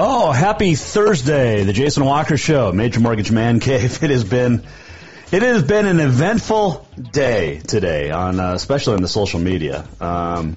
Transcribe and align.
Oh, 0.00 0.30
happy 0.30 0.76
Thursday, 0.76 1.64
the 1.64 1.72
Jason 1.72 2.04
Walker 2.04 2.36
Show, 2.36 2.70
Major 2.70 3.00
Mortgage 3.00 3.32
Man 3.32 3.58
Cave. 3.60 4.00
It 4.00 4.10
has 4.10 4.22
been, 4.22 4.62
it 5.32 5.42
has 5.42 5.64
been 5.64 5.86
an 5.86 5.98
eventful 5.98 6.86
day 7.10 7.58
today, 7.58 8.12
on 8.12 8.38
uh, 8.38 8.54
especially 8.54 8.94
on 8.94 9.02
the 9.02 9.08
social 9.08 9.40
media. 9.40 9.84
Um, 10.00 10.56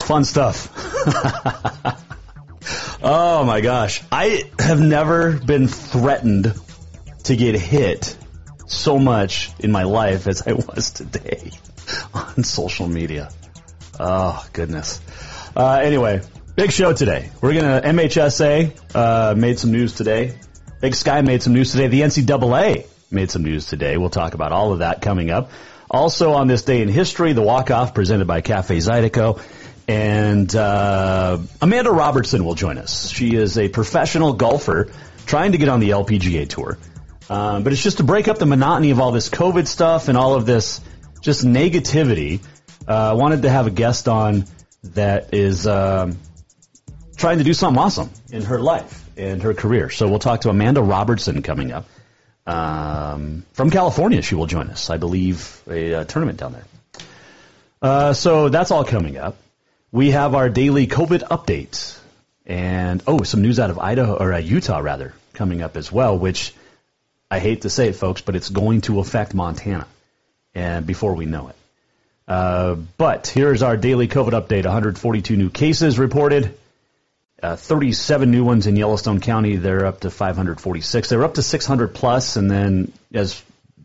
fun 0.00 0.24
stuff. 0.24 0.72
oh 3.02 3.44
my 3.44 3.60
gosh, 3.60 4.02
I 4.10 4.50
have 4.60 4.80
never 4.80 5.32
been 5.32 5.68
threatened 5.68 6.54
to 7.24 7.36
get 7.36 7.54
hit 7.54 8.16
so 8.66 8.98
much 8.98 9.50
in 9.58 9.70
my 9.70 9.82
life 9.82 10.26
as 10.26 10.46
I 10.46 10.54
was 10.54 10.90
today 10.90 11.50
on 12.14 12.44
social 12.44 12.88
media. 12.88 13.28
Oh 14.00 14.42
goodness. 14.54 15.02
Uh, 15.54 15.80
anyway, 15.82 16.22
big 16.56 16.72
show 16.72 16.94
today. 16.94 17.30
We're 17.42 17.52
gonna 17.52 17.82
MHSA 17.82 18.94
uh, 18.94 19.34
made 19.36 19.58
some 19.58 19.72
news 19.72 19.92
today. 19.92 20.38
Big 20.80 20.94
Sky 20.94 21.20
made 21.20 21.42
some 21.42 21.52
news 21.52 21.70
today. 21.70 21.88
The 21.88 22.00
NCAA 22.00 22.86
made 23.10 23.30
some 23.30 23.44
news 23.44 23.66
today. 23.66 23.98
We'll 23.98 24.10
talk 24.10 24.32
about 24.32 24.52
all 24.52 24.72
of 24.72 24.78
that 24.78 25.02
coming 25.02 25.30
up. 25.30 25.50
Also 25.90 26.32
on 26.32 26.48
this 26.48 26.62
day 26.62 26.80
in 26.80 26.88
history, 26.88 27.34
the 27.34 27.42
walk 27.42 27.70
off 27.70 27.94
presented 27.94 28.26
by 28.26 28.40
Cafe 28.40 28.78
Zydeco. 28.78 29.40
And 29.86 30.52
uh, 30.56 31.38
Amanda 31.60 31.92
Robertson 31.92 32.44
will 32.44 32.54
join 32.54 32.78
us. 32.78 33.10
She 33.10 33.36
is 33.36 33.56
a 33.58 33.68
professional 33.68 34.32
golfer 34.32 34.90
trying 35.26 35.52
to 35.52 35.58
get 35.58 35.68
on 35.68 35.80
the 35.80 35.90
LPGA 35.90 36.48
tour. 36.48 36.78
Um, 37.28 37.64
but 37.64 37.72
it's 37.72 37.82
just 37.82 37.98
to 37.98 38.04
break 38.04 38.28
up 38.28 38.38
the 38.38 38.46
monotony 38.46 38.90
of 38.90 38.98
all 38.98 39.12
this 39.12 39.28
COVID 39.28 39.66
stuff 39.66 40.08
and 40.08 40.16
all 40.16 40.34
of 40.34 40.46
this 40.46 40.80
just 41.20 41.44
negativity. 41.44 42.40
Uh, 42.88 43.10
I 43.10 43.12
wanted 43.12 43.42
to 43.42 43.50
have 43.50 43.66
a 43.66 43.70
guest 43.70 44.08
on 44.08 44.46
that 44.94 45.34
is 45.34 45.66
um, 45.66 46.18
trying 47.16 47.38
to 47.38 47.44
do 47.44 47.54
something 47.54 47.82
awesome 47.82 48.10
in 48.30 48.42
her 48.42 48.58
life 48.58 49.08
and 49.16 49.42
her 49.42 49.54
career. 49.54 49.90
So 49.90 50.08
we'll 50.08 50.18
talk 50.18 50.42
to 50.42 50.50
Amanda 50.50 50.82
Robertson 50.82 51.42
coming 51.42 51.72
up 51.72 51.86
um, 52.46 53.44
from 53.52 53.70
California. 53.70 54.22
She 54.22 54.34
will 54.34 54.46
join 54.46 54.68
us, 54.70 54.90
I 54.90 54.98
believe, 54.98 55.60
a, 55.68 55.94
uh 55.94 56.04
tournament 56.04 56.38
down 56.38 56.52
there. 56.52 56.64
Uh, 57.82 58.12
so 58.12 58.48
that's 58.48 58.70
all 58.70 58.84
coming 58.84 59.16
up. 59.16 59.36
We 59.92 60.10
have 60.10 60.34
our 60.34 60.48
daily 60.48 60.86
COVID 60.86 61.28
update 61.28 61.98
and 62.46 63.02
oh, 63.06 63.22
some 63.22 63.42
news 63.42 63.58
out 63.58 63.70
of 63.70 63.78
Idaho 63.78 64.16
or 64.16 64.32
uh, 64.32 64.38
Utah 64.38 64.78
rather 64.78 65.14
coming 65.32 65.62
up 65.62 65.76
as 65.76 65.90
well, 65.90 66.18
which 66.18 66.54
I 67.30 67.40
hate 67.40 67.62
to 67.62 67.70
say 67.70 67.88
it, 67.88 67.96
folks, 67.96 68.20
but 68.20 68.36
it's 68.36 68.48
going 68.48 68.82
to 68.82 69.00
affect 69.00 69.34
Montana, 69.34 69.86
and 70.54 70.86
before 70.86 71.14
we 71.14 71.26
know 71.26 71.48
it. 71.48 71.56
Uh, 72.28 72.76
but 72.96 73.26
here's 73.26 73.62
our 73.62 73.76
daily 73.76 74.08
COVID 74.08 74.30
update: 74.30 74.64
142 74.64 75.36
new 75.36 75.50
cases 75.50 75.98
reported, 75.98 76.56
uh, 77.42 77.56
37 77.56 78.30
new 78.30 78.44
ones 78.44 78.66
in 78.66 78.76
Yellowstone 78.76 79.20
County. 79.20 79.56
They're 79.56 79.86
up 79.86 80.00
to 80.00 80.10
546. 80.10 81.08
They're 81.08 81.24
up 81.24 81.34
to 81.34 81.42
600 81.42 81.88
plus, 81.88 82.36
and 82.36 82.50
then 82.50 82.92
as 83.12 83.42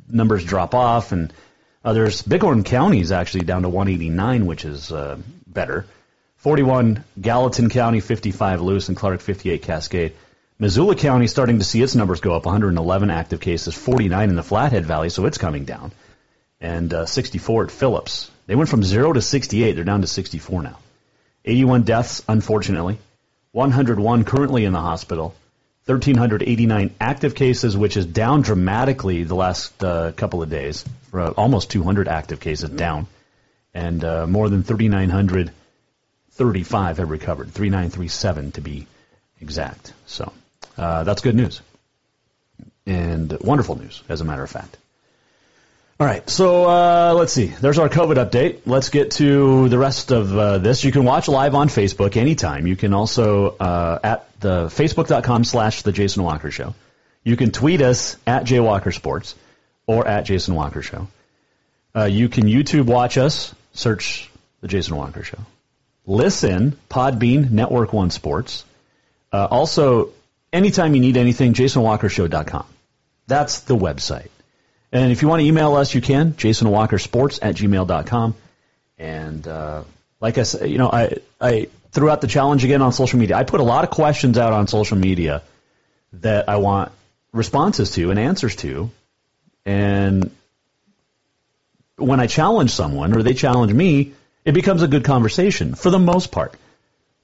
numbers 0.09 0.43
drop 0.43 0.73
off, 0.73 1.11
and 1.11 1.33
others, 1.83 2.21
Bighorn 2.21 2.63
County 2.63 3.01
is 3.01 3.11
actually 3.11 3.43
down 3.43 3.63
to 3.63 3.69
189, 3.69 4.45
which 4.45 4.65
is 4.65 4.91
uh, 4.91 5.17
better. 5.45 5.85
41 6.37 7.03
Gallatin 7.19 7.69
County, 7.69 7.99
55 7.99 8.61
Lewis 8.61 8.87
and 8.87 8.97
Clark, 8.97 9.21
58 9.21 9.61
Cascade. 9.61 10.13
Missoula 10.57 10.95
County 10.95 11.27
starting 11.27 11.59
to 11.59 11.65
see 11.65 11.81
its 11.81 11.95
numbers 11.95 12.21
go 12.21 12.35
up 12.35 12.45
111 12.45 13.09
active 13.09 13.39
cases, 13.39 13.75
49 13.75 14.29
in 14.29 14.35
the 14.35 14.43
Flathead 14.43 14.85
Valley, 14.85 15.09
so 15.09 15.25
it's 15.25 15.37
coming 15.37 15.65
down, 15.65 15.91
and 16.59 16.93
uh, 16.93 17.05
64 17.05 17.65
at 17.65 17.71
Phillips. 17.71 18.29
They 18.47 18.55
went 18.55 18.69
from 18.69 18.83
0 18.83 19.13
to 19.13 19.21
68. 19.21 19.73
They're 19.73 19.83
down 19.83 20.01
to 20.01 20.07
64 20.07 20.61
now. 20.61 20.77
81 21.45 21.83
deaths, 21.83 22.23
unfortunately. 22.27 22.99
101 23.51 24.23
currently 24.23 24.65
in 24.65 24.73
the 24.73 24.79
hospital. 24.79 25.35
1,389 25.85 26.95
active 26.99 27.35
cases, 27.35 27.75
which 27.75 27.97
is 27.97 28.05
down 28.05 28.41
dramatically 28.41 29.23
the 29.23 29.33
last 29.35 29.83
uh, 29.83 30.11
couple 30.11 30.43
of 30.43 30.49
days. 30.49 30.85
Uh, 31.13 31.31
almost 31.31 31.69
200 31.71 32.07
active 32.07 32.39
cases 32.39 32.69
down. 32.69 33.07
And 33.73 34.01
uh, 34.03 34.27
more 34.27 34.47
than 34.47 34.61
3,935 34.63 36.97
have 36.97 37.09
recovered. 37.09 37.51
3,937 37.51 38.51
to 38.53 38.61
be 38.61 38.87
exact. 39.41 39.91
So 40.05 40.31
uh, 40.77 41.03
that's 41.03 41.21
good 41.21 41.35
news. 41.35 41.61
And 42.85 43.35
wonderful 43.41 43.77
news, 43.77 44.01
as 44.07 44.21
a 44.21 44.25
matter 44.25 44.43
of 44.43 44.49
fact. 44.49 44.77
All 46.01 46.07
right, 46.07 46.27
so 46.27 46.67
uh, 46.67 47.13
let's 47.15 47.31
see. 47.31 47.45
There's 47.45 47.77
our 47.77 47.87
COVID 47.87 48.15
update. 48.15 48.61
Let's 48.65 48.89
get 48.89 49.11
to 49.11 49.69
the 49.69 49.77
rest 49.77 50.09
of 50.09 50.35
uh, 50.35 50.57
this. 50.57 50.83
You 50.83 50.91
can 50.91 51.03
watch 51.03 51.27
live 51.27 51.53
on 51.53 51.67
Facebook 51.69 52.17
anytime. 52.17 52.65
You 52.65 52.75
can 52.75 52.95
also 52.95 53.49
uh, 53.49 53.99
at 54.03 54.39
the 54.39 54.65
facebook.com 54.65 55.43
slash 55.43 55.83
the 55.83 55.91
Jason 55.91 56.23
Walker 56.23 56.49
Show. 56.49 56.73
You 57.23 57.37
can 57.37 57.51
tweet 57.51 57.83
us 57.83 58.17
at 58.25 58.49
Walker 58.49 58.91
Sports 58.91 59.35
or 59.85 60.07
at 60.07 60.25
Jason 60.25 60.55
Walker 60.55 60.81
Show. 60.81 61.07
Uh, 61.95 62.05
you 62.05 62.29
can 62.29 62.45
YouTube 62.45 62.87
watch 62.87 63.19
us. 63.19 63.53
Search 63.73 64.27
the 64.61 64.67
Jason 64.67 64.95
Walker 64.95 65.21
Show. 65.21 65.37
Listen, 66.07 66.79
Podbean, 66.89 67.51
Network 67.51 67.93
One 67.93 68.09
Sports. 68.09 68.65
Uh, 69.31 69.47
also, 69.51 70.09
anytime 70.51 70.95
you 70.95 70.99
need 70.99 71.17
anything, 71.17 71.53
jasonwalkershow.com. 71.53 72.65
That's 73.27 73.59
the 73.59 73.75
website. 73.75 74.30
And 74.91 75.11
if 75.11 75.21
you 75.21 75.27
want 75.27 75.41
to 75.41 75.45
email 75.45 75.75
us, 75.75 75.93
you 75.93 76.01
can, 76.01 76.33
jasonwalkersports 76.33 77.39
at 77.41 77.55
gmail.com. 77.55 78.35
And 78.97 79.47
uh, 79.47 79.83
like 80.19 80.37
I 80.37 80.43
said, 80.43 80.69
you 80.69 80.77
know, 80.77 80.89
I, 80.91 81.17
I 81.39 81.67
threw 81.91 82.09
out 82.09 82.21
the 82.21 82.27
challenge 82.27 82.63
again 82.63 82.81
on 82.81 82.91
social 82.91 83.19
media. 83.19 83.37
I 83.37 83.43
put 83.43 83.59
a 83.59 83.63
lot 83.63 83.83
of 83.83 83.89
questions 83.89 84.37
out 84.37 84.53
on 84.53 84.67
social 84.67 84.97
media 84.97 85.43
that 86.13 86.49
I 86.49 86.57
want 86.57 86.91
responses 87.31 87.91
to 87.91 88.11
and 88.11 88.19
answers 88.19 88.55
to. 88.57 88.91
And 89.65 90.31
when 91.95 92.19
I 92.19 92.27
challenge 92.27 92.71
someone 92.71 93.15
or 93.15 93.23
they 93.23 93.33
challenge 93.33 93.73
me, 93.73 94.13
it 94.43 94.53
becomes 94.53 94.81
a 94.81 94.87
good 94.87 95.05
conversation 95.05 95.75
for 95.75 95.89
the 95.89 95.99
most 95.99 96.31
part. 96.31 96.55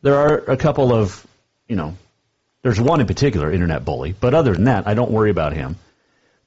There 0.02 0.16
are 0.16 0.38
a 0.38 0.58
couple 0.58 0.94
of, 0.94 1.26
you 1.68 1.76
know, 1.76 1.98
there's 2.62 2.80
one 2.80 3.02
in 3.02 3.08
particular, 3.08 3.52
internet 3.52 3.84
bully, 3.86 4.14
but 4.20 4.34
other 4.34 4.54
than 4.54 4.66
that, 4.66 4.88
I 4.88 4.94
don't 4.94 5.12
worry 5.12 5.32
about 5.32 5.54
him. 5.54 5.78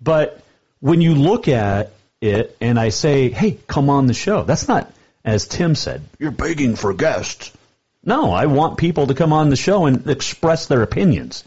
But 0.00 0.40
when 0.80 1.00
you 1.00 1.14
look 1.14 1.48
at 1.48 1.92
it 2.20 2.56
and 2.60 2.78
I 2.78 2.88
say, 2.88 3.30
hey, 3.30 3.58
come 3.66 3.90
on 3.90 4.06
the 4.06 4.14
show, 4.14 4.42
that's 4.42 4.68
not, 4.68 4.92
as 5.24 5.46
Tim 5.46 5.74
said, 5.74 6.02
you're 6.18 6.30
begging 6.30 6.76
for 6.76 6.92
guests. 6.92 7.52
No, 8.02 8.32
I 8.32 8.46
want 8.46 8.78
people 8.78 9.08
to 9.08 9.14
come 9.14 9.32
on 9.32 9.50
the 9.50 9.56
show 9.56 9.86
and 9.86 10.08
express 10.08 10.66
their 10.66 10.82
opinions. 10.82 11.44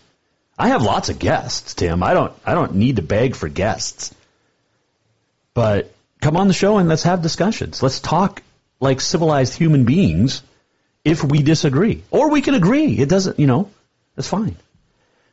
I 0.57 0.69
have 0.69 0.83
lots 0.83 1.09
of 1.09 1.17
guests, 1.17 1.73
Tim. 1.73 2.03
I 2.03 2.13
don't 2.13 2.33
I 2.45 2.53
don't 2.53 2.75
need 2.75 2.97
to 2.97 3.01
beg 3.01 3.35
for 3.35 3.49
guests. 3.49 4.13
But 5.55 5.93
come 6.21 6.37
on 6.37 6.47
the 6.47 6.53
show 6.53 6.77
and 6.77 6.87
let's 6.87 7.03
have 7.03 7.21
discussions. 7.23 7.81
Let's 7.81 7.99
talk 7.99 8.43
like 8.79 9.01
civilized 9.01 9.55
human 9.55 9.85
beings 9.85 10.43
if 11.03 11.23
we 11.23 11.41
disagree. 11.41 12.03
Or 12.11 12.29
we 12.29 12.41
can 12.41 12.53
agree. 12.53 12.97
It 12.97 13.09
doesn't, 13.09 13.39
you 13.39 13.47
know, 13.47 13.69
that's 14.15 14.27
fine. 14.27 14.55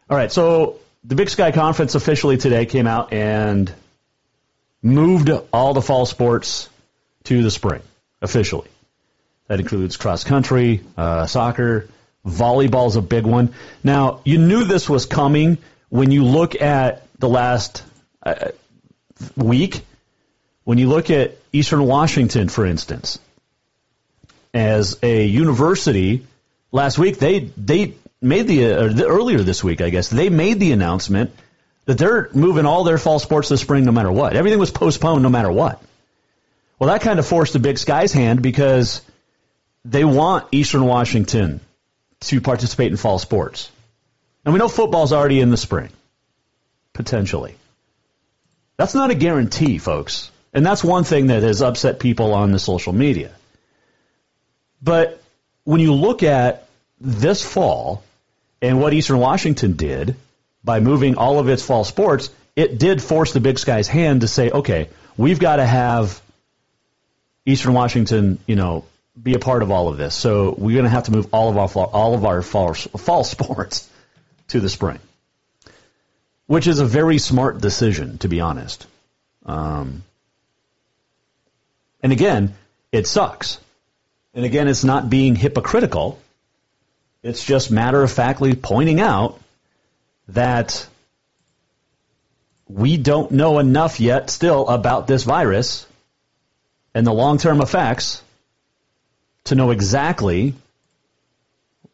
All 0.08 0.17
right, 0.17 0.32
so 0.32 0.79
the 1.05 1.14
Big 1.14 1.29
Sky 1.29 1.53
Conference 1.53 1.94
officially 1.94 2.37
today 2.37 2.67
came 2.67 2.87
out 2.87 3.12
and 3.12 3.73
moved 4.82 5.31
all 5.53 5.75
the 5.75 5.82
fall 5.82 6.06
sports 6.06 6.69
to 7.25 7.43
the 7.43 7.50
spring 7.50 7.82
officially. 8.23 8.69
That 9.49 9.61
includes 9.61 9.97
cross 9.97 10.25
country, 10.25 10.82
uh, 10.97 11.27
soccer, 11.27 11.88
volleyball's 12.27 12.97
a 12.97 13.03
big 13.03 13.27
one. 13.27 13.53
Now, 13.82 14.21
you 14.25 14.38
knew 14.38 14.65
this 14.65 14.88
was 14.88 15.06
coming 15.06 15.59
when 15.88 16.11
you 16.11 16.25
look 16.25 16.61
at 16.61 17.06
the 17.19 17.29
last 17.29 17.82
uh, 18.23 18.50
week. 19.37 19.82
When 20.65 20.79
you 20.79 20.88
look 20.88 21.11
at 21.11 21.37
Eastern 21.53 21.85
Washington, 21.85 22.49
for 22.49 22.65
instance, 22.65 23.19
as 24.55 24.99
a 25.03 25.25
university, 25.25 26.27
last 26.71 26.99
week 26.99 27.19
they 27.19 27.50
they 27.56 27.94
made 28.21 28.47
the, 28.47 28.73
uh, 28.73 28.88
the 28.88 29.06
earlier 29.06 29.38
this 29.38 29.65
week, 29.65 29.81
I 29.81 29.91
guess 29.91 30.09
they 30.09 30.29
made 30.29 30.61
the 30.61 30.73
announcement 30.73 31.32
that 31.87 31.99
they're 31.99 32.31
moving 32.35 32.67
all 32.67 32.85
their 32.85 32.99
fall 32.99 33.19
sports 33.19 33.49
this 33.49 33.61
spring, 33.61 33.85
no 33.85 33.93
matter 33.93 34.12
what. 34.12 34.37
Everything 34.37 34.59
was 34.59 34.71
postponed, 34.71 35.23
no 35.23 35.29
matter 35.29 35.50
what. 35.50 35.82
Well, 36.79 36.88
that 36.88 37.03
kind 37.03 37.19
of 37.19 37.27
forced 37.27 37.53
the 37.53 37.59
Big 37.59 37.79
Sky's 37.79 38.12
hand 38.12 38.43
because 38.43 39.03
they 39.85 40.05
want 40.05 40.47
Eastern 40.53 40.85
Washington 40.85 41.61
to 42.21 42.41
participate 42.41 42.91
in 42.91 42.97
fall 42.97 43.19
sports. 43.19 43.71
And 44.44 44.55
we 44.55 44.59
know 44.59 44.69
football's 44.69 45.12
already 45.12 45.41
in 45.41 45.50
the 45.50 45.56
spring, 45.56 45.91
potentially. 46.93 47.55
That's 48.77 48.94
not 48.94 49.11
a 49.11 49.15
guarantee, 49.15 49.79
folks. 49.79 50.31
And 50.53 50.65
that's 50.65 50.82
one 50.82 51.05
thing 51.05 51.29
that 51.29 51.43
has 51.43 51.62
upset 51.62 52.00
people 52.00 52.32
on 52.35 52.50
the 52.50 52.59
social 52.59 52.93
media. 52.93 53.31
But 54.82 55.23
when 55.65 55.81
you 55.81 55.93
look 55.93 56.23
at 56.23 56.67
this 57.00 57.44
fall 57.44 58.03
and 58.62 58.81
what 58.81 58.94
Eastern 58.94 59.19
Washington 59.19 59.75
did 59.77 60.17
by 60.62 60.80
moving 60.80 61.16
all 61.16 61.38
of 61.38 61.48
its 61.48 61.62
fall 61.62 61.84
sports, 61.84 62.30
it 62.56 62.78
did 62.78 63.02
force 63.02 63.32
the 63.32 63.40
Big 63.40 63.58
Sky's 63.58 63.88
hand 63.88 64.22
to 64.22 64.28
say, 64.28 64.50
okay, 64.50 64.88
we've 65.16 65.38
got 65.38 65.56
to 65.56 65.66
have 65.66 66.20
Eastern 67.46 67.72
Washington, 67.72 68.38
you 68.46 68.56
know, 68.56 68.84
be 69.20 69.34
a 69.34 69.38
part 69.38 69.62
of 69.62 69.70
all 69.70 69.88
of 69.88 69.96
this. 69.96 70.14
So 70.14 70.54
we're 70.56 70.74
going 70.74 70.84
to 70.84 70.90
have 70.90 71.04
to 71.04 71.12
move 71.12 71.28
all 71.32 71.50
of 71.50 71.56
our 71.56 71.68
fall, 71.68 71.90
all 71.92 72.14
of 72.14 72.24
our 72.24 72.42
fall, 72.42 72.74
fall 72.74 73.24
sports 73.24 73.88
to 74.48 74.60
the 74.60 74.68
spring, 74.68 74.98
which 76.46 76.66
is 76.66 76.80
a 76.80 76.86
very 76.86 77.18
smart 77.18 77.60
decision, 77.60 78.18
to 78.18 78.28
be 78.28 78.40
honest. 78.40 78.86
Um, 79.46 80.04
and 82.02 82.12
again, 82.12 82.54
it 82.92 83.06
sucks. 83.06 83.58
And 84.34 84.44
again, 84.44 84.68
it's 84.68 84.84
not 84.84 85.10
being 85.10 85.34
hypocritical. 85.34 86.20
It's 87.22 87.44
just 87.44 87.70
matter 87.70 88.02
of 88.02 88.10
factly 88.10 88.54
pointing 88.54 89.00
out 89.00 89.40
that 90.35 90.87
we 92.69 92.97
don't 92.97 93.32
know 93.32 93.59
enough 93.59 94.00
yet 94.00 94.31
still 94.31 94.69
about 94.69 95.06
this 95.06 95.25
virus 95.25 95.87
and 96.94 97.06
the 97.06 97.12
long 97.12 97.38
term 97.38 97.61
effects 97.61 98.23
to 99.44 99.55
know 99.55 99.71
exactly 99.71 100.55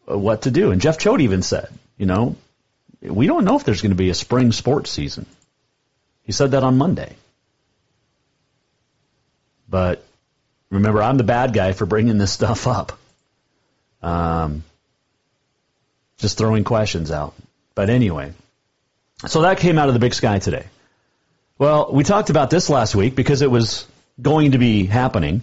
what 0.05 0.43
to 0.43 0.51
do. 0.51 0.71
And 0.71 0.81
Jeff 0.81 0.99
Choate 0.99 1.23
even 1.23 1.43
said, 1.43 1.69
you 1.97 2.07
know, 2.07 2.37
we 3.01 3.27
don't 3.27 3.45
know 3.45 3.57
if 3.57 3.65
there's 3.65 3.83
going 3.83 3.91
to 3.91 3.97
be 3.97 4.11
a 4.11 4.15
spring 4.15 4.53
sports 4.53 4.91
season. 4.91 5.27
He 6.25 6.33
said 6.33 6.51
that 6.53 6.65
on 6.65 6.77
Monday. 6.77 7.15
But 9.69 10.05
remember, 10.71 11.03
I'm 11.03 11.17
the 11.17 11.25
bad 11.25 11.53
guy 11.53 11.73
for 11.73 11.87
bringing 11.87 12.19
this 12.19 12.33
stuff 12.33 12.67
up. 12.67 12.99
Um, 14.03 14.65
just 16.19 16.39
throwing 16.39 16.65
questions 16.65 17.11
out. 17.11 17.35
But 17.77 17.91
anyway, 17.91 18.33
so 19.27 19.43
that 19.43 19.59
came 19.59 19.79
out 19.79 19.89
of 19.89 19.95
the 19.95 20.01
big 20.01 20.15
sky 20.15 20.41
today. 20.41 20.65
Well, 21.59 21.93
we 21.93 22.05
talked 22.05 22.31
about 22.31 22.51
this 22.51 22.69
last 22.71 22.97
week 22.97 23.15
because 23.15 23.43
it 23.43 23.51
was 23.51 23.87
going 24.21 24.53
to 24.53 24.59
be 24.59 24.87
happening. 24.87 25.43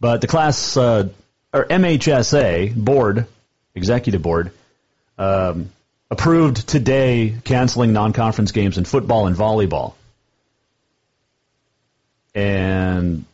But 0.00 0.20
the 0.20 0.28
class 0.28 0.76
uh, 0.76 1.08
or 1.52 1.64
MHSA 1.64 2.76
board, 2.76 3.26
executive 3.74 4.22
board, 4.22 4.52
um, 5.18 5.70
approved 6.10 6.68
today 6.68 7.36
canceling 7.42 7.92
non-conference 7.92 8.52
games 8.52 8.78
in 8.78 8.84
football 8.84 9.26
and 9.26 9.36
volleyball, 9.36 9.94
and 12.36 13.24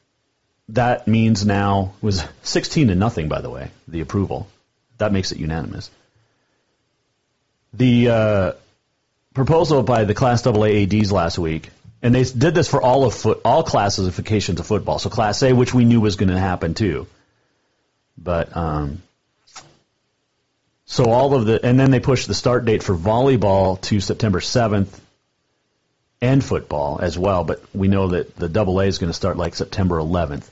that 0.70 1.06
means 1.06 1.44
now 1.44 1.92
was 2.00 2.24
16 2.42 2.88
to 2.88 2.94
nothing. 2.94 3.28
By 3.28 3.42
the 3.42 3.50
way, 3.50 3.70
the 3.86 4.00
approval 4.00 4.48
that 4.96 5.12
makes 5.12 5.30
it 5.30 5.38
unanimous. 5.38 5.90
The 7.74 8.08
uh, 8.08 8.52
proposal 9.34 9.82
by 9.82 10.04
the 10.04 10.14
Class 10.14 10.46
AA 10.46 10.64
ADs 10.64 11.10
last 11.10 11.38
week 11.38 11.70
and 12.02 12.14
they 12.14 12.24
did 12.24 12.54
this 12.54 12.68
for 12.68 12.82
all 12.82 13.04
of 13.04 13.14
foot, 13.14 13.40
all 13.44 13.62
classifications 13.62 14.58
of 14.58 14.66
football. 14.66 14.98
So 14.98 15.08
Class 15.08 15.42
A, 15.42 15.52
which 15.52 15.72
we 15.72 15.84
knew 15.84 16.00
was 16.00 16.16
going 16.16 16.30
to 16.30 16.38
happen 16.38 16.74
too, 16.74 17.06
but 18.18 18.54
um, 18.56 19.02
so 20.84 21.04
all 21.04 21.34
of 21.34 21.46
the, 21.46 21.64
and 21.64 21.78
then 21.78 21.92
they 21.92 22.00
pushed 22.00 22.26
the 22.26 22.34
start 22.34 22.64
date 22.64 22.82
for 22.82 22.94
volleyball 22.94 23.80
to 23.82 24.00
September 24.00 24.40
seventh, 24.40 25.00
and 26.20 26.44
football 26.44 26.98
as 27.00 27.16
well. 27.16 27.44
But 27.44 27.62
we 27.74 27.88
know 27.88 28.08
that 28.08 28.36
the 28.36 28.48
Double 28.48 28.80
A 28.80 28.86
is 28.86 28.98
going 28.98 29.10
to 29.10 29.14
start 29.14 29.36
like 29.36 29.54
September 29.54 29.98
eleventh. 29.98 30.50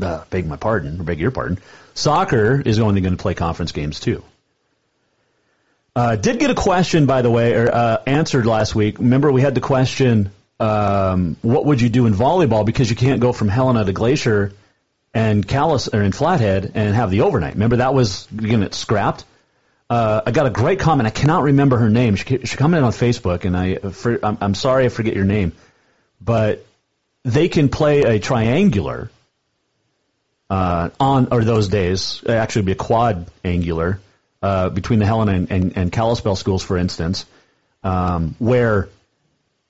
Uh, 0.00 0.24
beg 0.30 0.46
my 0.46 0.56
pardon, 0.56 1.00
or 1.00 1.04
beg 1.04 1.20
your 1.20 1.30
pardon. 1.30 1.58
Soccer 1.94 2.60
is 2.60 2.78
only 2.78 3.00
going 3.00 3.16
to 3.16 3.22
play 3.22 3.34
conference 3.34 3.72
games 3.72 4.00
too. 4.00 4.22
Uh, 5.96 6.16
did 6.16 6.40
get 6.40 6.50
a 6.50 6.54
question, 6.54 7.06
by 7.06 7.22
the 7.22 7.30
way, 7.30 7.54
or 7.54 7.72
uh, 7.72 7.98
answered 8.06 8.46
last 8.46 8.74
week. 8.74 8.98
Remember, 8.98 9.30
we 9.30 9.42
had 9.42 9.54
the 9.54 9.60
question, 9.60 10.32
um, 10.58 11.36
"What 11.42 11.66
would 11.66 11.80
you 11.80 11.88
do 11.88 12.06
in 12.06 12.14
volleyball?" 12.14 12.66
Because 12.66 12.90
you 12.90 12.96
can't 12.96 13.20
go 13.20 13.32
from 13.32 13.48
Helena 13.48 13.84
to 13.84 13.92
Glacier 13.92 14.52
and 15.14 15.46
Calais 15.46 15.88
or 15.92 16.02
in 16.02 16.10
Flathead 16.10 16.72
and 16.74 16.94
have 16.94 17.10
the 17.10 17.20
overnight. 17.20 17.54
Remember 17.54 17.76
that 17.76 17.94
was 17.94 18.26
going 18.26 18.60
to 18.60 18.66
get 18.66 18.74
scrapped. 18.74 19.24
Uh, 19.88 20.22
I 20.26 20.32
got 20.32 20.46
a 20.46 20.50
great 20.50 20.80
comment. 20.80 21.06
I 21.06 21.10
cannot 21.10 21.44
remember 21.44 21.76
her 21.76 21.90
name. 21.90 22.16
She, 22.16 22.38
she 22.44 22.56
commented 22.56 22.84
on 22.84 22.92
Facebook, 22.92 23.44
and 23.44 23.56
I, 23.56 23.76
for, 23.76 24.18
I'm, 24.24 24.38
I'm 24.40 24.54
sorry 24.54 24.86
I 24.86 24.88
forget 24.88 25.14
your 25.14 25.26
name, 25.26 25.52
but 26.20 26.66
they 27.22 27.48
can 27.48 27.68
play 27.68 28.02
a 28.02 28.18
triangular 28.18 29.10
uh, 30.50 30.90
on 31.00 31.28
or 31.30 31.44
those 31.44 31.68
days. 31.68 32.22
Actually, 32.28 32.62
be 32.62 32.72
a 32.72 32.76
quad 32.76 33.26
angular 33.44 34.00
uh, 34.42 34.68
between 34.68 34.98
the 34.98 35.06
Helena 35.06 35.32
and, 35.32 35.50
and, 35.50 35.76
and 35.76 35.92
Kalispell 35.92 36.36
schools, 36.36 36.62
for 36.62 36.76
instance, 36.76 37.26
um, 37.82 38.34
where 38.38 38.88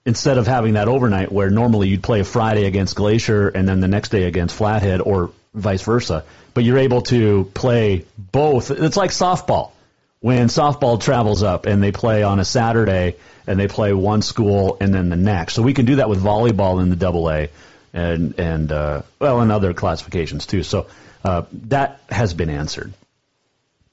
instead 0.05 0.39
of 0.39 0.47
having 0.47 0.75
that 0.75 0.89
overnight, 0.89 1.33
where 1.33 1.51
normally 1.51 1.89
you'd 1.89 2.03
play 2.03 2.21
a 2.21 2.25
Friday 2.25 2.67
against 2.67 2.97
Glacier 2.97 3.49
and 3.49 3.69
then 3.69 3.81
the 3.81 3.89
next 3.89 4.11
day 4.11 4.25
against 4.25 4.55
Flathead, 4.55 5.01
or 5.01 5.31
vice 5.55 5.83
versa, 5.83 6.25
but 6.53 6.65
you're 6.65 6.79
able 6.79 7.03
to 7.03 7.51
play 7.55 8.05
both. 8.19 8.71
It's 8.71 8.97
like 8.97 9.11
softball. 9.11 9.71
When 10.21 10.49
softball 10.49 11.01
travels 11.01 11.43
up 11.43 11.67
and 11.67 11.83
they 11.83 11.93
play 11.93 12.23
on 12.23 12.41
a 12.41 12.45
Saturday 12.45 13.17
and 13.47 13.61
they 13.61 13.69
play 13.69 13.93
one 13.93 14.23
school 14.23 14.79
and 14.81 14.93
then 14.93 15.11
the 15.11 15.17
next, 15.17 15.55
so 15.55 15.63
we 15.63 15.75
can 15.75 15.85
do 15.85 15.97
that 15.97 16.09
with 16.09 16.23
volleyball 16.23 16.83
in 16.83 16.89
the 16.89 16.97
Double 16.97 17.31
A 17.31 17.51
and 17.95 18.39
and 18.39 18.71
uh, 18.71 19.03
well, 19.19 19.41
and 19.41 19.51
other 19.51 19.73
classifications 19.73 20.45
too. 20.45 20.63
So 20.63 20.89
uh, 21.25 21.45
that 21.53 22.01
has 22.11 22.35
been 22.35 22.51
answered. 22.51 22.93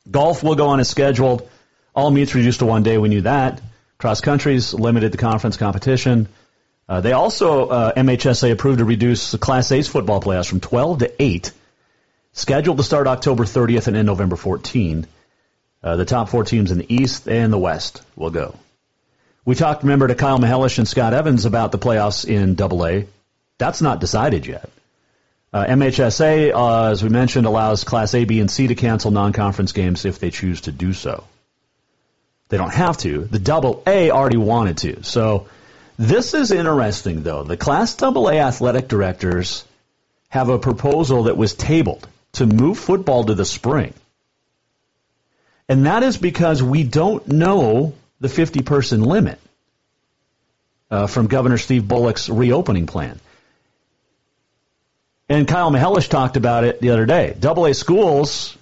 Golf 0.10 0.44
will 0.44 0.56
go 0.56 0.68
on 0.68 0.80
as 0.82 0.90
scheduled. 0.90 1.50
All 1.96 2.10
meets 2.10 2.36
reduced 2.36 2.60
to 2.60 2.66
one 2.66 2.84
day. 2.84 2.98
We 2.98 3.10
knew 3.10 3.22
that. 3.22 3.62
Cross 3.98 4.22
countries 4.22 4.74
limited 4.74 5.14
the 5.14 5.18
conference 5.18 5.58
competition. 5.58 6.28
Uh, 6.90 7.00
they 7.00 7.14
also, 7.14 7.70
uh, 7.70 7.94
MHSA 7.94 8.52
approved 8.52 8.80
to 8.80 8.86
reduce 8.86 9.32
the 9.32 9.38
Class 9.38 9.72
A's 9.72 9.88
football 9.88 10.20
playoffs 10.20 10.50
from 10.50 10.60
12 10.60 11.00
to 11.00 11.22
8, 11.22 11.52
scheduled 12.34 12.78
to 12.78 12.84
start 12.84 13.08
October 13.08 13.46
30th 13.46 13.88
and 13.88 13.96
end 13.96 14.08
November 14.08 14.36
14. 14.36 15.06
Uh, 15.84 15.96
the 15.96 16.06
top 16.06 16.30
four 16.30 16.44
teams 16.44 16.72
in 16.72 16.80
the 16.80 16.94
East 16.94 17.30
and 17.30 17.54
the 17.54 17.58
West 17.58 18.02
will 18.16 18.32
go. 18.32 18.56
We 19.46 19.56
talked, 19.56 19.84
remember, 19.84 20.08
to 20.08 20.16
Kyle 20.16 20.38
Mihelish 20.38 20.80
and 20.80 20.88
Scott 20.88 21.14
Evans 21.14 21.46
about 21.46 21.72
the 21.72 21.80
playoffs 21.80 22.26
in 22.26 22.56
Double 22.56 22.86
A. 22.86 23.08
That's 23.62 23.80
not 23.80 24.00
decided 24.00 24.48
yet. 24.48 24.72
Uh, 25.54 25.66
MHSA, 25.66 26.52
uh, 26.52 26.90
as 26.90 27.04
we 27.04 27.10
mentioned, 27.10 27.46
allows 27.46 27.84
Class 27.84 28.16
A, 28.16 28.26
B, 28.26 28.40
and 28.40 28.50
C 28.50 28.66
to 28.66 28.74
cancel 28.74 29.12
non-conference 29.12 29.72
games 29.72 30.04
if 30.04 30.18
they 30.18 30.32
choose 30.32 30.62
to 30.62 30.72
do 30.72 30.94
so. 30.94 31.26
They 32.50 32.58
don't 32.58 32.74
have 32.74 32.98
to. 33.06 33.20
The 33.26 33.38
Double 33.38 33.84
A 33.86 34.10
already 34.10 34.38
wanted 34.38 34.78
to. 34.78 35.04
So 35.04 35.48
this 36.00 36.34
is 36.34 36.52
interesting, 36.52 37.22
though. 37.22 37.44
The 37.44 37.56
Class 37.56 37.94
Double 37.94 38.30
A 38.30 38.40
athletic 38.40 38.88
directors 38.88 39.64
have 40.30 40.50
a 40.50 40.58
proposal 40.58 41.24
that 41.24 41.38
was 41.38 41.54
tabled 41.54 42.08
to 42.32 42.48
move 42.48 42.80
football 42.80 43.26
to 43.26 43.36
the 43.36 43.46
spring. 43.46 43.94
And 45.70 45.86
that 45.86 46.02
is 46.02 46.18
because 46.18 46.64
we 46.64 46.84
don't 46.84 47.28
know 47.28 47.94
the 48.20 48.30
50 48.30 48.64
person 48.64 49.04
limit 49.04 49.40
uh, 50.90 51.06
from 51.06 51.28
Governor 51.28 51.60
Steve 51.60 51.88
Bullock's 51.88 52.28
reopening 52.28 52.88
plan. 52.88 53.20
And 55.32 55.48
Kyle 55.48 55.72
Mihelish 55.72 56.10
talked 56.10 56.36
about 56.36 56.66
it 56.66 56.82
the 56.82 56.90
other 56.90 57.06
day. 57.06 57.34
Double 57.40 57.66
A 57.66 57.74
schools 57.74 58.58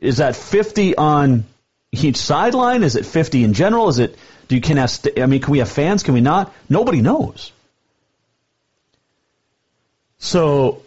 is 0.00 0.16
that 0.16 0.36
50 0.36 0.96
on 0.96 1.44
each 1.92 2.16
sideline? 2.16 2.82
Is 2.82 2.96
it 2.96 3.04
50 3.04 3.44
in 3.44 3.52
general? 3.52 3.90
Is 3.90 3.98
it 3.98 4.16
do 4.48 4.54
you 4.54 4.62
can 4.62 4.78
have 4.78 4.88
st- 4.88 5.20
I 5.20 5.26
mean 5.26 5.42
can 5.42 5.52
we 5.52 5.58
have 5.58 5.68
fans? 5.68 6.02
Can 6.02 6.14
we 6.14 6.22
not? 6.22 6.50
Nobody 6.66 7.02
knows. 7.02 7.52
So 10.16 10.80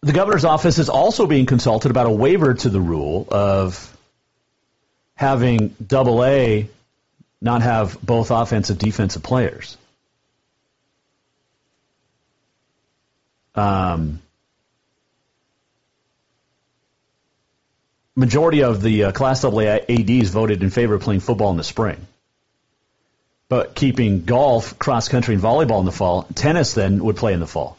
the 0.00 0.14
governor's 0.14 0.46
office 0.46 0.78
is 0.78 0.88
also 0.88 1.26
being 1.26 1.44
consulted 1.44 1.90
about 1.90 2.06
a 2.06 2.10
waiver 2.10 2.54
to 2.54 2.70
the 2.70 2.80
rule 2.80 3.28
of 3.30 3.94
having 5.16 5.76
double 5.86 6.24
A 6.24 6.66
not 7.42 7.60
have 7.60 8.00
both 8.00 8.30
offensive 8.30 8.78
defensive 8.78 9.22
players. 9.22 9.76
Um, 13.54 14.22
majority 18.16 18.62
of 18.62 18.82
the 18.82 19.04
uh, 19.04 19.12
Class 19.12 19.44
AA 19.44 19.78
ADs 19.88 20.30
voted 20.30 20.62
in 20.62 20.70
favor 20.70 20.94
of 20.94 21.02
playing 21.02 21.20
football 21.20 21.50
in 21.50 21.56
the 21.56 21.64
spring, 21.64 22.04
but 23.48 23.74
keeping 23.74 24.24
golf, 24.24 24.78
cross 24.78 25.08
country, 25.08 25.34
and 25.34 25.42
volleyball 25.42 25.78
in 25.80 25.84
the 25.84 25.92
fall. 25.92 26.26
Tennis 26.34 26.74
then 26.74 27.04
would 27.04 27.16
play 27.16 27.34
in 27.34 27.40
the 27.40 27.46
fall. 27.46 27.76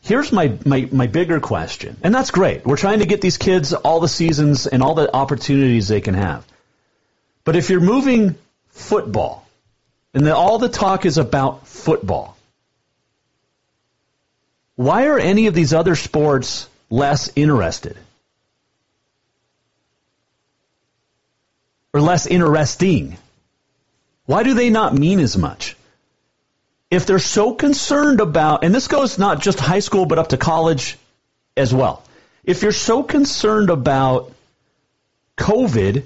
Here's 0.00 0.32
my, 0.32 0.56
my, 0.64 0.88
my 0.90 1.06
bigger 1.08 1.40
question, 1.40 1.96
and 2.02 2.14
that's 2.14 2.30
great. 2.30 2.64
We're 2.64 2.76
trying 2.76 3.00
to 3.00 3.06
get 3.06 3.20
these 3.20 3.36
kids 3.36 3.74
all 3.74 4.00
the 4.00 4.08
seasons 4.08 4.66
and 4.66 4.82
all 4.82 4.94
the 4.94 5.14
opportunities 5.14 5.88
they 5.88 6.00
can 6.00 6.14
have. 6.14 6.46
But 7.44 7.56
if 7.56 7.68
you're 7.68 7.80
moving 7.80 8.36
football, 8.68 9.46
and 10.14 10.24
the, 10.24 10.34
all 10.34 10.58
the 10.58 10.68
talk 10.68 11.04
is 11.04 11.18
about 11.18 11.66
football, 11.66 12.36
why 14.76 15.08
are 15.08 15.18
any 15.18 15.48
of 15.48 15.54
these 15.54 15.74
other 15.74 15.96
sports 15.96 16.68
less 16.88 17.30
interested? 17.34 17.96
Or 21.98 22.00
less 22.00 22.28
interesting? 22.28 23.18
Why 24.24 24.44
do 24.44 24.54
they 24.54 24.70
not 24.70 24.94
mean 24.94 25.18
as 25.18 25.36
much? 25.36 25.76
If 26.92 27.06
they're 27.06 27.18
so 27.18 27.54
concerned 27.54 28.20
about, 28.20 28.62
and 28.62 28.72
this 28.72 28.86
goes 28.86 29.18
not 29.18 29.40
just 29.40 29.58
high 29.58 29.80
school, 29.80 30.06
but 30.06 30.16
up 30.16 30.28
to 30.28 30.36
college 30.36 30.96
as 31.56 31.74
well. 31.74 32.04
If 32.44 32.62
you're 32.62 32.70
so 32.70 33.02
concerned 33.02 33.68
about 33.68 34.32
COVID 35.36 36.04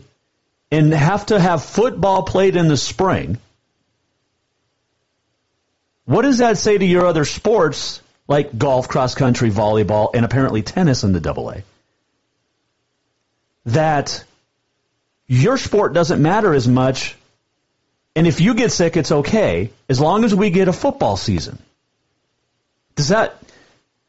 and 0.70 0.94
have 0.94 1.26
to 1.26 1.38
have 1.38 1.62
football 1.62 2.22
played 2.22 2.56
in 2.56 2.68
the 2.68 2.78
spring, 2.78 3.37
what 6.06 6.22
does 6.22 6.38
that 6.38 6.56
say 6.56 6.78
to 6.78 6.87
your 6.87 7.04
other 7.04 7.26
sports 7.26 8.00
like 8.26 8.56
golf, 8.56 8.88
cross 8.88 9.14
country, 9.14 9.50
volleyball, 9.50 10.12
and 10.14 10.25
apparently 10.25 10.62
tennis 10.62 11.04
in 11.04 11.12
the 11.12 11.20
double 11.20 11.50
A? 11.50 11.62
That 13.66 14.25
your 15.32 15.56
sport 15.56 15.94
doesn't 15.94 16.20
matter 16.20 16.52
as 16.52 16.68
much, 16.68 17.16
and 18.14 18.26
if 18.26 18.42
you 18.42 18.54
get 18.54 18.70
sick, 18.70 18.98
it's 18.98 19.10
okay, 19.10 19.70
as 19.88 19.98
long 19.98 20.24
as 20.24 20.34
we 20.34 20.50
get 20.50 20.68
a 20.68 20.74
football 20.74 21.16
season. 21.16 21.58
Does 22.96 23.08
that, 23.08 23.42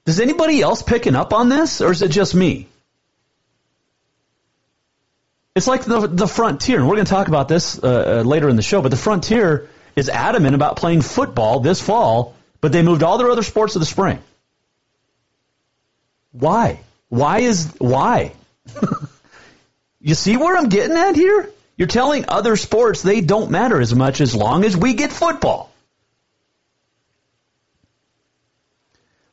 does 0.04 0.20
anybody 0.20 0.62
else 0.62 0.82
picking 0.82 1.16
up 1.16 1.32
on 1.32 1.48
this, 1.48 1.80
or 1.80 1.92
is 1.92 2.02
it 2.02 2.10
just 2.10 2.36
me? 2.36 2.68
It's 5.56 5.68
like 5.68 5.86
the 5.86 6.08
the 6.08 6.28
frontier, 6.28 6.80
and 6.80 6.90
we're 6.90 6.96
going 6.96 7.06
to 7.06 7.12
talk 7.12 7.30
about 7.30 7.48
this 7.48 7.82
uh, 7.82 8.22
uh, 8.22 8.28
later 8.28 8.50
in 8.50 8.58
the 8.58 8.62
show. 8.62 8.82
But 8.82 8.90
the 8.90 8.98
frontier 8.98 9.70
is 9.96 10.10
adamant 10.10 10.56
about 10.56 10.76
playing 10.76 11.02
football 11.02 11.62
this 11.62 11.80
fall, 11.80 12.36
but 12.60 12.74
they 12.74 12.82
moved 12.82 13.04
all 13.04 13.18
their 13.18 13.30
other 13.30 13.44
sports 13.44 13.74
to 13.74 13.80
the 13.80 13.86
spring. 13.86 14.20
Why? 16.32 16.82
Why 17.08 17.40
is 17.40 17.74
why? 17.78 18.34
you 20.04 20.14
see 20.14 20.38
where 20.38 20.56
I'm 20.56 20.70
getting 20.70 20.96
at 20.96 21.16
here? 21.16 21.50
You're 21.76 21.88
telling 21.88 22.26
other 22.28 22.56
sports 22.56 23.02
they 23.02 23.22
don't 23.22 23.50
matter 23.50 23.82
as 23.82 23.96
much 23.96 24.22
as 24.22 24.36
long 24.36 24.64
as 24.64 24.78
we 24.78 24.94
get 24.94 25.12
football. 25.12 25.72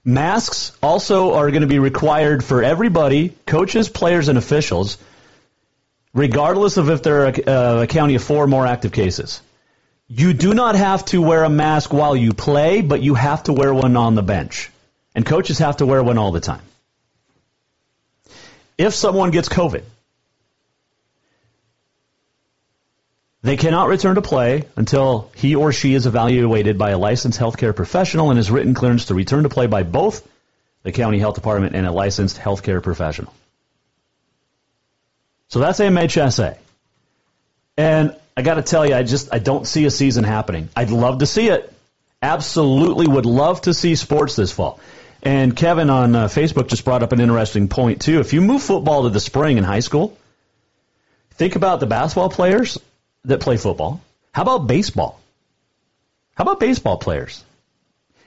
Masks 0.03 0.73
also 0.83 1.35
are 1.35 1.51
going 1.51 1.61
to 1.61 1.69
be 1.69 1.79
required 1.79 2.43
for 2.43 2.63
everybody, 2.63 3.35
coaches, 3.47 3.91
players, 3.91 4.29
and 4.29 4.39
officials 4.39 4.97
regardless 6.13 6.77
of 6.77 6.91
if 6.91 7.03
they're 7.03 7.27
a, 7.27 7.43
uh, 7.43 7.83
a 7.83 7.87
county 7.87 8.15
of 8.15 8.23
four 8.23 8.45
or 8.45 8.47
more 8.47 8.67
active 8.67 8.93
cases. 8.93 9.43
You 10.09 10.33
do 10.33 10.55
not 10.55 10.75
have 10.75 11.05
to 11.07 11.23
wear 11.23 11.45
a 11.45 11.49
mask 11.49 11.93
while 11.93 12.17
you 12.17 12.33
play, 12.33 12.81
but 12.81 13.01
you 13.01 13.15
have 13.15 13.45
to 13.45 13.53
wear 13.53 13.73
one 13.73 13.97
on 13.97 14.15
the 14.15 14.23
bench. 14.23 14.71
And 15.15 15.25
coaches 15.25 15.59
have 15.59 15.79
to 15.79 15.87
wear 15.87 16.03
one 16.03 16.19
all 16.19 16.33
the 16.33 16.41
time. 16.41 16.63
If 18.77 18.95
someone 18.95 19.31
gets 19.31 19.49
COVID, 19.49 19.83
they 23.43 23.57
cannot 23.57 23.89
return 23.89 24.17
to 24.17 24.23
play 24.23 24.65
until 24.77 25.31
he 25.35 25.55
or 25.55 25.73
she 25.73 25.95
is 25.95 26.07
evaluated 26.07 26.77
by 26.77 26.91
a 26.91 26.99
licensed 26.99 27.41
healthcare 27.41 27.75
professional 27.75 28.31
and 28.31 28.39
is 28.39 28.51
written 28.51 28.75
clearance 28.75 29.07
to 29.07 29.15
return 29.15 29.45
to 29.45 29.49
play 29.49 29.67
by 29.67 29.83
both 29.83 30.27
the 30.83 30.93
county 30.93 31.19
health 31.19 31.37
department 31.37 31.75
and 31.75 31.87
a 31.87 31.93
licensed 31.93 32.39
healthcare 32.39 32.83
professional. 32.83 33.33
So 35.49 35.59
that's 35.59 35.81
MHSA. 35.81 36.59
And 37.77 38.15
I 38.37 38.43
got 38.43 38.55
to 38.55 38.63
tell 38.63 38.87
you, 38.87 38.95
I 38.95 39.03
just 39.03 39.33
I 39.33 39.39
don't 39.39 39.67
see 39.67 39.87
a 39.87 39.91
season 39.91 40.25
happening. 40.25 40.69
I'd 40.77 40.91
love 40.91 41.19
to 41.19 41.27
see 41.27 41.49
it. 41.49 41.73
Absolutely 42.23 43.07
would 43.07 43.27
love 43.27 43.63
to 43.63 43.73
see 43.73 43.95
sports 43.97 44.37
this 44.37 44.53
fall. 44.53 44.81
And 45.23 45.57
Kevin 45.57 45.89
on 45.91 46.15
uh, 46.15 46.29
Facebook 46.29 46.69
just 46.69 46.85
brought 46.85 47.03
up 47.03 47.13
an 47.13 47.21
interesting 47.21 47.69
point 47.69 48.03
too. 48.03 48.21
If 48.21 48.35
you 48.35 48.43
move 48.43 48.63
football 48.63 49.05
to 49.05 49.11
the 49.11 49.21
spring 49.21 49.57
in 49.57 49.65
high 49.65 49.81
school, 49.81 50.17
think 51.33 51.57
about 51.57 51.81
the 51.81 51.87
basketball 51.87 52.29
players 52.29 52.79
that 53.25 53.41
play 53.41 53.57
football. 53.57 54.01
How 54.33 54.43
about 54.43 54.67
baseball? 54.67 55.21
How 56.35 56.43
about 56.43 56.61
baseball 56.61 56.99
players? 56.99 57.45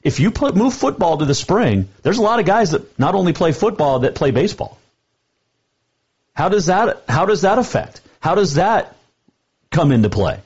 If 0.03 0.19
you 0.19 0.31
put, 0.31 0.55
move 0.55 0.73
football 0.73 1.17
to 1.17 1.25
the 1.25 1.33
spring, 1.33 1.87
there's 2.01 2.17
a 2.17 2.21
lot 2.21 2.39
of 2.39 2.45
guys 2.45 2.71
that 2.71 2.99
not 2.99 3.15
only 3.15 3.33
play 3.33 3.53
football 3.53 3.99
that 3.99 4.15
play 4.15 4.31
baseball. 4.31 4.77
How 6.33 6.49
does 6.49 6.65
that 6.65 7.03
how 7.07 7.25
does 7.25 7.41
that 7.41 7.59
affect? 7.59 8.01
How 8.19 8.35
does 8.35 8.55
that 8.55 8.95
come 9.71 9.91
into 9.91 10.09
play? 10.09 10.39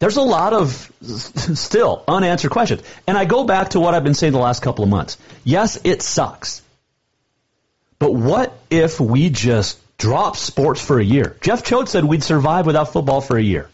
There's 0.00 0.16
a 0.16 0.22
lot 0.22 0.52
of 0.52 0.92
still 1.02 2.04
unanswered 2.06 2.50
questions. 2.50 2.82
And 3.06 3.16
I 3.16 3.24
go 3.24 3.44
back 3.44 3.70
to 3.70 3.80
what 3.80 3.94
I've 3.94 4.04
been 4.04 4.14
saying 4.14 4.32
the 4.32 4.38
last 4.38 4.62
couple 4.62 4.84
of 4.84 4.90
months. 4.90 5.16
Yes, 5.44 5.78
it 5.84 6.02
sucks. 6.02 6.62
But 7.98 8.12
what 8.12 8.56
if 8.70 9.00
we 9.00 9.30
just 9.30 9.78
drop 9.98 10.36
sports 10.36 10.80
for 10.80 10.98
a 10.98 11.04
year? 11.04 11.36
Jeff 11.40 11.64
Choate 11.64 11.88
said 11.88 12.04
we'd 12.04 12.22
survive 12.22 12.66
without 12.66 12.92
football 12.92 13.20
for 13.20 13.36
a 13.36 13.42
year. 13.42 13.68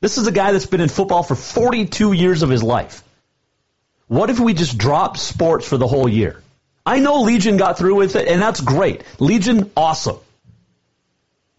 This 0.00 0.18
is 0.18 0.26
a 0.26 0.32
guy 0.32 0.52
that's 0.52 0.66
been 0.66 0.80
in 0.80 0.88
football 0.88 1.22
for 1.22 1.34
42 1.34 2.12
years 2.12 2.42
of 2.42 2.50
his 2.50 2.62
life. 2.62 3.02
What 4.06 4.30
if 4.30 4.38
we 4.38 4.54
just 4.54 4.76
drop 4.78 5.16
sports 5.16 5.66
for 5.66 5.76
the 5.76 5.86
whole 5.86 6.08
year? 6.08 6.42
I 6.86 6.98
know 7.00 7.22
Legion 7.22 7.56
got 7.56 7.78
through 7.78 7.94
with 7.94 8.14
it, 8.16 8.28
and 8.28 8.40
that's 8.40 8.60
great. 8.60 9.02
Legion, 9.18 9.70
awesome. 9.76 10.18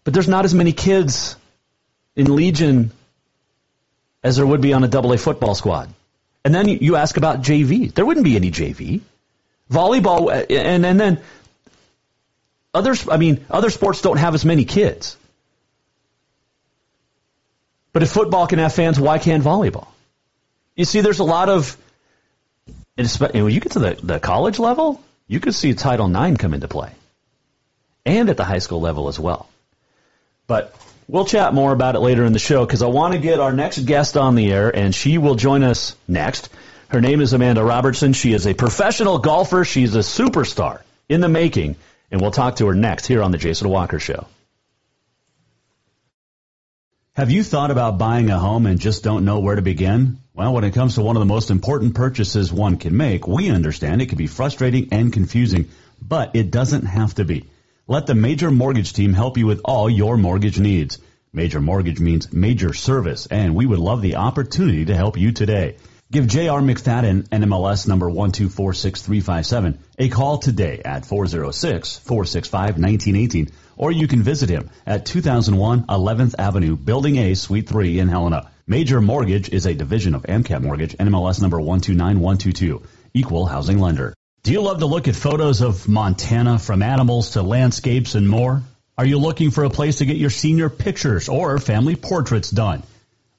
But 0.04 0.14
there's 0.14 0.28
not 0.28 0.44
as 0.44 0.54
many 0.54 0.72
kids 0.72 1.34
in 2.14 2.34
Legion 2.34 2.92
as 4.22 4.36
there 4.36 4.46
would 4.46 4.60
be 4.60 4.72
on 4.72 4.84
a 4.84 4.88
double 4.88 5.12
A 5.12 5.18
football 5.18 5.54
squad. 5.54 5.92
And 6.44 6.54
then 6.54 6.68
you 6.68 6.94
ask 6.94 7.16
about 7.16 7.42
JV. 7.42 7.92
There 7.92 8.06
wouldn't 8.06 8.24
be 8.24 8.36
any 8.36 8.52
JV. 8.52 9.00
Volleyball, 9.68 10.30
and, 10.48 10.86
and 10.86 11.00
then 11.00 11.20
others, 12.76 13.08
I 13.08 13.16
mean, 13.16 13.44
other 13.50 13.70
sports 13.70 14.00
don't 14.02 14.18
have 14.18 14.34
as 14.34 14.44
many 14.44 14.64
kids. 14.64 15.16
But 17.92 18.02
if 18.02 18.10
football 18.10 18.46
can 18.46 18.58
have 18.58 18.74
fans, 18.74 19.00
why 19.00 19.18
can't 19.18 19.42
volleyball? 19.42 19.88
You 20.76 20.84
see, 20.84 21.00
there's 21.00 21.18
a 21.18 21.24
lot 21.24 21.48
of, 21.48 21.76
when 22.96 23.50
you 23.50 23.60
get 23.60 23.72
to 23.72 23.78
the, 23.78 23.98
the 24.02 24.20
college 24.20 24.58
level, 24.58 25.00
you 25.26 25.40
could 25.40 25.54
see 25.54 25.72
Title 25.74 26.14
IX 26.14 26.36
come 26.36 26.52
into 26.52 26.68
play. 26.68 26.92
And 28.04 28.28
at 28.28 28.36
the 28.36 28.44
high 28.44 28.58
school 28.58 28.80
level 28.80 29.08
as 29.08 29.18
well. 29.18 29.48
But 30.46 30.76
we'll 31.08 31.24
chat 31.24 31.54
more 31.54 31.72
about 31.72 31.96
it 31.96 32.00
later 32.00 32.24
in 32.24 32.32
the 32.32 32.38
show 32.38 32.64
because 32.64 32.82
I 32.82 32.86
want 32.86 33.14
to 33.14 33.18
get 33.18 33.40
our 33.40 33.52
next 33.52 33.78
guest 33.80 34.16
on 34.16 34.34
the 34.34 34.52
air, 34.52 34.74
and 34.74 34.94
she 34.94 35.18
will 35.18 35.34
join 35.34 35.64
us 35.64 35.96
next. 36.06 36.50
Her 36.88 37.00
name 37.00 37.20
is 37.20 37.32
Amanda 37.32 37.64
Robertson. 37.64 38.12
She 38.12 38.32
is 38.32 38.46
a 38.46 38.54
professional 38.54 39.18
golfer. 39.18 39.64
She's 39.64 39.96
a 39.96 40.00
superstar 40.00 40.82
in 41.08 41.20
the 41.20 41.28
making, 41.28 41.76
and 42.10 42.20
we'll 42.20 42.30
talk 42.30 42.56
to 42.56 42.66
her 42.66 42.74
next 42.74 43.06
here 43.06 43.22
on 43.22 43.32
the 43.32 43.38
Jason 43.38 43.68
Walker 43.68 43.98
Show. 43.98 44.26
Have 47.14 47.30
you 47.30 47.42
thought 47.42 47.70
about 47.70 47.96
buying 47.96 48.28
a 48.28 48.38
home 48.38 48.66
and 48.66 48.78
just 48.78 49.02
don't 49.02 49.24
know 49.24 49.38
where 49.38 49.56
to 49.56 49.62
begin? 49.62 50.18
Well, 50.34 50.52
when 50.52 50.64
it 50.64 50.74
comes 50.74 50.96
to 50.96 51.02
one 51.02 51.16
of 51.16 51.20
the 51.20 51.24
most 51.26 51.50
important 51.50 51.94
purchases 51.94 52.52
one 52.52 52.76
can 52.76 52.94
make, 52.94 53.26
we 53.26 53.48
understand 53.48 54.02
it 54.02 54.10
can 54.10 54.18
be 54.18 54.26
frustrating 54.26 54.88
and 54.92 55.10
confusing, 55.10 55.70
but 56.00 56.36
it 56.36 56.50
doesn't 56.50 56.84
have 56.84 57.14
to 57.14 57.24
be. 57.24 57.46
Let 57.86 58.06
the 58.06 58.14
Major 58.14 58.50
Mortgage 58.50 58.92
team 58.92 59.14
help 59.14 59.38
you 59.38 59.46
with 59.46 59.62
all 59.64 59.88
your 59.88 60.18
mortgage 60.18 60.60
needs. 60.60 60.98
Major 61.32 61.60
Mortgage 61.60 62.00
means 62.00 62.32
major 62.32 62.74
service, 62.74 63.26
and 63.26 63.54
we 63.54 63.64
would 63.64 63.78
love 63.78 64.02
the 64.02 64.16
opportunity 64.16 64.84
to 64.84 64.94
help 64.94 65.16
you 65.16 65.32
today. 65.32 65.76
Give 66.08 66.28
J.R. 66.28 66.60
McFadden, 66.60 67.26
NMLS 67.30 67.88
number 67.88 68.08
1246357, 68.08 69.78
a 69.98 70.08
call 70.08 70.38
today 70.38 70.80
at 70.84 71.02
406-465-1918, 71.02 73.50
or 73.76 73.90
you 73.90 74.06
can 74.06 74.22
visit 74.22 74.48
him 74.48 74.70
at 74.86 75.04
2001 75.04 75.86
11th 75.86 76.36
Avenue, 76.38 76.76
Building 76.76 77.16
A, 77.16 77.34
Suite 77.34 77.68
3 77.68 77.98
in 77.98 78.06
Helena. 78.06 78.52
Major 78.68 79.00
Mortgage 79.00 79.48
is 79.48 79.66
a 79.66 79.74
division 79.74 80.14
of 80.14 80.22
AMCAP 80.22 80.62
Mortgage, 80.62 80.96
NMLS 80.96 81.42
number 81.42 81.60
129122, 81.60 82.82
equal 83.12 83.46
housing 83.46 83.80
lender. 83.80 84.14
Do 84.44 84.52
you 84.52 84.62
love 84.62 84.78
to 84.78 84.86
look 84.86 85.08
at 85.08 85.16
photos 85.16 85.60
of 85.60 85.88
Montana 85.88 86.60
from 86.60 86.82
animals 86.82 87.30
to 87.30 87.42
landscapes 87.42 88.14
and 88.14 88.28
more? 88.28 88.62
Are 88.96 89.04
you 89.04 89.18
looking 89.18 89.50
for 89.50 89.64
a 89.64 89.70
place 89.70 89.98
to 89.98 90.06
get 90.06 90.18
your 90.18 90.30
senior 90.30 90.70
pictures 90.70 91.28
or 91.28 91.58
family 91.58 91.96
portraits 91.96 92.48
done? 92.48 92.84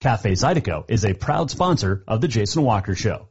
Cafe 0.00 0.30
Zydeco 0.30 0.84
is 0.88 1.04
a 1.04 1.12
proud 1.12 1.50
sponsor 1.50 2.04
of 2.06 2.20
the 2.20 2.28
Jason 2.28 2.62
Walker 2.62 2.94
Show. 2.94 3.30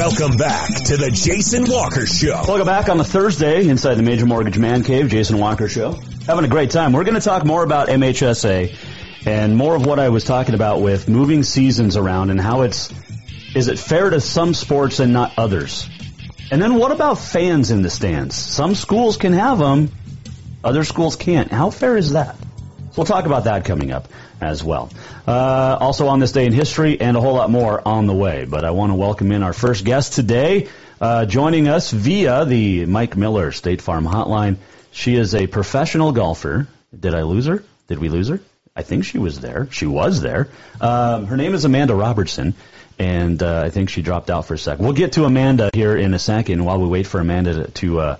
Welcome 0.00 0.36
back 0.36 0.68
to 0.84 0.96
the 0.96 1.10
Jason 1.12 1.64
Walker 1.68 2.06
Show. 2.06 2.42
Welcome 2.46 2.66
back 2.66 2.88
on 2.88 2.96
the 2.96 3.04
Thursday 3.04 3.68
inside 3.68 3.94
the 3.94 4.02
Major 4.02 4.26
Mortgage 4.26 4.58
Man 4.58 4.84
Cave, 4.84 5.08
Jason 5.08 5.38
Walker 5.38 5.68
Show. 5.68 5.98
Having 6.26 6.44
a 6.44 6.48
great 6.48 6.70
time. 6.70 6.92
We're 6.92 7.04
going 7.04 7.14
to 7.14 7.20
talk 7.20 7.44
more 7.44 7.62
about 7.62 7.88
MHSA 7.88 8.76
and 9.26 9.56
more 9.56 9.74
of 9.74 9.84
what 9.86 9.98
I 9.98 10.08
was 10.08 10.24
talking 10.24 10.54
about 10.54 10.80
with 10.80 11.08
moving 11.08 11.42
seasons 11.42 11.96
around 11.96 12.30
and 12.30 12.40
how 12.40 12.62
it's, 12.62 12.92
is 13.54 13.68
it 13.68 13.78
fair 13.78 14.10
to 14.10 14.20
some 14.20 14.54
sports 14.54 15.00
and 15.00 15.12
not 15.12 15.32
others? 15.36 15.88
And 16.50 16.62
then 16.62 16.74
what 16.74 16.92
about 16.92 17.18
fans 17.18 17.70
in 17.70 17.82
the 17.82 17.90
stands? 17.90 18.34
Some 18.34 18.74
schools 18.74 19.16
can 19.16 19.32
have 19.32 19.58
them, 19.58 19.90
other 20.62 20.84
schools 20.84 21.16
can't. 21.16 21.50
How 21.50 21.70
fair 21.70 21.96
is 21.96 22.12
that? 22.12 22.36
So 22.90 22.94
we'll 22.96 23.06
talk 23.06 23.24
about 23.24 23.44
that 23.44 23.64
coming 23.64 23.92
up 23.92 24.08
as 24.40 24.64
well. 24.64 24.90
Uh, 25.24 25.76
also 25.80 26.08
on 26.08 26.18
this 26.18 26.32
day 26.32 26.46
in 26.46 26.52
history 26.52 27.00
and 27.00 27.16
a 27.16 27.20
whole 27.20 27.34
lot 27.34 27.48
more 27.48 27.80
on 27.86 28.08
the 28.08 28.12
way. 28.12 28.46
But 28.46 28.64
I 28.64 28.72
want 28.72 28.90
to 28.90 28.96
welcome 28.96 29.30
in 29.30 29.44
our 29.44 29.52
first 29.52 29.84
guest 29.84 30.14
today, 30.14 30.68
uh, 31.00 31.24
joining 31.24 31.68
us 31.68 31.92
via 31.92 32.44
the 32.44 32.86
Mike 32.86 33.16
Miller 33.16 33.52
State 33.52 33.80
Farm 33.80 34.04
Hotline. 34.04 34.56
She 34.90 35.14
is 35.14 35.36
a 35.36 35.46
professional 35.46 36.10
golfer. 36.10 36.66
Did 36.98 37.14
I 37.14 37.22
lose 37.22 37.46
her? 37.46 37.62
Did 37.86 38.00
we 38.00 38.08
lose 38.08 38.26
her? 38.26 38.40
I 38.74 38.82
think 38.82 39.04
she 39.04 39.18
was 39.18 39.38
there. 39.38 39.68
She 39.70 39.86
was 39.86 40.20
there. 40.20 40.48
Um, 40.80 41.26
her 41.26 41.36
name 41.36 41.54
is 41.54 41.64
Amanda 41.64 41.94
Robertson, 41.94 42.54
and 42.98 43.40
uh, 43.40 43.62
I 43.64 43.70
think 43.70 43.90
she 43.90 44.02
dropped 44.02 44.30
out 44.30 44.46
for 44.46 44.54
a 44.54 44.58
sec. 44.58 44.80
We'll 44.80 44.94
get 44.94 45.12
to 45.12 45.26
Amanda 45.26 45.70
here 45.72 45.96
in 45.96 46.12
a 46.12 46.18
second 46.18 46.64
while 46.64 46.80
we 46.80 46.88
wait 46.88 47.06
for 47.06 47.20
Amanda 47.20 47.54
to 47.54 47.70
to, 47.70 48.00
uh, 48.00 48.16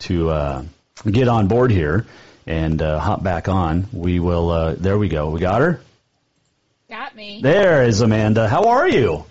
to 0.00 0.30
uh, 0.30 0.64
get 1.10 1.28
on 1.28 1.48
board 1.48 1.70
here 1.70 2.04
and 2.46 2.80
uh, 2.80 2.98
hop 2.98 3.22
back 3.22 3.48
on. 3.48 3.88
We 3.92 4.20
will. 4.20 4.50
Uh, 4.50 4.74
there 4.74 4.96
we 4.96 5.08
go. 5.08 5.30
We 5.30 5.40
got 5.40 5.60
her. 5.60 5.80
Got 6.88 7.16
me. 7.16 7.40
There 7.42 7.84
is 7.84 8.00
Amanda. 8.00 8.48
How 8.48 8.68
are 8.68 8.88
you? 8.88 9.24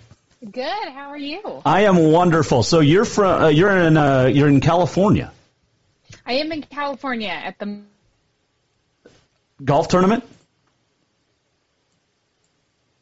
Good. 0.44 0.88
How 0.88 1.08
are 1.10 1.18
you? 1.18 1.62
I 1.64 1.82
am 1.82 1.96
wonderful. 2.12 2.62
So 2.62 2.80
you're 2.80 3.06
from. 3.06 3.42
Uh, 3.42 3.48
you're 3.48 3.70
in. 3.70 3.96
Uh, 3.96 4.26
you're 4.26 4.48
in 4.48 4.60
California. 4.60 5.32
I 6.26 6.34
am 6.34 6.52
in 6.52 6.62
California 6.62 7.30
at 7.30 7.58
the 7.58 7.80
golf 9.64 9.88
tournament. 9.88 10.24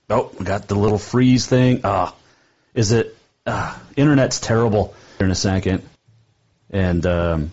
Oh, 0.08 0.30
we 0.38 0.44
got 0.44 0.68
the 0.68 0.74
little 0.74 0.98
freeze 0.98 1.46
thing. 1.46 1.80
Ah, 1.82 2.14
is 2.74 2.92
it? 2.92 3.16
Ah, 3.46 3.80
internet's 3.96 4.38
terrible. 4.38 4.94
Here 5.18 5.26
in 5.26 5.30
a 5.30 5.36
second, 5.36 5.82
and 6.70 7.04
um, 7.06 7.50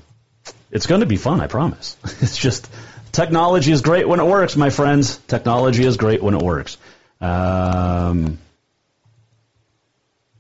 it's 0.72 0.88
going 0.88 1.02
to 1.02 1.08
be 1.08 1.18
fun. 1.18 1.42
I 1.42 1.48
promise. 1.48 1.98
It's 2.22 2.38
just 2.38 2.70
technology 3.12 3.72
is 3.72 3.82
great 3.82 4.08
when 4.08 4.20
it 4.20 4.26
works, 4.26 4.56
my 4.56 4.70
friends. 4.70 5.18
Technology 5.28 5.86
is 5.86 5.98
great 5.98 6.24
when 6.24 6.34
it 6.34 6.42
works. 6.42 6.78
Um, 7.20 8.40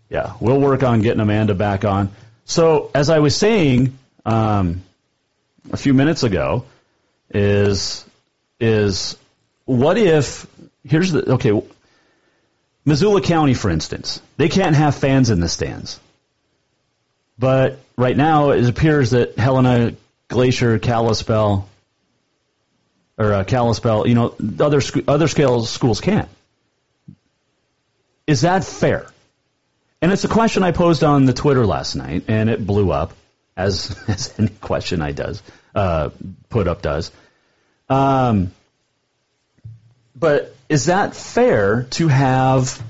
yeah, 0.10 0.34
we'll 0.40 0.60
work 0.60 0.84
on 0.84 1.02
getting 1.02 1.22
Amanda 1.22 1.54
back 1.54 1.86
on. 1.86 2.10
So, 2.46 2.92
as 2.94 3.10
I 3.10 3.20
was 3.20 3.36
saying 3.36 3.98
um, 4.26 4.82
a 5.72 5.78
few 5.78 5.94
minutes 5.94 6.24
ago, 6.24 6.66
is 7.34 8.06
is 8.60 9.18
what 9.66 9.98
if 9.98 10.46
here's 10.84 11.12
the 11.12 11.34
okay 11.34 11.62
Missoula 12.84 13.22
County, 13.22 13.54
for 13.54 13.70
instance, 13.70 14.22
they 14.38 14.50
can't 14.50 14.76
have 14.76 14.96
fans 14.96 15.30
in 15.30 15.40
the 15.40 15.48
stands. 15.48 16.00
But 17.38 17.80
right 17.96 18.18
now, 18.18 18.52
it 18.52 18.68
appears 18.68 19.12
that 19.12 19.38
Helena, 19.38 19.94
Glacier, 20.32 20.80
Kalispell, 20.80 21.68
or 23.18 23.34
uh, 23.34 23.44
Kalispell, 23.44 24.08
you 24.08 24.16
know, 24.16 24.34
other 24.60 24.82
sc- 24.82 25.08
other 25.08 25.28
scale 25.28 25.64
schools 25.66 26.02
can't. 26.02 26.30
Is 28.26 28.42
that 28.42 28.64
fair? 28.64 29.08
And 30.02 30.12
it's 30.12 30.24
a 30.24 30.30
question 30.30 30.64
I 30.64 30.72
posed 30.72 31.04
on 31.04 31.26
the 31.26 31.34
Twitter 31.34 31.66
last 31.66 31.96
night, 31.96 32.24
and 32.28 32.50
it 32.50 32.66
blew 32.66 32.92
up, 32.92 33.14
as 33.56 33.96
as 34.08 34.34
any 34.40 34.50
question 34.50 35.02
I 35.02 35.12
does 35.12 35.44
uh, 35.76 36.10
put 36.50 36.68
up 36.68 36.82
does. 36.82 37.12
Um, 37.90 38.52
but 40.16 40.56
is 40.70 40.86
that 40.86 41.16
fair 41.16 41.84
to 41.92 42.08
have 42.08 42.82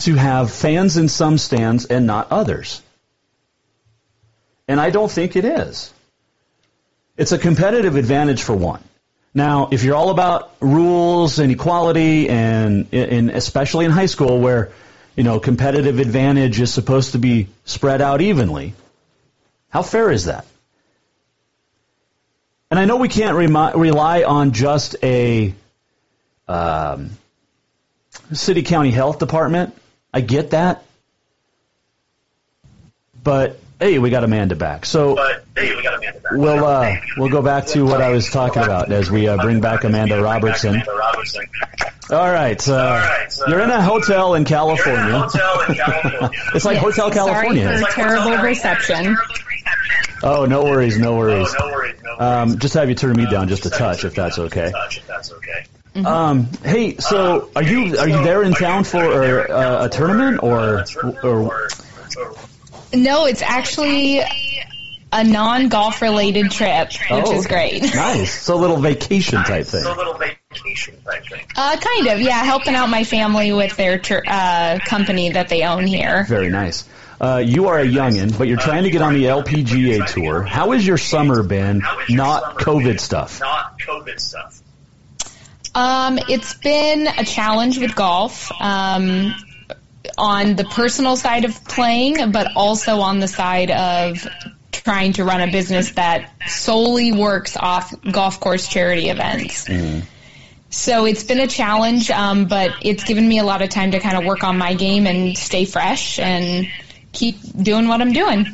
to 0.00 0.14
have 0.14 0.52
fans 0.52 0.96
in 0.96 1.08
some 1.08 1.38
stands 1.38 1.86
and 1.86 2.06
not 2.06 2.30
others? 2.30 2.82
And 4.68 4.78
I 4.78 4.90
don't 4.90 5.10
think 5.10 5.34
it 5.34 5.44
is. 5.44 5.92
It's 7.16 7.32
a 7.32 7.38
competitive 7.38 7.96
advantage 7.96 8.42
for 8.42 8.54
one. 8.54 8.82
Now, 9.34 9.68
if 9.72 9.82
you're 9.82 9.96
all 9.96 10.10
about 10.10 10.52
rules 10.60 11.38
and 11.38 11.50
equality, 11.50 12.28
and, 12.28 12.92
especially 12.92 13.86
in 13.86 13.90
high 13.90 14.06
school 14.06 14.40
where 14.40 14.72
you 15.16 15.24
know 15.24 15.40
competitive 15.40 15.98
advantage 15.98 16.60
is 16.60 16.72
supposed 16.72 17.12
to 17.12 17.18
be 17.18 17.48
spread 17.64 18.00
out 18.00 18.20
evenly, 18.20 18.74
how 19.70 19.82
fair 19.82 20.10
is 20.10 20.26
that? 20.26 20.46
And 22.70 22.78
I 22.78 22.84
know 22.84 22.96
we 22.96 23.08
can't 23.08 23.36
remi- 23.36 23.78
rely 23.78 24.24
on 24.24 24.52
just 24.52 24.96
a 25.02 25.54
um, 26.46 27.10
city 28.32 28.62
county 28.62 28.90
health 28.90 29.18
department. 29.18 29.74
I 30.12 30.20
get 30.20 30.50
that, 30.50 30.84
but 33.22 33.58
hey, 33.80 33.98
we 33.98 34.10
got 34.10 34.24
Amanda 34.24 34.56
back. 34.56 34.84
So 34.86 35.14
But 35.16 35.44
hey, 35.56 35.74
we 35.74 35.82
got 35.82 35.94
Amanda 35.98 36.20
back. 36.20 36.32
we'll 36.32 36.64
uh, 36.64 36.96
we'll 37.16 37.30
go 37.30 37.42
back 37.42 37.66
to 37.68 37.84
what 37.84 38.00
I 38.02 38.10
was 38.10 38.30
talking 38.30 38.62
about 38.62 38.90
as 38.92 39.10
we 39.10 39.28
uh, 39.28 39.36
bring 39.42 39.60
back 39.60 39.84
Amanda 39.84 40.20
Robertson. 40.22 40.82
All 42.10 42.32
right, 42.32 42.68
uh, 42.68 42.72
right, 42.72 43.30
so- 43.30 43.46
you're 43.48 43.60
in 43.60 43.70
a 43.70 43.82
hotel 43.82 44.34
in 44.34 44.44
California. 44.44 45.18
Hotel 45.20 45.60
in 45.68 45.74
California. 45.74 46.30
It's 46.54 46.64
like 46.64 46.76
Yes, 46.76 46.84
Hotel 46.84 47.10
California. 47.10 47.64
Sorry 47.68 47.84
for 47.84 47.90
terrible 47.92 48.36
reception. 48.38 49.16
Oh, 50.22 50.46
no 50.46 50.64
worries, 50.64 50.98
no 50.98 51.16
worries. 51.16 51.54
Oh, 51.60 51.66
no 51.66 51.72
worries, 51.72 51.94
no 52.02 52.10
worries. 52.16 52.20
Um, 52.52 52.58
just 52.58 52.74
have 52.74 52.88
you 52.88 52.94
turn 52.94 53.12
me 53.14 53.26
down 53.30 53.48
just 53.48 53.66
a 53.66 53.70
touch, 53.70 54.04
if 54.04 54.14
that's 54.14 54.38
okay. 54.38 54.70
Touch, 54.72 54.96
if 54.98 55.06
that's 55.06 55.32
okay. 55.32 55.66
Um, 56.04 56.48
hey, 56.64 56.96
so 56.96 57.50
are 57.54 57.62
you 57.62 57.98
are 57.98 58.08
you 58.08 58.22
there 58.24 58.42
in 58.42 58.52
town 58.52 58.84
for 58.84 59.50
uh, 59.52 59.84
a 59.86 59.88
tournament 59.88 60.42
or 60.42 60.84
or 61.22 61.68
No, 62.94 63.26
it's 63.26 63.42
actually 63.42 64.20
a 65.12 65.24
non-golf 65.24 66.02
related 66.02 66.50
trip, 66.50 66.88
which 66.92 67.24
Oh, 67.26 67.32
is 67.34 67.46
great. 67.46 67.82
Nice. 67.94 68.42
So 68.42 68.54
a 68.54 68.60
little 68.60 68.76
vacation 68.76 69.42
type 69.42 69.66
thing. 69.66 69.82
So 69.82 69.94
a 69.94 69.96
little 69.96 70.14
vacation 70.14 71.00
type 71.02 71.24
thing. 71.26 71.46
Uh, 71.56 71.76
kind 71.78 72.08
of, 72.08 72.20
yeah, 72.20 72.42
helping 72.44 72.74
out 72.74 72.88
my 72.90 73.04
family 73.04 73.52
with 73.52 73.76
their 73.76 73.98
tr- 73.98 74.18
uh, 74.26 74.78
company 74.84 75.30
that 75.30 75.48
they 75.48 75.62
own 75.62 75.86
here. 75.86 76.24
Very 76.28 76.50
nice. 76.50 76.86
Uh, 77.20 77.42
you 77.44 77.66
are 77.68 77.78
a 77.80 77.84
youngin, 77.86 78.36
but 78.38 78.46
you're 78.48 78.58
trying 78.58 78.84
to 78.84 78.90
get 78.90 79.02
on 79.02 79.14
the 79.14 79.24
LPGA 79.24 80.06
tour. 80.06 80.42
How 80.42 80.70
has 80.70 80.86
your 80.86 80.98
summer 80.98 81.42
been? 81.42 81.82
Not 82.08 82.58
COVID 82.58 83.00
stuff. 83.00 83.40
Not 83.40 83.78
COVID 83.80 84.20
stuff. 84.20 84.60
Um, 85.74 86.18
it's 86.28 86.54
been 86.54 87.06
a 87.08 87.24
challenge 87.24 87.78
with 87.78 87.94
golf. 87.96 88.50
Um, 88.60 89.34
on 90.16 90.56
the 90.56 90.64
personal 90.64 91.16
side 91.16 91.44
of 91.44 91.64
playing, 91.64 92.32
but 92.32 92.56
also 92.56 93.00
on 93.00 93.20
the 93.20 93.28
side 93.28 93.70
of 93.70 94.26
trying 94.72 95.12
to 95.14 95.24
run 95.24 95.40
a 95.40 95.50
business 95.50 95.92
that 95.92 96.32
solely 96.46 97.12
works 97.12 97.56
off 97.56 97.94
golf 98.10 98.40
course 98.40 98.68
charity 98.68 99.08
events. 99.08 99.68
So 100.70 101.06
it's 101.06 101.24
been 101.24 101.40
a 101.40 101.46
challenge, 101.46 102.10
um, 102.10 102.46
but 102.46 102.72
it's 102.82 103.04
given 103.04 103.26
me 103.26 103.38
a 103.38 103.44
lot 103.44 103.62
of 103.62 103.70
time 103.70 103.92
to 103.92 104.00
kind 104.00 104.18
of 104.18 104.24
work 104.24 104.44
on 104.44 104.58
my 104.58 104.74
game 104.74 105.06
and 105.06 105.36
stay 105.36 105.64
fresh 105.64 106.18
and 106.18 106.68
keep 107.12 107.36
doing 107.56 107.88
what 107.88 108.00
I'm 108.00 108.12
doing. 108.12 108.46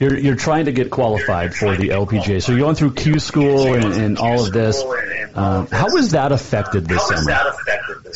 You're 0.00 0.16
you're 0.16 0.36
trying 0.36 0.66
to 0.66 0.72
get 0.72 0.90
qualified 0.90 1.54
for 1.54 1.76
the 1.76 1.88
LPGA, 1.88 2.42
so 2.42 2.52
you're 2.52 2.60
going 2.60 2.76
through 2.76 2.94
Q 2.94 3.18
school 3.18 3.74
and, 3.74 3.84
and 3.84 4.18
all 4.18 4.46
of 4.46 4.52
this. 4.52 4.82
Um, 5.34 5.66
how 5.66 5.94
has 5.96 6.12
that 6.12 6.32
affected 6.32 6.86
this 6.86 7.00
How 7.00 7.16
has 7.16 7.26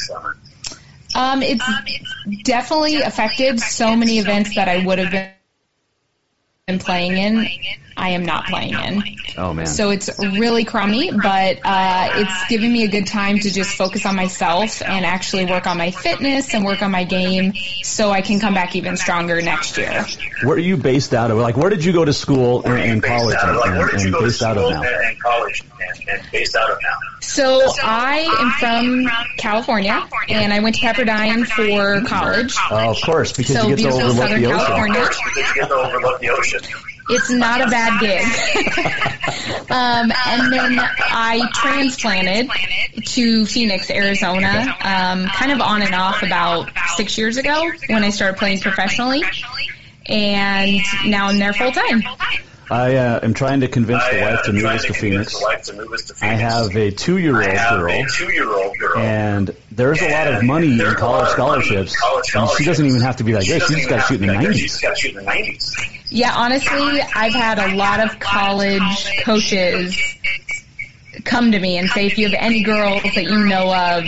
summer? 0.07 0.37
That 1.15 1.43
affected 1.43 1.63
this 1.63 2.13
summer? 2.13 2.33
Um, 2.33 2.33
it's 2.33 2.43
definitely 2.45 2.97
affected 3.03 3.61
so 3.61 3.97
many 3.97 4.19
events 4.19 4.55
that 4.55 4.69
I 4.69 4.85
would 4.85 4.99
have 4.99 5.11
been 6.67 6.79
playing 6.79 7.17
in. 7.17 7.47
I 7.97 8.11
am 8.11 8.25
not 8.25 8.47
playing 8.47 8.75
in. 8.75 9.03
Oh 9.37 9.53
man. 9.53 9.67
So 9.67 9.91
it's 9.91 10.11
really 10.19 10.65
crummy, 10.65 11.11
but 11.11 11.61
uh, 11.65 12.09
it's 12.15 12.49
given 12.49 12.73
me 12.73 12.85
a 12.85 12.89
good 12.89 13.07
time 13.07 13.39
to 13.39 13.51
just 13.51 13.77
focus 13.77 14.07
on 14.07 14.17
myself 14.17 14.83
and 14.83 15.05
actually 15.05 15.45
work 15.47 15.67
on 15.67 15.77
my 15.77 15.91
fitness 15.91 16.55
and 16.55 16.65
work 16.65 16.83
on 16.83 16.91
my 16.91 17.05
game 17.05 17.53
so 17.83 18.11
I 18.11 18.23
can 18.23 18.41
come 18.41 18.55
back 18.55 18.75
even 18.77 18.97
stronger 18.97 19.41
next 19.43 19.77
year. 19.77 20.07
Where 20.43 20.57
are 20.57 20.59
you 20.59 20.77
based 20.77 21.15
out 21.15 21.31
of? 21.31 21.39
Like, 21.39 21.57
where 21.57 21.71
did 21.71 21.85
you 21.85 21.93
go 21.93 22.05
to 22.05 22.13
school 22.13 22.63
and, 22.65 22.79
and 22.79 23.03
college 23.03 23.37
out 23.37 23.51
of, 23.51 23.57
like, 23.57 23.71
where 23.73 23.89
and, 23.89 23.91
did 23.91 24.01
you 24.01 24.07
and 24.07 24.15
go 24.15 24.21
to 24.21 24.27
based 24.27 24.43
out 24.43 24.57
of 24.57 24.65
school 24.65 24.83
now? 24.83 24.83
and, 24.83 25.07
and 25.09 25.23
college 25.23 25.63
and, 25.63 26.09
and 26.09 26.31
based 26.33 26.57
out 26.57 26.71
of 26.71 26.79
now? 26.83 27.12
So 27.23 27.73
I 27.83 28.29
am 28.41 28.51
from 28.59 29.11
California, 29.37 30.07
and 30.29 30.53
I 30.53 30.61
went 30.61 30.77
to 30.77 30.81
Pepperdine 30.83 31.47
for 31.47 32.07
college. 32.07 32.55
Oh, 32.71 32.91
of 32.91 33.01
course, 33.01 33.33
because 33.33 33.57
So 33.57 33.69
you 33.69 33.77
get 33.77 33.93
to 33.93 34.03
overlook 34.03 34.29
the 34.29 34.47
ocean. 34.47 34.51
California. 34.51 35.09
Because 35.09 35.37
you 35.37 35.55
get 35.55 35.69
to 35.69 35.75
overlook 35.75 36.21
the 36.21 36.31
ocean. 36.31 36.61
It's 37.09 37.31
not 37.31 37.61
a 37.61 37.67
bad 37.67 38.01
gig. 38.01 38.23
um, 39.71 40.13
and 40.27 40.53
then 40.53 40.79
I 40.79 41.49
transplanted 41.55 42.51
to 43.07 43.47
Phoenix, 43.47 43.91
Arizona, 43.91 44.77
um, 44.81 45.27
kind 45.27 45.53
of 45.53 45.61
on 45.61 45.83
and 45.83 45.95
off 45.95 46.23
about 46.23 46.71
six 46.97 47.19
years 47.19 47.37
ago 47.37 47.71
when 47.89 48.05
I 48.05 48.11
started 48.11 48.39
playing 48.39 48.61
professionally. 48.61 49.23
And 50.07 50.81
now 51.07 51.27
I'm 51.27 51.39
there 51.39 51.53
full 51.53 51.73
time. 51.73 52.03
I 52.71 52.97
uh, 52.97 53.21
am 53.23 53.35
trying 53.35 53.61
to 53.61 53.69
convince 53.69 54.03
the 54.09 54.19
I, 54.19 54.29
uh, 54.29 54.31
wife 54.33 54.45
to 54.45 54.53
move 54.53 54.65
us 54.65 54.83
to 54.83 54.93
convince 54.93 55.01
Phoenix. 55.01 55.39
The 55.39 55.45
wife 55.45 55.63
to 55.65 55.73
move 55.75 55.93
us 55.93 56.05
to 56.05 56.15
I 56.27 56.35
have 56.35 56.77
a 56.77 56.91
two-year-old 56.91 57.45
I 57.45 57.55
have 57.55 57.81
girl, 57.81 57.91
a 57.93 58.07
two-year-old 58.09 58.79
girl. 58.79 58.99
and 58.99 59.57
there's 59.71 60.01
a 60.01 60.11
lot 60.11 60.29
of 60.29 60.45
money 60.45 60.73
in 60.73 60.79
There's 60.79 60.93
a 60.93 60.97
college 60.97 61.39
lot 61.39 61.59
of 61.59 61.67
money 61.67 61.77
in 61.77 61.87
scholarships, 61.89 62.35
and 62.35 62.51
she 62.57 62.65
doesn't 62.65 62.87
even 62.87 63.01
have 63.01 63.17
to 63.17 63.25
be 63.25 63.33
that 63.33 63.45
She 63.45 63.53
good. 63.53 63.63
She 63.63 63.75
doesn't 63.75 63.77
just 63.77 63.89
got 63.89 63.95
to 63.97 64.01
have 64.03 64.09
shoot 64.09 64.21
in 64.21 64.27
the 64.27 64.33
be 64.33 64.39
that 64.39 64.45
good. 64.45 64.55
90s. 64.55 64.59
She's 64.59 64.81
got 64.81 64.91
to 64.91 64.97
shoot 64.97 65.17
in 65.17 65.25
the 65.25 65.31
90s. 65.31 65.99
Yeah, 66.11 66.35
honestly, 66.35 67.01
I've 67.15 67.35
had 67.35 67.59
a 67.59 67.75
lot 67.75 68.01
of 68.01 68.21
college 68.21 69.21
coaches 69.25 69.99
come 71.25 71.53
to 71.53 71.59
me 71.59 71.79
and 71.79 71.89
say 71.89 72.07
if 72.07 72.19
you 72.19 72.29
have 72.29 72.37
any 72.39 72.63
girls 72.63 73.03
that 73.03 73.25
you 73.25 73.45
know 73.47 73.73
of 73.73 74.05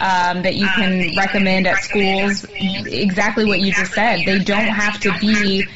um, 0.00 0.42
that 0.42 0.54
you 0.54 0.66
can 0.68 1.16
recommend 1.16 1.66
at 1.66 1.82
schools, 1.82 2.46
exactly 2.54 3.44
what 3.44 3.60
you 3.60 3.72
just 3.72 3.92
said. 3.92 4.20
They 4.24 4.38
don't 4.38 4.66
have 4.66 5.00
to 5.00 5.12
be 5.20 5.66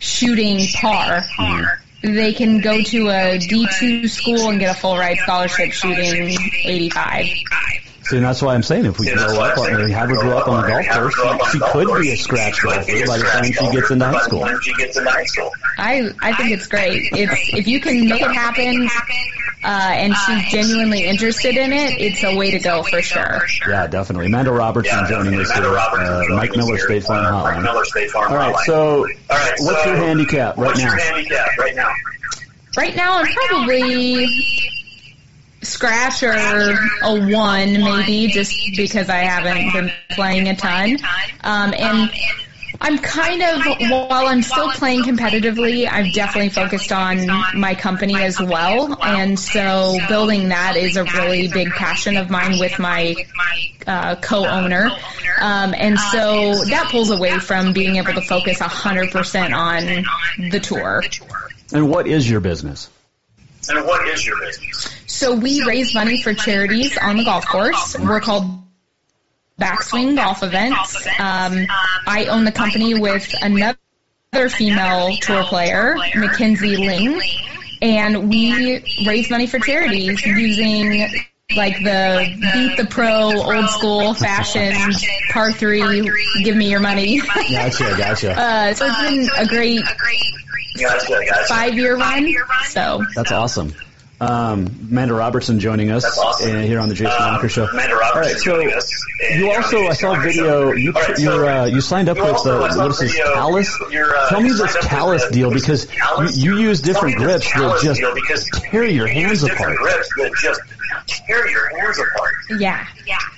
shooting 0.00 0.66
par. 0.74 1.24
They 2.02 2.32
can 2.32 2.60
go 2.60 2.80
to 2.80 3.08
a 3.08 3.38
D2 3.38 4.08
school 4.08 4.48
and 4.48 4.58
get 4.58 4.74
a 4.74 4.80
full 4.80 4.96
ride 4.96 5.18
scholarship 5.18 5.70
shooting 5.72 6.36
85. 6.64 7.26
See, 8.10 8.16
and 8.16 8.26
that's 8.26 8.42
why 8.42 8.54
I'm 8.54 8.62
saying 8.64 8.86
if 8.86 8.98
we 8.98 9.06
Yeah, 9.06 9.14
grow 9.14 9.40
up 9.40 9.56
on, 9.56 9.66
saying 9.66 9.80
and 9.82 9.92
have 9.92 10.08
her 10.08 10.14
we 10.16 10.20
grow 10.20 10.36
up 10.38 10.48
on 10.48 10.62
the 10.62 10.66
golf 10.68 10.84
have 10.86 10.96
her 10.96 11.02
course, 11.02 11.14
grow 11.14 11.28
up 11.28 11.40
on 11.42 11.50
she 11.50 11.58
the 11.58 11.60
golf 11.60 11.72
could 11.72 11.86
course, 11.86 12.00
be 12.00 12.10
a 12.10 12.16
scratch 12.16 12.54
she 12.56 12.60
could 12.62 12.70
golfer 12.70 12.92
be 12.92 13.02
a 13.02 13.06
by 13.06 13.18
the 13.18 13.24
scratch 13.24 13.32
time 13.56 13.70
golfer 13.72 13.96
by 13.96 14.06
the 14.28 14.40
time 14.40 14.60
she 14.60 14.74
gets 14.74 14.96
into 14.96 15.10
high 15.10 15.24
school. 15.24 15.52
I 15.78 16.10
I 16.20 16.34
think 16.34 16.50
it's 16.50 16.66
great. 16.66 17.08
It's 17.12 17.54
if 17.54 17.68
you 17.68 17.78
can 17.78 18.04
make 18.08 18.20
it 18.20 18.32
happen, 18.32 18.88
uh, 19.62 19.68
and 19.94 20.16
she's 20.16 20.50
genuinely 20.50 21.04
interested 21.04 21.56
in 21.56 21.72
it, 21.72 22.00
it's 22.00 22.24
a 22.24 22.34
way 22.36 22.50
to 22.50 22.58
go 22.58 22.82
for 22.82 23.00
sure. 23.00 23.42
Yeah, 23.68 23.86
definitely. 23.86 24.26
Amanda 24.26 24.50
Robertson 24.50 24.98
Yeah, 24.98 25.08
joining 25.08 25.38
us 25.38 25.52
here. 25.52 25.64
Uh, 25.78 26.24
Mike 26.30 26.56
Miller 26.56 26.76
here. 26.76 26.78
State 26.86 27.04
Farm 27.04 27.24
Uh, 27.24 27.30
Hotline. 27.30 27.62
Miller 27.62 27.84
State 27.84 28.10
Farm 28.10 28.32
All 28.32 28.38
right, 28.38 28.56
so 28.64 29.02
All 29.02 29.04
right, 29.06 29.54
what's 29.60 29.84
so 29.84 29.88
your 29.90 29.96
handicap 29.98 30.56
right 30.56 30.66
what's 30.66 30.80
now? 30.82 30.86
your 30.88 30.98
handicap 31.00 31.56
right 31.58 31.76
now? 31.76 31.92
Right 32.76 32.96
now, 32.96 33.18
I'm 33.22 33.32
probably 33.32 34.26
scratch 35.62 36.22
or 36.22 36.32
a 36.32 37.32
one 37.32 37.72
maybe, 37.72 38.28
just 38.28 38.54
because 38.76 39.08
I 39.08 39.18
haven't 39.18 39.72
been 39.72 39.92
playing 40.10 40.48
a 40.48 40.56
ton. 40.56 40.98
Um, 41.42 41.74
and 41.76 42.10
I'm 42.82 42.96
kind 42.98 43.42
of 43.42 43.90
while 43.90 44.26
I'm 44.26 44.42
still 44.42 44.70
playing 44.70 45.02
competitively, 45.02 45.86
I've 45.86 46.14
definitely 46.14 46.48
focused 46.48 46.92
on 46.92 47.26
my 47.54 47.74
company 47.74 48.16
as 48.22 48.40
well, 48.40 48.96
and 49.02 49.38
so 49.38 49.98
building 50.08 50.48
that 50.48 50.76
is 50.76 50.96
a 50.96 51.04
really 51.04 51.48
big 51.48 51.70
passion 51.70 52.16
of 52.16 52.30
mine 52.30 52.58
with 52.58 52.78
my 52.78 53.14
uh, 53.86 54.16
co-owner. 54.16 54.90
Um, 55.40 55.74
and 55.76 55.98
so 55.98 56.64
that 56.66 56.88
pulls 56.90 57.10
away 57.10 57.38
from 57.38 57.72
being 57.72 57.96
able 57.96 58.14
to 58.14 58.22
focus 58.22 58.60
100% 58.60 59.54
on 59.54 60.50
the 60.50 60.60
tour. 60.60 61.02
And 61.72 61.90
what 61.90 62.06
is 62.06 62.28
your 62.28 62.40
business? 62.40 62.88
And 63.68 63.86
what 63.86 64.08
is 64.08 64.26
your 64.26 64.38
business? 64.40 64.99
So 65.20 65.34
we 65.34 65.62
raise 65.66 65.94
money 65.94 66.22
for 66.22 66.32
charities 66.32 66.96
on 66.96 67.18
the 67.18 67.24
golf 67.24 67.44
course. 67.44 67.94
We're 67.98 68.20
called 68.20 68.62
Backswing 69.60 70.16
Golf 70.16 70.42
Events. 70.42 71.06
Um, 71.18 71.66
I 72.06 72.24
own 72.30 72.46
the 72.46 72.52
company 72.52 72.98
with 72.98 73.30
another 73.42 73.76
female 74.48 75.14
tour 75.18 75.44
player, 75.44 75.94
Mackenzie 76.14 76.78
Ling, 76.78 77.20
and 77.82 78.30
we 78.30 78.82
raise 79.06 79.28
money 79.28 79.46
for 79.46 79.58
charities 79.58 80.24
using 80.24 81.06
like 81.54 81.76
the 81.84 82.38
beat 82.54 82.78
the 82.78 82.86
pro, 82.88 83.42
old 83.42 83.68
school 83.68 84.14
fashion 84.14 84.72
par 85.32 85.52
three, 85.52 86.10
give 86.42 86.56
me 86.56 86.70
your 86.70 86.80
money. 86.80 87.20
Gotcha, 87.20 87.94
gotcha. 87.98 88.40
uh, 88.40 88.72
so 88.72 88.86
it's 88.88 89.00
been 89.02 89.28
a 89.36 89.46
great 89.46 89.82
Gotcha, 90.80 91.08
gotcha. 91.28 91.44
five 91.46 91.74
year 91.74 91.94
run. 91.98 92.34
So 92.70 93.04
That's 93.14 93.32
awesome. 93.32 93.74
Um, 94.20 94.66
Amanda 94.90 95.14
Robertson 95.14 95.58
joining 95.60 95.90
us 95.90 96.04
awesome. 96.18 96.54
uh, 96.54 96.60
here 96.60 96.78
on 96.78 96.90
the 96.90 96.94
Jason 96.94 97.22
Um, 97.22 97.32
Walker 97.34 97.48
Show. 97.48 97.64
Amanda 97.64 97.94
Robertson 97.96 98.20
right, 98.20 98.36
so 98.36 98.44
joining 98.44 98.74
us, 98.74 98.92
uh, 98.92 99.34
you 99.34 99.50
also 99.50 99.86
I 99.86 99.94
saw 99.94 100.14
a 100.14 100.20
video. 100.20 100.70
Show. 100.70 100.72
You 100.74 100.92
All 100.94 101.00
right, 101.00 101.08
you 101.18 101.24
so 101.24 101.48
uh, 101.48 101.64
you 101.64 101.80
signed 101.80 102.08
up 102.10 102.18
you 102.18 102.24
with 102.24 102.32
also- 102.32 102.68
the 102.68 102.76
what 102.78 102.90
is 102.90 102.98
this 102.98 103.12
video. 103.12 103.32
Callus? 103.32 103.80
Uh, 103.80 104.28
Tell 104.28 104.40
me 104.42 104.50
this 104.50 104.58
signed 104.72 104.84
Callus 104.86 105.24
the- 105.26 105.32
deal 105.32 105.50
because 105.50 105.86
Callus? 105.86 106.36
you, 106.36 106.54
you 106.56 106.60
use 106.68 106.82
different 106.82 107.16
grips 107.16 107.50
that 107.54 107.80
just 107.82 108.00
deal 108.00 108.14
because 108.14 108.46
tear 108.52 108.84
your 108.84 109.08
you 109.08 109.12
hands 109.14 109.40
use 109.42 109.50
different 109.50 109.72
apart. 109.76 109.94
grips 109.94 110.08
that 110.18 110.32
just 110.42 110.60
tear 111.26 111.48
your 111.48 111.78
hands 111.80 111.98
apart. 111.98 112.34
Yeah. 112.58 112.86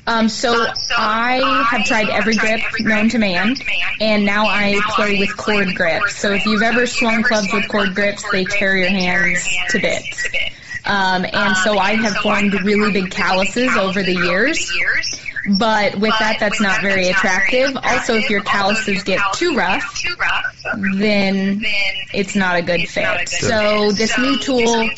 Um, 0.08 0.28
so 0.28 0.66
I 0.98 1.64
have 1.70 1.84
tried 1.86 2.08
every 2.08 2.34
grip 2.34 2.60
known 2.80 3.08
to 3.10 3.18
man, 3.18 3.54
and 4.00 4.24
now 4.24 4.46
I 4.48 4.80
play 4.96 5.16
with 5.20 5.36
cord 5.36 5.72
grips. 5.76 6.16
So 6.16 6.32
if 6.32 6.44
you've 6.44 6.62
ever 6.62 6.86
swung 6.88 7.22
clubs 7.22 7.52
with 7.52 7.68
cord 7.68 7.94
grips, 7.94 8.28
they 8.32 8.44
tear 8.44 8.76
your 8.76 8.88
hands 8.88 9.46
to 9.68 9.78
bits. 9.78 10.26
Um, 10.84 11.24
and 11.24 11.56
so 11.58 11.78
I 11.78 11.94
have 11.94 12.16
formed 12.16 12.54
really 12.62 12.92
big 12.92 13.10
calluses 13.10 13.76
over 13.76 14.02
the 14.02 14.14
years. 14.14 14.70
But 15.58 15.96
with 15.96 16.14
that, 16.20 16.36
that's 16.38 16.60
not 16.60 16.80
very 16.82 17.08
attractive. 17.08 17.76
Also, 17.76 18.14
if 18.14 18.30
your 18.30 18.42
calluses 18.42 19.02
get 19.02 19.20
too 19.34 19.56
rough, 19.56 20.02
then 20.94 21.62
it's 22.14 22.36
not 22.36 22.56
a 22.56 22.62
good 22.62 22.88
fit. 22.88 23.28
So 23.28 23.90
this 23.90 24.16
new 24.18 24.38
tool, 24.38 24.88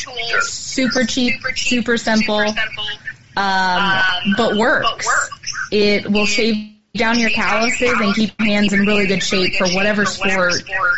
super 0.40 1.04
cheap, 1.04 1.40
super 1.56 1.96
simple, 1.96 2.44
um, 3.36 4.02
but 4.36 4.56
works. 4.56 5.08
It 5.70 6.10
will 6.10 6.26
shave 6.26 6.73
down 6.94 7.18
your 7.18 7.30
calluses 7.30 8.00
and 8.00 8.14
keep 8.14 8.32
your 8.38 8.48
hands 8.48 8.72
in 8.72 8.80
really 8.80 9.06
good 9.06 9.22
shape 9.22 9.54
for 9.56 9.66
whatever 9.68 10.06
sport 10.06 10.54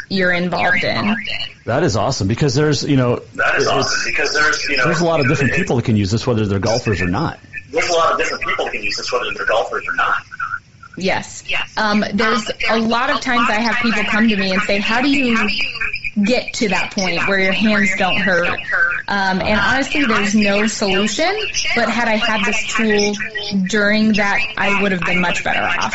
you're 0.08 0.32
involved 0.32 0.84
in. 0.84 1.16
That 1.64 1.82
is 1.82 1.96
awesome 1.96 2.28
because 2.28 2.54
there's, 2.54 2.84
you 2.84 2.96
know, 2.96 3.16
That 3.34 3.56
is 3.56 3.66
awesome 3.66 4.10
because 4.10 4.32
there's 4.32 4.64
you 4.68 4.76
know 4.76 4.84
there's 4.84 5.00
a 5.00 5.04
lot 5.04 5.20
of 5.20 5.28
different 5.28 5.54
people 5.54 5.76
that 5.76 5.84
can 5.84 5.96
use 5.96 6.10
this, 6.10 6.26
whether 6.26 6.46
they're 6.46 6.58
golfers 6.58 7.00
or 7.00 7.08
not. 7.08 7.40
There's 7.70 7.88
a 7.88 7.92
lot 7.92 8.12
of 8.12 8.18
different 8.18 8.44
people 8.44 8.66
that 8.66 8.72
can 8.72 8.82
use 8.82 8.96
this 8.96 9.10
whether 9.10 9.32
they're 9.32 9.46
golfers 9.46 9.86
or 9.88 9.94
not. 9.94 10.22
Yes. 10.98 11.44
Um, 11.76 12.04
there's 12.14 12.50
a 12.70 12.78
lot 12.78 13.10
of 13.10 13.20
times 13.20 13.48
I 13.50 13.60
have 13.60 13.76
people 13.76 14.04
come 14.04 14.28
to 14.28 14.36
me 14.36 14.52
and 14.52 14.62
say, 14.62 14.78
"How 14.78 15.02
do 15.02 15.08
you 15.08 15.36
get 16.22 16.54
to 16.54 16.68
that 16.70 16.92
point 16.92 17.26
where 17.28 17.38
your 17.38 17.52
hands 17.52 17.90
don't 17.96 18.16
hurt?" 18.16 18.60
Um, 19.08 19.40
and 19.40 19.60
honestly, 19.60 20.04
there's 20.04 20.34
no 20.34 20.66
solution. 20.66 21.32
But 21.74 21.88
had 21.88 22.08
I 22.08 22.16
had 22.16 22.44
this 22.44 22.74
tool 22.74 23.14
during 23.68 24.12
that, 24.14 24.40
I 24.56 24.82
would 24.82 24.92
have 24.92 25.02
been 25.02 25.20
much 25.20 25.44
better 25.44 25.62
off. 25.62 25.94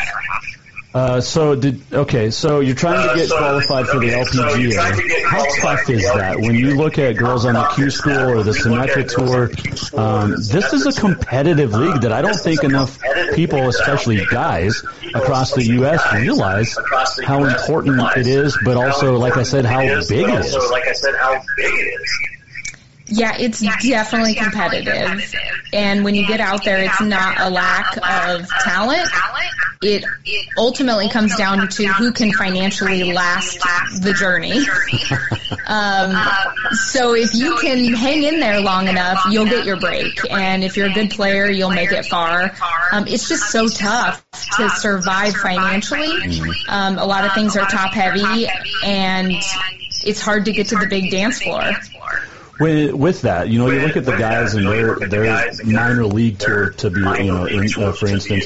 Uh, 0.93 1.21
so 1.21 1.55
did 1.55 1.81
okay. 1.93 2.29
So 2.31 2.59
you're 2.59 2.75
trying 2.75 3.07
to 3.07 3.15
get 3.15 3.29
qualified 3.29 3.87
for 3.87 3.99
the 3.99 4.09
LPGA. 4.09 5.23
How 5.25 5.45
tough 5.61 5.89
is 5.89 6.03
that 6.03 6.37
when 6.37 6.55
you 6.55 6.75
look 6.75 6.99
at 6.99 7.15
girls 7.15 7.45
on 7.45 7.53
the 7.53 7.63
Q 7.75 7.89
School 7.89 8.29
or 8.29 8.43
the 8.43 8.51
Symetra 8.51 9.07
Tour? 9.07 9.51
Um, 9.97 10.31
this 10.31 10.73
is 10.73 10.85
a 10.85 10.99
competitive 10.99 11.71
league 11.71 12.01
that 12.01 12.11
I 12.11 12.21
don't 12.21 12.37
think 12.37 12.63
enough 12.65 12.99
people, 13.35 13.69
especially 13.69 14.25
guys 14.25 14.83
across 15.13 15.53
the 15.53 15.63
U.S., 15.63 16.13
realize 16.13 16.77
how 17.23 17.45
important 17.45 18.01
it 18.17 18.27
is. 18.27 18.57
But 18.57 18.77
also, 18.77 19.17
like 19.17 19.37
I 19.37 19.43
said, 19.43 19.65
how 19.65 19.81
big 20.07 20.29
it 20.29 20.51
is. 20.51 22.19
So 23.11 24.17
like 24.17 24.37
I 24.37 24.43
said, 24.45 24.53
how 24.55 24.69
big 24.69 24.87
it 24.87 24.95
is. 24.95 25.11
Yeah, 25.11 25.11
it's 25.19 25.19
definitely 25.19 25.23
competitive. 25.23 25.35
And 25.73 26.03
when 26.03 26.15
you 26.15 26.25
get 26.27 26.39
out 26.39 26.63
there, 26.63 26.81
it's 26.81 27.01
not 27.01 27.39
a 27.39 27.49
lack 27.49 27.97
of 27.97 28.47
talent. 28.49 29.09
It 29.83 30.05
ultimately 30.57 31.09
comes 31.09 31.35
down 31.35 31.67
to 31.67 31.87
who 31.87 32.11
can 32.11 32.31
financially 32.31 33.03
last 33.03 33.59
the 34.03 34.13
journey. 34.13 34.65
Um, 35.65 36.15
so 36.71 37.13
if 37.15 37.33
you 37.35 37.57
can 37.61 37.93
hang 37.93 38.23
in 38.23 38.39
there 38.39 38.59
long 38.59 38.87
enough, 38.87 39.23
you'll 39.29 39.45
get 39.45 39.65
your 39.65 39.77
break. 39.77 40.29
And 40.29 40.63
if 40.63 40.75
you're 40.75 40.87
a 40.87 40.93
good 40.93 41.11
player, 41.11 41.49
you'll 41.49 41.69
make 41.69 41.91
it 41.91 42.05
far. 42.05 42.51
Um, 42.91 43.07
it's 43.07 43.29
just 43.29 43.51
so 43.51 43.69
tough 43.69 44.25
to 44.57 44.69
survive 44.69 45.33
financially. 45.35 46.21
Um, 46.67 46.97
a 46.97 47.05
lot 47.05 47.25
of 47.25 47.33
things 47.33 47.55
are 47.55 47.65
top 47.65 47.93
heavy, 47.93 48.47
and 48.83 49.31
it's 50.03 50.21
hard 50.21 50.45
to 50.45 50.51
get 50.51 50.67
to 50.67 50.75
the 50.77 50.87
big 50.87 51.09
dance 51.09 51.41
floor. 51.41 51.71
With, 52.61 52.93
with 52.93 53.21
that, 53.23 53.49
you 53.49 53.57
know, 53.57 53.71
you 53.71 53.79
look 53.79 53.97
at 53.97 54.05
the 54.05 54.15
guys 54.17 54.53
and 54.53 54.67
their 54.67 54.95
their 54.99 55.51
minor 55.63 56.05
league 56.05 56.37
tour 56.37 56.69
to 56.69 56.89
be, 56.91 56.99
you 56.99 57.31
know, 57.31 57.45
in, 57.45 57.67
uh, 57.81 57.91
for 57.91 58.07
instance, 58.07 58.45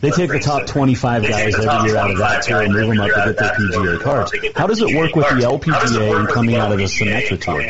they 0.00 0.10
take 0.10 0.30
the 0.30 0.40
top 0.42 0.66
25 0.66 1.22
guys 1.22 1.54
every 1.54 1.88
year 1.88 1.96
out 1.96 2.10
of 2.10 2.18
that 2.18 2.42
tour 2.42 2.62
and 2.62 2.72
move 2.72 2.88
them 2.88 3.00
up 3.00 3.10
to 3.10 3.32
get 3.32 3.36
their 3.36 3.50
PGA 3.50 4.00
cards. 4.00 4.32
How 4.56 4.66
does 4.66 4.82
it 4.82 4.96
work 4.96 5.14
with 5.14 5.28
the 5.28 5.46
LPGA 5.46 6.18
and 6.18 6.28
coming 6.28 6.56
out 6.56 6.72
of 6.72 6.78
the 6.78 6.84
Symetra 6.84 7.40
tour? 7.40 7.62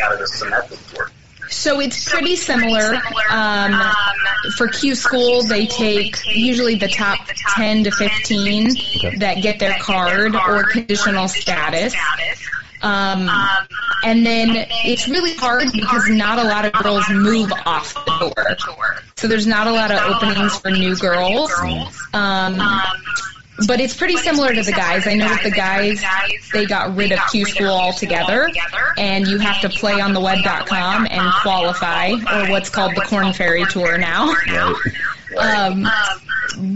So 1.49 1.81
it's 1.81 2.09
pretty 2.09 2.37
similar. 2.37 2.99
Um, 3.31 3.79
for 4.57 4.69
Q 4.69 4.95
School, 4.95 5.43
they 5.43 5.67
take 5.67 6.17
usually 6.35 6.77
the 6.77 6.89
top 6.89 7.19
10 7.55 7.85
to 7.85 7.91
15 7.91 9.19
that 9.19 9.43
get 9.43 9.59
their 9.59 9.77
card 9.79 10.35
or 10.35 10.65
conditional 10.65 11.29
status. 11.29 11.95
Um, 12.83 13.29
and 14.05 14.27
then 14.27 14.67
it's 14.85 15.09
really 15.09 15.35
hard 15.37 15.73
because 15.73 16.09
not 16.09 16.39
a 16.39 16.45
lot 16.45 16.65
of 16.65 16.73
girls 16.73 17.09
move 17.11 17.53
off 17.65 17.95
the 17.95 18.57
tour. 18.59 19.03
So 19.17 19.29
there's 19.29 19.47
not 19.47 19.67
a 19.67 19.73
lot 19.73 19.91
of 19.93 20.01
openings 20.01 20.59
for 20.59 20.71
new 20.71 20.97
girls. 20.97 21.53
Um, 22.13 22.61
but 23.67 23.81
it's 23.81 23.97
pretty 23.97 24.17
similar 24.17 24.53
to 24.55 24.63
the 24.63 24.73
guys. 24.73 25.07
I 25.07 25.15
know 25.15 25.29
that 25.29 25.43
the 25.43 25.51
guys, 25.51 26.03
they 26.53 26.67
got 26.67 26.97
rid 26.97 27.13
of 27.13 27.21
Q 27.31 27.45
School 27.45 27.69
altogether, 27.69 28.51
and 28.97 29.29
you 29.29 29.39
have 29.39 29.61
to 29.61 29.69
play 29.69 30.01
on 30.01 30.13
the 30.15 30.21
web.com 30.21 31.07
and 31.09 31.33
qualify, 31.43 32.11
or 32.11 32.51
what's 32.51 32.71
called 32.71 32.97
the 32.97 33.03
Korn 33.03 33.33
Ferry 33.33 33.65
Tour 33.67 33.99
now. 33.99 34.35
Um, 35.39 35.87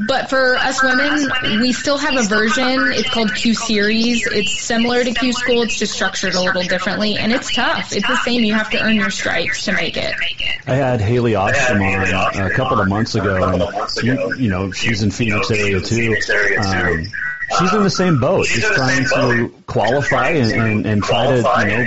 but 0.06 0.30
for 0.30 0.56
us 0.56 0.82
women, 0.82 1.60
we 1.60 1.72
still 1.72 1.98
have 1.98 2.16
a 2.16 2.22
version. 2.22 2.92
It's 2.92 3.10
called 3.10 3.34
Q 3.34 3.54
Series. 3.54 4.26
It's 4.26 4.60
similar 4.60 5.04
to 5.04 5.12
Q 5.12 5.32
School. 5.32 5.62
It's 5.62 5.78
just 5.78 5.94
structured 5.94 6.34
a 6.34 6.40
little 6.40 6.62
differently, 6.62 7.18
and 7.18 7.32
it's 7.32 7.52
tough. 7.52 7.92
It's 7.92 8.06
the 8.06 8.16
same. 8.16 8.44
You 8.44 8.54
have 8.54 8.70
to 8.70 8.82
earn 8.82 8.96
your 8.96 9.10
stripes 9.10 9.64
to 9.64 9.72
make 9.72 9.96
it. 9.96 10.14
I 10.66 10.74
had 10.74 11.00
Haley 11.00 11.34
Ostrom 11.34 11.82
on 11.82 12.40
a 12.40 12.50
couple 12.50 12.80
of 12.80 12.88
months 12.88 13.14
ago, 13.14 13.36
and 13.36 14.04
you, 14.04 14.32
you 14.34 14.48
know 14.48 14.70
she's 14.72 15.02
in 15.02 15.10
Phoenix 15.10 15.50
area 15.50 15.80
too. 15.80 16.16
Um, 16.58 17.06
she's 17.58 17.74
in 17.74 17.82
the 17.82 17.90
same 17.90 18.18
boat, 18.18 18.46
just 18.46 18.74
trying 18.74 19.04
to 19.04 19.54
qualify 19.66 20.30
and, 20.30 20.52
and, 20.52 20.86
and 20.86 21.02
try 21.02 21.26
to 21.26 21.36
you 21.36 21.42
know 21.42 21.84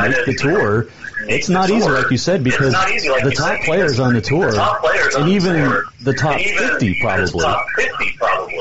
make 0.00 0.26
the 0.26 0.36
tour. 0.38 0.88
It's 1.18 1.48
not 1.48 1.70
easy, 1.70 1.88
like 1.88 2.10
you 2.10 2.18
said, 2.18 2.44
because 2.44 2.72
the 2.72 3.34
top 3.36 3.60
players 3.62 3.98
on 4.00 4.14
the 4.14 4.20
tour, 4.20 4.52
and 5.18 5.28
even 5.30 5.82
the 6.02 6.12
top 6.12 6.40
50 6.40 7.00
probably, 7.00 7.44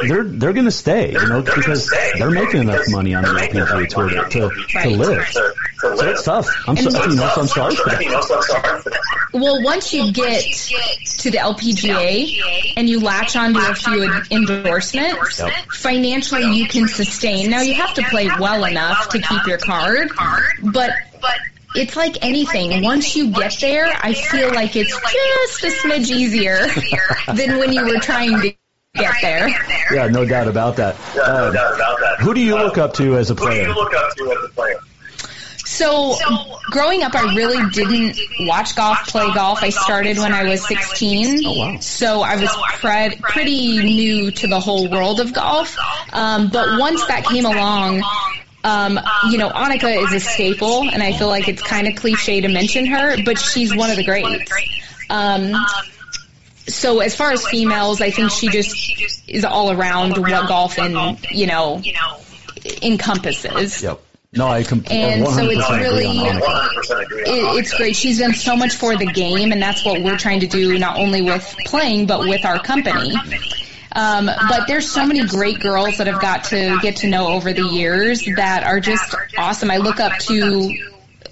they're 0.07 0.23
they're 0.23 0.53
going 0.53 0.65
to 0.65 0.71
stay, 0.71 1.11
you 1.11 1.27
know, 1.27 1.41
because 1.41 1.89
they're 1.89 2.31
making 2.31 2.61
enough 2.61 2.89
money 2.89 3.13
on 3.13 3.23
the 3.23 3.29
LPGA 3.29 3.89
tour 3.89 4.09
to, 4.09 4.29
to, 4.29 4.81
to 4.81 4.89
live. 4.89 5.27
So 5.27 5.53
it's 6.09 6.23
tough. 6.23 6.47
I'm 6.67 6.77
so, 6.77 6.89
you 7.05 7.15
know, 7.15 7.29
so 7.29 7.41
I'm 7.41 7.47
sorry 7.47 7.75
for 7.75 7.89
that. 7.89 9.27
Well, 9.33 9.61
once 9.63 9.93
you 9.93 10.11
get 10.13 10.43
to 10.43 11.31
the 11.31 11.37
LPGA 11.37 12.73
and 12.77 12.89
you 12.89 12.99
latch 13.01 13.35
onto 13.35 13.59
a 13.59 13.75
few 13.75 14.03
endorsements, 14.31 15.39
Yep. 15.39 15.51
financially 15.71 16.57
you 16.57 16.67
can 16.67 16.87
sustain. 16.87 17.49
Now 17.49 17.61
you 17.61 17.73
have 17.75 17.93
to 17.95 18.03
play 18.03 18.27
well 18.39 18.63
enough 18.63 19.09
to 19.09 19.19
keep 19.19 19.45
your 19.45 19.57
card, 19.57 20.09
but 20.63 20.91
it's 21.75 21.95
like 21.95 22.23
anything. 22.23 22.83
Once 22.83 23.15
you 23.15 23.31
get 23.31 23.55
there, 23.61 23.88
I 24.01 24.13
feel 24.13 24.53
like 24.53 24.75
it's 24.75 24.91
just 24.91 25.63
a 25.63 25.88
smidge 25.88 26.09
easier 26.11 26.57
than 27.33 27.57
when 27.57 27.73
you 27.73 27.85
were 27.85 27.99
trying 27.99 28.39
to 28.41 28.53
get 28.95 29.15
there. 29.21 29.49
Yeah, 29.93 30.07
no 30.07 30.25
doubt 30.25 30.47
about 30.47 30.77
that. 30.77 30.95
Um, 31.17 31.55
who 32.19 32.33
do 32.33 32.41
you 32.41 32.55
look 32.55 32.77
up 32.77 32.93
to 32.95 33.17
as 33.17 33.29
a 33.29 33.35
player? 33.35 33.67
look 33.73 33.93
up 33.93 34.15
to 34.15 34.31
as 34.31 34.49
a 34.49 34.53
player? 34.53 34.79
So, 35.65 36.15
growing 36.69 37.03
up, 37.03 37.15
I 37.15 37.35
really 37.35 37.69
didn't 37.71 38.17
watch 38.47 38.75
golf, 38.75 39.07
play 39.07 39.27
golf. 39.33 39.63
I 39.63 39.69
started 39.71 40.17
when 40.17 40.31
I 40.31 40.43
was 40.43 40.65
16. 40.67 41.45
Oh, 41.45 41.57
wow. 41.57 41.79
So 41.79 42.21
I 42.21 42.35
was 42.38 42.55
pre- 42.79 43.17
pretty 43.21 43.83
new 43.83 44.31
to 44.31 44.47
the 44.47 44.59
whole 44.59 44.88
world 44.89 45.19
of 45.19 45.33
golf. 45.33 45.75
Um, 46.13 46.49
but 46.49 46.79
once 46.79 47.05
that 47.07 47.25
came 47.25 47.45
along, 47.45 48.03
um, 48.65 48.99
you 49.30 49.38
know, 49.38 49.49
Annika 49.49 50.04
is 50.04 50.12
a 50.13 50.19
staple, 50.19 50.89
and 50.89 51.04
I 51.04 51.13
feel 51.13 51.28
like 51.28 51.47
it's 51.47 51.62
kind 51.62 51.88
of 51.88 51.95
cliche 51.95 52.41
to 52.41 52.47
mention 52.47 52.88
her, 52.88 53.15
but 53.23 53.38
she's 53.38 53.75
one 53.75 53.91
of 53.91 53.95
the 53.95 54.04
greats. 54.04 54.51
Um, 55.10 55.54
so 56.67 56.99
as 56.99 57.15
far 57.15 57.32
as 57.32 57.45
females, 57.45 58.01
I 58.01 58.10
think 58.10 58.32
she 58.32 58.47
just 58.49 58.75
is 59.28 59.45
all 59.45 59.71
around 59.71 60.17
what 60.17 60.47
golf 60.47 60.80
and 60.80 61.19
you 61.30 61.45
know 61.45 61.82
encompasses. 62.82 63.84
Yep. 63.84 64.01
No, 64.34 64.47
I 64.47 64.63
com- 64.63 64.84
And 64.89 65.25
so 65.25 65.47
it's 65.49 65.69
really, 65.69 66.08
it, 66.08 67.58
it's 67.58 67.73
great. 67.73 67.95
She's 67.95 68.19
done 68.19 68.34
so 68.34 68.58
much 68.58 68.75
for 68.75 68.97
the 68.97 69.06
game, 69.06 69.51
and 69.54 69.62
that's 69.62 69.86
what 69.86 70.01
we're 70.01 70.17
trying 70.17 70.41
to 70.41 70.47
do, 70.47 70.78
not 70.78 70.97
only 70.97 71.21
with 71.21 71.56
playing, 71.65 72.08
but 72.08 72.21
with 72.21 72.43
our 72.43 72.60
company. 72.60 73.15
Um, 73.95 74.25
but 74.25 74.67
there's 74.67 74.91
so 74.91 75.05
many 75.05 75.25
great 75.25 75.62
girls 75.62 75.97
that 75.97 76.08
I've 76.08 76.21
got 76.21 76.43
to 76.45 76.77
get 76.81 76.97
to 76.97 77.08
know 77.08 77.27
over 77.29 77.53
the 77.53 77.63
years 77.63 78.25
that 78.36 78.63
are 78.63 78.81
just 78.81 79.15
awesome. 79.38 79.71
I 79.71 79.77
look 79.77 80.01
up 80.01 80.19
to 80.19 80.75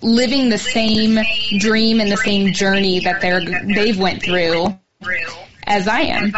living 0.01 0.49
the 0.49 0.57
same 0.57 1.19
dream 1.57 1.99
and 1.99 2.11
the 2.11 2.17
same 2.17 2.53
journey 2.53 3.01
that 3.01 3.21
they're 3.21 3.41
they've 3.41 3.99
went 3.99 4.23
through 4.23 4.77
as 5.65 5.87
I 5.87 6.01
am. 6.01 6.33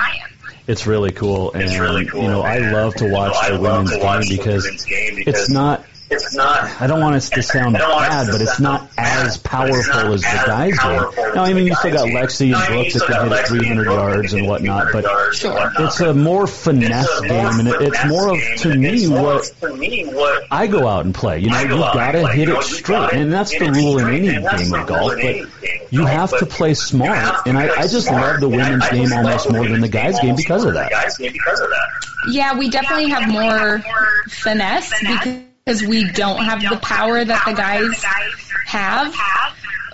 It's 0.67 0.87
really 0.87 1.11
cool, 1.11 1.53
and 1.53 1.71
you 1.71 2.23
know 2.23 2.41
I 2.41 2.57
love 2.57 2.95
to 2.95 3.05
watch 3.05 3.35
the 3.47 3.59
women's 3.59 3.95
game 3.95 4.37
because 4.37 4.85
it's 4.87 5.49
not. 5.49 5.85
It's 6.09 6.35
not. 6.35 6.81
I 6.81 6.87
don't 6.87 7.01
want 7.01 7.15
it 7.15 7.21
to 7.21 7.41
sound 7.41 7.75
I 7.75 7.79
don't 7.79 7.91
want 7.91 8.05
it 8.05 8.09
bad, 8.09 8.27
but 8.31 8.41
it's 8.41 8.59
not 8.59 8.89
as 8.97 9.37
powerful 9.37 10.13
as 10.13 10.21
the 10.21 10.43
guys 10.45 10.77
powerful 10.77 11.23
do. 11.23 11.29
as 11.29 11.35
No, 11.35 11.43
I 11.43 11.53
mean 11.53 11.65
you 11.65 11.75
still 11.75 11.91
got. 11.91 12.07
Lexi 12.07 12.41
and 12.45 12.51
No, 12.51 12.57
I 12.57 12.69
mean, 12.69 12.83
Brooke 12.83 12.93
you 12.93 12.99
that 12.99 13.07
can 13.07 13.23
hit 13.23 13.31
it 13.31 13.31
Lexi 13.31 13.47
and 13.47 13.47
300 13.47 13.85
yards 13.85 14.33
and 14.33 14.41
can 14.41 14.47
whatnot, 14.47 14.87
but 14.91 15.03
300 15.03 15.03
yards 15.03 15.43
and 15.43 15.53
whatnot, 15.53 15.85
it's 15.87 15.99
a 16.01 16.13
more 16.13 16.47
finesse 16.47 17.21
game, 17.21 17.59
and 17.59 17.67
it's 17.67 18.05
more 18.05 18.29
of 18.29 18.39
to 18.59 18.75
me 18.75 19.07
what 19.07 19.43
to 19.61 19.75
me 19.75 20.05
what 20.05 20.43
I 20.51 20.67
go 20.67 20.87
out 20.87 21.05
and 21.05 21.15
play. 21.15 21.39
You 21.39 21.49
know, 21.49 21.59
you 21.59 21.67
go 21.69 21.83
out 21.83 21.95
and 21.95 22.13
gotta 22.13 22.33
hit 22.33 22.49
it 22.49 22.63
straight, 22.63 23.13
and 23.13 23.33
that's 23.33 23.57
the 23.57 23.71
rule 23.71 23.97
in 23.97 24.09
any 24.13 24.27
game 24.27 24.73
of 24.73 24.87
golf. 24.87 25.11
rule 25.13 25.19
in 25.19 25.19
any 25.19 25.41
But 25.61 25.91
you 25.91 26.05
have 26.05 26.37
to 26.37 26.45
play 26.45 26.75
smart, 26.75 27.47
and 27.47 27.57
I, 27.57 27.69
I 27.75 27.87
just 27.87 28.11
love 28.11 28.41
the 28.41 28.49
women's 28.49 28.87
game 28.89 29.11
almost 29.11 29.51
more 29.51 29.67
than 29.67 29.81
the 29.81 29.87
guys' 29.87 30.19
game 30.19 30.35
game 30.35 30.35
because 30.35 30.65
of 30.65 30.73
that. 30.73 30.91
guys' 30.91 31.17
game 31.17 31.31
because 31.31 31.59
of 31.59 31.69
that. 31.69 32.05
Yeah, 32.31 32.57
we 32.57 32.69
definitely 32.69 33.09
have 33.09 33.29
more 33.29 33.83
finesse 34.27 34.91
because 34.99 35.39
we 35.67 36.11
don't 36.11 36.43
have 36.43 36.61
the 36.61 36.77
power 36.77 37.25
that 37.25 37.43
the 37.43 37.53
guys 37.53 38.03
have. 38.67 39.15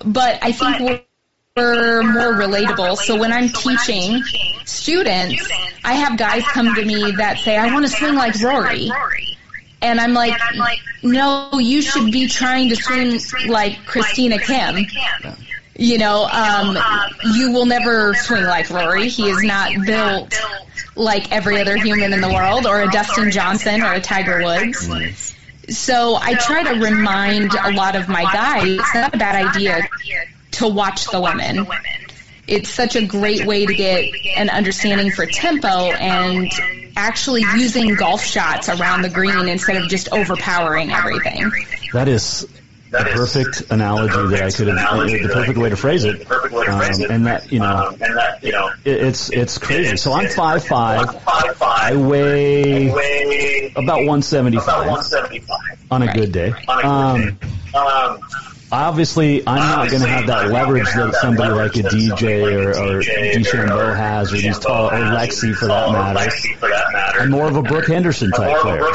But 0.04 0.40
I 0.42 0.52
think 0.52 1.08
we're 1.56 2.04
more 2.04 2.34
relatable. 2.34 2.98
So 2.98 3.18
when 3.18 3.32
I'm 3.32 3.48
teaching 3.48 4.22
students, 4.66 5.50
I 5.86 5.94
have 5.94 6.18
guys 6.18 6.44
come 6.44 6.76
to 6.76 6.84
me 6.84 7.12
that 7.12 7.40
say, 7.40 7.56
I 7.56 7.72
want 7.74 7.86
to 7.86 7.92
swing 7.92 8.16
like 8.16 8.38
Rory. 8.42 8.92
And 9.82 10.02
I'm 10.02 10.12
like, 10.12 10.38
no, 11.04 11.58
you 11.58 11.82
should 11.82 12.12
be 12.12 12.28
trying 12.28 12.68
to 12.70 12.76
swing 12.76 13.22
like 13.48 13.86
Christina 13.86 14.40
Kim. 14.40 14.86
You 15.78 15.98
know, 16.00 16.26
um, 16.26 16.78
you 17.34 17.54
will 17.54 17.66
never 17.66 18.14
swing 18.14 18.44
like 18.44 18.70
Rory. 18.70 19.08
He 19.08 19.30
is 19.30 19.42
not 19.42 19.72
built 19.86 20.38
like 20.98 21.32
every 21.32 21.62
other 21.62 21.78
human 21.78 22.12
in 22.12 22.20
the 22.20 22.28
world, 22.28 22.66
or 22.66 22.82
a 22.82 22.92
Dustin 22.92 23.32
Johnson 23.32 23.82
or 23.82 23.94
a 23.94 24.02
Tiger 24.02 24.44
Woods. 24.44 25.34
So 25.72 26.16
I 26.16 26.36
try 26.36 26.64
to 26.64 26.80
remind 26.80 27.54
a 27.54 27.72
lot 27.72 27.96
of 27.96 28.10
my 28.10 28.24
guys 28.24 28.68
it's 28.68 28.94
not 28.94 29.14
a 29.14 29.18
bad 29.18 29.56
idea 29.56 29.88
to 30.52 30.68
watch 30.68 31.06
the 31.08 31.20
women. 31.22 31.66
It's 32.48 32.70
such 32.70 32.96
a 32.96 33.06
great 33.06 33.46
way 33.46 33.66
to 33.66 33.74
get 33.74 34.14
an 34.36 34.50
understanding 34.50 35.12
for 35.12 35.26
tempo 35.26 35.68
and 35.68 36.52
actually 36.98 37.44
using 37.56 37.96
golf 37.96 38.24
shots 38.24 38.68
around 38.68 39.04
the 39.04 39.10
green 39.10 39.48
instead 39.48 39.78
of 39.78 39.88
just 39.88 40.12
overpowering 40.12 40.92
everything. 40.92 41.52
That 41.94 42.08
is 42.08 42.46
the 42.92 42.98
perfect 43.14 43.72
analogy 43.72 44.14
that 44.36 44.44
I 44.44 44.52
could 44.52 44.68
have, 44.68 44.78
the 45.08 45.30
perfect 45.34 45.58
way 45.58 45.70
to 45.70 45.76
phrase 45.78 46.04
it. 46.04 46.28
Um, 46.30 47.12
and 47.12 47.26
that, 47.26 47.52
you 47.52 47.60
know, 47.60 47.96
it, 48.84 49.04
it's, 49.04 49.30
it's 49.32 49.58
crazy. 49.58 49.96
So 49.98 50.12
I'm 50.14 50.28
five 50.28 50.64
five. 50.66 51.16
I 51.62 51.96
weigh 51.96 52.88
about 53.76 54.00
175 54.06 54.88
on 55.90 56.02
a 56.04 56.14
good 56.14 56.32
day. 56.32 56.54
Um, 56.68 57.40
obviously, 58.72 59.46
I'm 59.48 59.58
not 59.58 59.90
going 59.90 60.02
to 60.02 60.08
have 60.08 60.28
that 60.28 60.50
leverage 60.50 60.86
that 60.96 61.16
somebody 61.16 61.54
like 61.54 61.76
a 61.76 61.84
DJ 61.84 62.56
or, 62.56 62.70
or 62.70 63.02
DeChambeau 63.02 63.96
has, 63.96 64.34
or 64.34 64.38
these 64.38 64.60
tall, 64.60 64.88
or 64.88 64.92
Lexi 64.92 65.54
for 65.54 65.68
that 65.68 65.92
matter. 65.92 67.20
I'm 67.20 67.32
more 67.32 67.48
of 67.48 67.56
a 67.56 67.62
Brooke 67.62 67.88
Henderson 67.88 68.32
type 68.32 68.58
player. 68.62 68.82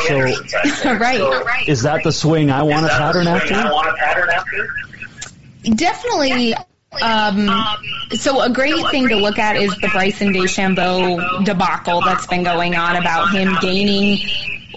So, 0.77 0.95
right. 0.95 1.69
is 1.69 1.83
that 1.83 2.03
the 2.05 2.13
swing 2.13 2.51
I 2.51 2.63
want 2.63 2.87
to 2.87 2.93
pattern 2.93 3.27
after? 3.27 3.55
Definitely. 5.75 6.55
Um, 7.03 7.51
so 8.13 8.41
a 8.41 8.51
great 8.51 8.87
thing 8.91 9.09
to 9.09 9.17
look 9.17 9.39
at 9.39 9.57
is 9.57 9.75
the 9.77 9.89
Bryson 9.89 10.33
DeChambeau 10.33 11.45
debacle 11.45 12.01
that's 12.03 12.27
been 12.27 12.45
going 12.45 12.75
on 12.75 12.97
about 12.97 13.33
him 13.33 13.57
gaining 13.61 14.19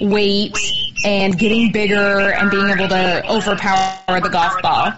weight 0.02 0.58
and 1.04 1.38
getting 1.38 1.72
bigger 1.72 2.32
and 2.32 2.52
being 2.52 2.70
able 2.70 2.88
to 2.88 3.32
overpower 3.32 4.20
the 4.20 4.30
golf 4.30 4.62
ball. 4.62 4.94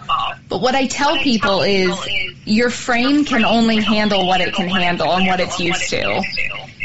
But 0.48 0.60
what 0.60 0.74
I 0.74 0.86
tell 0.86 1.16
people 1.18 1.62
is 1.62 1.96
your 2.44 2.70
frame 2.70 3.24
can 3.24 3.44
only 3.44 3.80
handle 3.80 4.26
what 4.26 4.40
it 4.40 4.54
can 4.54 4.68
handle 4.68 5.12
and 5.12 5.26
what 5.26 5.40
it's 5.40 5.58
used 5.60 5.88
to. 5.90 6.22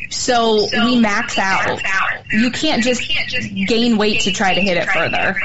So 0.10 0.68
we 0.86 1.00
max 1.00 1.38
out. 1.38 1.82
You 2.32 2.52
can't 2.52 2.84
just 2.84 3.02
gain 3.68 3.98
weight 3.98 4.22
to 4.22 4.32
try 4.32 4.54
to 4.54 4.62
hit 4.62 4.78
it 4.78 4.88
further. 4.90 5.36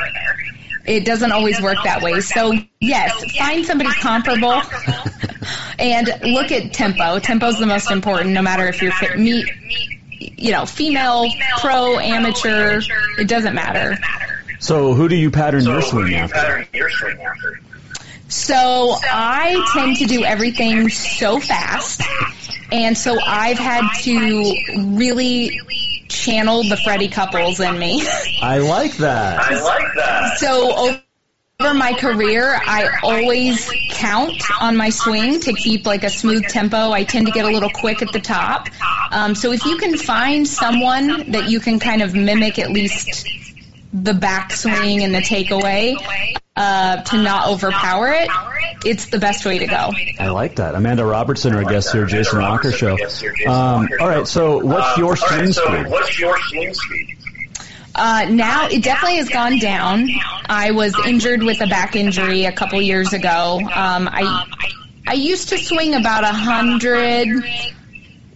It 0.84 1.04
doesn't 1.04 1.30
always 1.30 1.60
work 1.60 1.78
that 1.84 2.02
way. 2.02 2.20
So 2.20 2.54
yes, 2.80 3.36
find 3.36 3.64
somebody 3.64 3.90
comparable 3.90 4.62
and 5.78 6.08
look 6.24 6.50
at 6.50 6.72
tempo. 6.72 7.18
Tempo 7.20 7.46
is 7.46 7.58
the 7.58 7.66
most 7.66 7.90
important 7.90 8.30
no 8.30 8.42
matter 8.42 8.66
if 8.66 8.82
you're 8.82 8.92
fit, 8.92 9.18
meet, 9.18 9.48
you 10.36 10.52
know, 10.52 10.66
female, 10.66 11.30
pro, 11.58 11.98
amateur, 11.98 12.80
it 13.18 13.28
doesn't 13.28 13.54
matter. 13.54 13.98
So 14.58 14.94
who 14.94 15.08
do 15.08 15.16
you 15.16 15.30
pattern 15.30 15.64
your 15.64 15.82
swing 15.82 16.14
after? 16.14 16.66
So 18.28 18.96
I 19.02 19.70
tend 19.74 19.96
to 19.98 20.06
do 20.06 20.24
everything 20.24 20.88
so 20.88 21.40
fast. 21.40 22.00
And 22.70 22.96
so 22.96 23.18
I've 23.20 23.58
had 23.58 23.86
to 24.02 24.54
really 24.96 25.60
channel 26.08 26.62
the 26.62 26.76
Freddie 26.78 27.08
Couples 27.08 27.60
in 27.60 27.78
me. 27.78 28.02
I 28.40 28.58
like 28.58 28.96
that. 28.98 30.38
So 30.38 30.76
over 30.76 31.02
my 31.74 31.92
career, 31.94 32.54
I 32.54 32.98
always 33.02 33.70
count 33.90 34.42
on 34.60 34.76
my 34.76 34.90
swing 34.90 35.40
to 35.40 35.52
keep 35.52 35.86
like 35.86 36.04
a 36.04 36.10
smooth 36.10 36.46
tempo. 36.48 36.90
I 36.90 37.04
tend 37.04 37.26
to 37.26 37.32
get 37.32 37.44
a 37.44 37.48
little 37.48 37.70
quick 37.70 38.02
at 38.02 38.12
the 38.12 38.20
top. 38.20 38.68
Um, 39.10 39.34
so 39.34 39.52
if 39.52 39.64
you 39.64 39.76
can 39.78 39.96
find 39.96 40.46
someone 40.46 41.30
that 41.32 41.48
you 41.48 41.60
can 41.60 41.78
kind 41.78 42.02
of 42.02 42.14
mimic 42.14 42.58
at 42.58 42.70
least 42.70 43.26
the 43.92 44.12
backswing 44.12 45.02
and 45.02 45.14
the 45.14 45.20
takeaway 45.20 45.96
uh, 46.56 47.02
to 47.02 47.22
not 47.22 47.48
overpower 47.48 48.12
it, 48.12 48.28
it's 48.84 49.06
the 49.06 49.18
best 49.18 49.44
way 49.44 49.58
to 49.58 49.66
go. 49.66 49.92
I 50.18 50.28
like 50.28 50.56
that. 50.56 50.74
Amanda 50.74 51.04
Robertson, 51.04 51.54
our 51.54 51.64
guest 51.64 51.92
here, 51.92 52.06
Jason 52.06 52.40
Walker 52.40 52.72
Show. 52.72 52.96
Um, 53.46 53.88
all 54.00 54.08
right, 54.08 54.26
so 54.26 54.64
what's 54.64 54.98
your 54.98 55.16
swing 55.16 55.52
speed? 55.52 55.86
What's 55.88 56.18
your 56.18 56.38
swing 56.48 56.74
speed? 56.74 57.18
Uh, 57.94 58.26
now 58.30 58.68
it 58.68 58.82
definitely 58.82 59.18
has 59.18 59.28
gone 59.28 59.58
down. 59.58 60.08
I 60.48 60.70
was 60.70 60.94
injured 61.06 61.42
with 61.42 61.60
a 61.60 61.66
back 61.66 61.94
injury 61.96 62.44
a 62.44 62.52
couple 62.52 62.80
years 62.80 63.12
ago. 63.12 63.60
Um, 63.60 64.08
I 64.10 64.46
I 65.06 65.14
used 65.14 65.50
to 65.50 65.58
swing 65.58 65.94
about 65.94 66.24
a 66.24 66.28
hundred. 66.28 67.44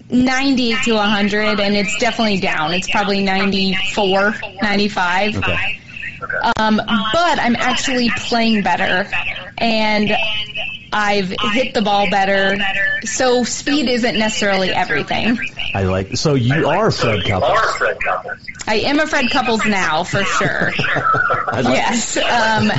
90 0.08 0.76
to 0.84 0.92
100 0.94 1.58
and 1.58 1.74
it's 1.74 1.98
definitely 1.98 2.38
down. 2.38 2.72
It's 2.72 2.88
probably 2.88 3.24
94, 3.24 4.36
95. 4.62 5.36
Okay. 5.38 5.80
Um, 6.58 6.76
but 6.76 7.38
I'm 7.40 7.56
actually 7.56 8.10
playing 8.10 8.62
better 8.62 9.10
and 9.58 10.16
I've 10.98 11.30
hit 11.52 11.74
the 11.74 11.82
ball 11.82 12.08
better. 12.08 12.56
So 13.04 13.44
speed 13.44 13.86
isn't 13.86 14.18
necessarily 14.18 14.70
everything. 14.70 15.38
I 15.74 15.82
like. 15.82 16.16
So 16.16 16.34
you 16.34 16.66
are 16.66 16.90
Fred 16.90 17.22
Couples. 17.22 17.58
I 18.66 18.76
am 18.76 18.98
a 18.98 19.06
Fred 19.06 19.30
Couples 19.30 19.62
now 19.66 20.04
for 20.04 20.24
sure. 20.38 20.72
Yes. 21.52 22.16
Um, 22.16 22.72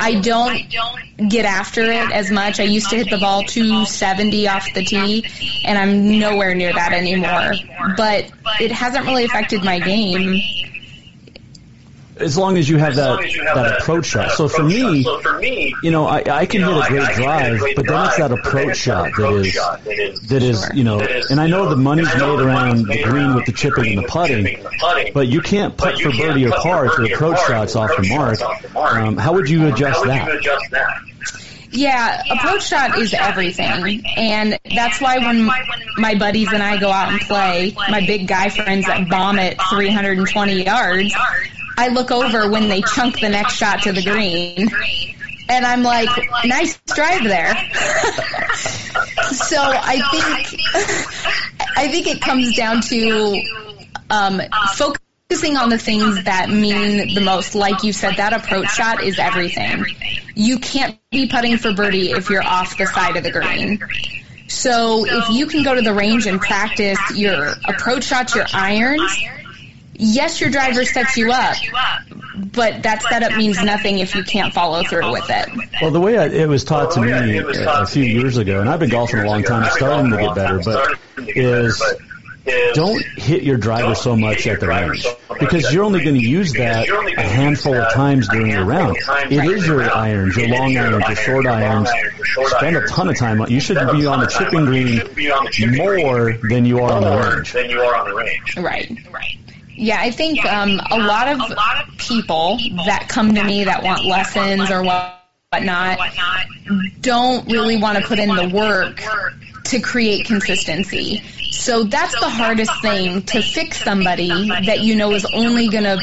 I 0.00 0.20
don't 0.22 1.28
get 1.28 1.46
after 1.46 1.82
it 1.82 2.12
as 2.12 2.30
much. 2.30 2.60
I 2.60 2.62
used 2.62 2.90
to 2.90 2.96
hit 2.96 3.10
the 3.10 3.18
ball 3.18 3.42
270 3.42 4.46
off 4.46 4.72
the 4.74 4.84
tee, 4.84 5.26
and 5.64 5.76
I'm 5.76 6.16
nowhere 6.20 6.54
near 6.54 6.72
that 6.72 6.92
anymore. 6.92 7.54
But 7.96 8.30
it 8.60 8.70
hasn't 8.70 9.04
really 9.04 9.24
affected 9.24 9.64
my 9.64 9.80
game. 9.80 10.40
As 12.20 12.36
long 12.36 12.56
as 12.58 12.68
you 12.68 12.78
have 12.78 12.96
that 12.96 13.20
that 13.54 13.80
approach 13.80 14.06
shot. 14.06 14.32
So 14.32 14.48
for 14.48 14.62
me, 14.62 15.02
so 15.02 15.20
for 15.20 15.38
me, 15.38 15.74
you 15.82 15.90
know, 15.90 16.06
I, 16.06 16.22
I 16.28 16.46
can 16.46 16.62
hit 16.62 16.70
a 16.70 16.88
great 16.88 17.14
drive, 17.14 17.60
but 17.76 17.86
then 17.86 18.06
it's 18.06 18.16
that 18.16 18.32
approach 18.32 18.76
shot 18.76 19.14
that 19.14 19.32
is 19.32 19.54
that 20.28 20.42
is 20.42 20.68
you 20.74 20.84
know. 20.84 21.00
And 21.00 21.40
I 21.40 21.46
know 21.46 21.68
the 21.68 21.76
money's 21.76 22.12
made 22.14 22.40
around 22.40 22.86
the 22.86 23.02
green 23.02 23.34
with 23.34 23.46
the 23.46 23.52
chipping 23.52 23.96
and 23.96 24.04
the 24.04 24.08
putting, 24.08 24.62
but 25.12 25.28
you 25.28 25.40
can't 25.40 25.76
putt 25.76 26.00
for 26.00 26.10
birdie 26.10 26.46
or 26.46 26.52
par 26.52 26.86
if 26.86 26.98
your 26.98 27.14
approach 27.14 27.38
shot's 27.46 27.76
off 27.76 27.90
the 27.96 28.08
mark. 28.08 28.40
Um, 28.76 29.16
how 29.16 29.34
would 29.34 29.48
you 29.48 29.66
adjust 29.68 30.04
that? 30.04 31.04
Yeah, 31.70 32.22
approach 32.30 32.66
shot 32.66 32.98
is 32.98 33.12
everything. 33.14 34.02
And 34.16 34.58
that's 34.74 35.00
why 35.00 35.18
when 35.18 35.44
my 35.96 36.14
buddies 36.18 36.52
and 36.52 36.62
I 36.62 36.78
go 36.78 36.90
out 36.90 37.12
and 37.12 37.20
play, 37.20 37.74
my 37.90 38.00
big 38.06 38.26
guy 38.26 38.48
friends 38.48 38.86
that 38.86 39.08
bomb 39.08 39.38
it 39.38 39.58
320 39.70 40.64
yards, 40.64 41.14
I 41.78 41.88
look 41.88 42.10
over 42.10 42.50
when 42.50 42.68
they 42.68 42.82
chunk 42.82 43.20
the 43.20 43.28
next 43.28 43.54
shot 43.54 43.82
to 43.82 43.92
the 43.92 44.02
green. 44.02 44.68
And 45.48 45.64
I'm 45.64 45.84
like, 45.84 46.08
nice 46.44 46.76
drive 46.88 47.22
there. 47.22 47.54
so 49.30 49.58
I 49.62 50.02
think, 50.10 50.60
I 51.76 51.86
think 51.86 52.08
it 52.08 52.20
comes 52.20 52.56
down 52.56 52.80
to, 52.80 53.42
um, 54.10 54.42
focusing 54.74 55.56
on 55.56 55.68
the 55.70 55.78
things 55.78 56.24
that 56.24 56.50
mean 56.50 57.14
the 57.14 57.20
most. 57.20 57.54
Like 57.54 57.84
you 57.84 57.92
said, 57.92 58.16
that 58.16 58.32
approach 58.32 58.70
shot 58.70 59.04
is 59.04 59.20
everything. 59.20 59.84
You 60.34 60.58
can't 60.58 60.98
be 61.12 61.28
putting 61.28 61.58
for 61.58 61.72
birdie 61.74 62.10
if 62.10 62.28
you're 62.28 62.42
off 62.44 62.76
the 62.76 62.86
side 62.86 63.16
of 63.16 63.22
the 63.22 63.30
green. 63.30 63.78
So 64.48 65.06
if 65.06 65.28
you 65.30 65.46
can 65.46 65.62
go 65.62 65.76
to 65.76 65.82
the 65.82 65.94
range 65.94 66.26
and 66.26 66.40
practice 66.40 66.98
your 67.14 67.54
approach 67.66 68.02
shots, 68.02 68.34
your 68.34 68.46
irons, 68.52 69.16
yes, 69.98 70.40
your 70.40 70.50
driver 70.50 70.84
sets 70.84 71.16
you 71.16 71.30
up, 71.30 71.56
but 72.52 72.82
that 72.84 73.02
setup 73.02 73.36
means 73.36 73.62
nothing 73.62 73.98
if 73.98 74.14
you 74.14 74.22
can't 74.24 74.54
follow 74.54 74.82
through 74.84 75.12
with 75.12 75.28
it. 75.28 75.48
Well, 75.82 75.90
the 75.90 76.00
way 76.00 76.16
I, 76.16 76.26
it 76.26 76.48
was 76.48 76.64
taught 76.64 76.92
to 76.92 77.00
me 77.00 77.12
uh, 77.12 77.44
a, 77.44 77.82
a 77.82 77.86
few 77.86 78.04
years 78.04 78.36
ago, 78.36 78.60
and 78.60 78.68
I've 78.68 78.80
been 78.80 78.90
golfing 78.90 79.20
a 79.20 79.26
long 79.26 79.42
time, 79.42 79.64
it's 79.64 79.76
starting 79.76 80.10
to 80.12 80.16
get 80.16 80.34
better, 80.34 80.60
but 80.64 80.98
is 81.18 81.82
don't 82.72 83.04
hit 83.16 83.42
your 83.42 83.58
driver 83.58 83.94
so 83.94 84.16
much 84.16 84.46
at 84.46 84.60
the 84.60 84.68
range 84.68 85.06
because 85.38 85.70
you're 85.72 85.84
only 85.84 86.02
going 86.02 86.14
to 86.14 86.26
use 86.26 86.52
that 86.54 86.88
a 86.88 87.22
handful 87.22 87.74
of 87.74 87.92
times 87.92 88.28
during 88.28 88.50
your 88.52 88.64
round. 88.64 88.96
It 89.30 89.44
is 89.44 89.66
your 89.66 89.82
irons, 89.82 90.36
your 90.36 90.48
long 90.48 90.76
irons, 90.76 91.06
your 91.06 91.16
short 91.16 91.46
irons. 91.46 91.90
Spend 92.46 92.76
a 92.76 92.86
ton 92.86 93.08
of 93.08 93.18
time 93.18 93.40
on. 93.40 93.50
You 93.50 93.60
should 93.60 93.78
be 93.92 94.06
on 94.06 94.20
the 94.20 94.26
chipping 94.26 94.64
green 94.64 95.02
more 95.76 96.38
than 96.48 96.64
you 96.64 96.80
are 96.80 96.92
on 96.92 97.02
the 97.02 97.36
range. 97.36 97.52
Than 97.52 97.68
you 97.68 97.82
are 99.86 99.98
on 99.98 100.00
the 100.00 100.00
range. 100.00 100.00
Right. 100.00 100.00
Right. 100.00 100.00
Yeah, 100.00 100.00
I 100.00 100.10
think 100.10 100.44
um, 100.44 100.80
a 100.90 100.98
lot 100.98 101.28
of 101.28 101.98
people 101.98 102.58
that 102.86 103.06
come 103.08 103.34
to 103.34 103.44
me 103.44 103.64
that 103.64 103.82
want 103.82 104.04
lessons 104.04 104.70
or 104.70 104.82
want 104.82 105.14
whatnot 105.50 105.98
don't 107.00 107.46
really 107.50 107.76
want 107.76 107.98
to 107.98 108.04
put 108.04 108.18
in 108.18 108.28
the 108.28 108.48
work 108.48 109.02
to 109.64 109.80
create 109.80 110.26
consistency. 110.26 111.22
So 111.50 111.84
that's 111.84 112.18
the 112.20 112.28
hardest 112.28 112.82
thing 112.82 113.22
to 113.22 113.42
fix 113.42 113.82
somebody 113.82 114.48
that 114.48 114.80
you 114.80 114.96
know 114.96 115.12
is 115.12 115.24
only 115.32 115.68
going 115.68 115.84
to 115.84 115.98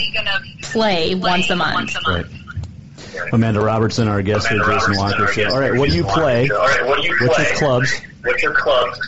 play 0.61 1.15
once 1.15 1.49
a 1.49 1.55
month. 1.55 1.95
Right. 2.07 2.26
Amanda 3.32 3.61
Robertson, 3.61 4.07
our 4.07 4.21
guest 4.21 4.47
here, 4.47 4.63
Jason 4.65 4.97
Walker 4.97 5.28
Show. 5.28 5.49
All 5.49 5.59
right, 5.59 5.73
what 5.73 5.89
do 5.89 5.95
you 5.95 6.03
play? 6.03 6.49
All 6.49 6.57
right, 6.57 6.86
what 6.86 7.01
do 7.01 7.07
you 7.07 7.17
What's 7.21 7.38
your 7.39 7.57
clubs? 7.57 8.01
What's 8.23 8.43
your 8.43 8.53
clubs? 8.53 8.99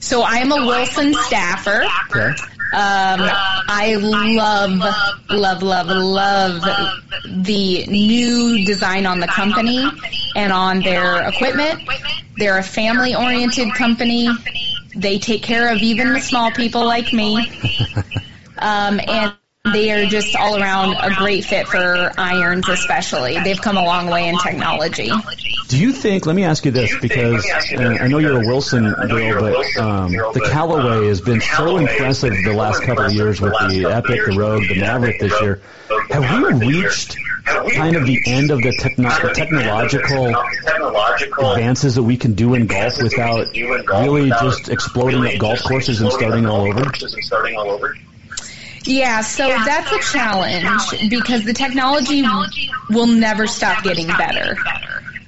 So 0.00 0.22
I 0.22 0.36
am 0.36 0.52
a 0.52 0.66
Wilson 0.66 1.14
staffer. 1.14 1.84
Okay. 2.10 2.34
Um, 2.70 3.20
I 3.70 3.96
love, 3.98 4.78
love, 5.30 5.62
love, 5.62 5.88
love 5.88 6.62
the 7.24 7.86
new 7.86 8.64
design 8.66 9.06
on 9.06 9.20
the 9.20 9.26
company 9.26 9.90
and 10.36 10.52
on 10.52 10.80
their 10.80 11.26
equipment. 11.28 11.80
They're 12.36 12.58
a 12.58 12.62
family 12.62 13.14
oriented 13.14 13.74
company. 13.74 14.28
They 14.94 15.18
take 15.18 15.42
care 15.42 15.72
of 15.72 15.80
even 15.82 16.12
the 16.12 16.20
small 16.20 16.50
people 16.50 16.84
like 16.84 17.12
me. 17.12 17.46
Um, 18.60 19.00
and 19.06 19.34
they 19.72 19.90
are 19.92 20.06
just 20.06 20.34
all 20.36 20.60
around 20.60 20.96
a 21.00 21.14
great 21.14 21.44
fit 21.44 21.68
for 21.68 22.12
irons, 22.18 22.68
especially. 22.68 23.38
They've 23.40 23.60
come 23.60 23.76
a 23.76 23.84
long 23.84 24.08
way 24.08 24.28
in 24.28 24.38
technology. 24.38 25.10
Do 25.68 25.78
you 25.78 25.92
think? 25.92 26.26
Let 26.26 26.34
me 26.34 26.44
ask 26.44 26.64
you 26.64 26.70
this, 26.70 26.96
because 26.98 27.44
uh, 27.76 27.98
I 28.00 28.08
know 28.08 28.18
you're 28.18 28.42
a 28.42 28.46
Wilson 28.46 28.90
girl, 28.92 29.40
but 29.40 29.76
um, 29.82 30.12
the 30.12 30.48
Callaway 30.50 31.06
has 31.08 31.20
been 31.20 31.40
so 31.40 31.76
impressive 31.76 32.32
the 32.44 32.54
last 32.54 32.82
couple 32.82 33.04
of 33.04 33.12
years 33.12 33.40
with 33.40 33.52
the 33.68 33.84
Epic, 33.84 34.20
the 34.26 34.36
Rogue, 34.38 34.66
the 34.68 34.80
Maverick 34.80 35.20
this 35.20 35.38
year. 35.40 35.60
Have 36.10 36.60
we 36.60 36.66
reached 36.66 37.16
kind 37.74 37.96
of 37.96 38.06
the 38.06 38.20
end 38.26 38.50
of 38.50 38.62
the, 38.62 38.72
techno- 38.72 39.08
the 39.08 39.32
technological 39.34 40.34
Technological 40.62 41.52
advances 41.52 41.94
that 41.94 42.02
we 42.02 42.16
can 42.16 42.34
do 42.34 42.54
in 42.54 42.66
golf 42.66 43.00
without 43.02 43.46
really 43.54 44.30
just 44.30 44.68
exploding 44.68 45.26
up 45.26 45.38
golf 45.38 45.62
courses 45.62 46.00
and 46.00 46.12
starting 46.12 46.46
all 46.46 46.62
over? 46.62 46.84
Courses 48.96 49.40
all 49.40 49.46
over. 49.46 49.54
Yeah, 49.54 49.58
so 49.58 49.64
that's 49.64 49.92
a 49.92 50.12
challenge 50.12 51.10
because 51.10 51.44
the 51.44 51.52
technology 51.52 52.24
will 52.88 53.06
never 53.06 53.46
stop 53.46 53.82
getting 53.82 54.06
better. 54.06 54.56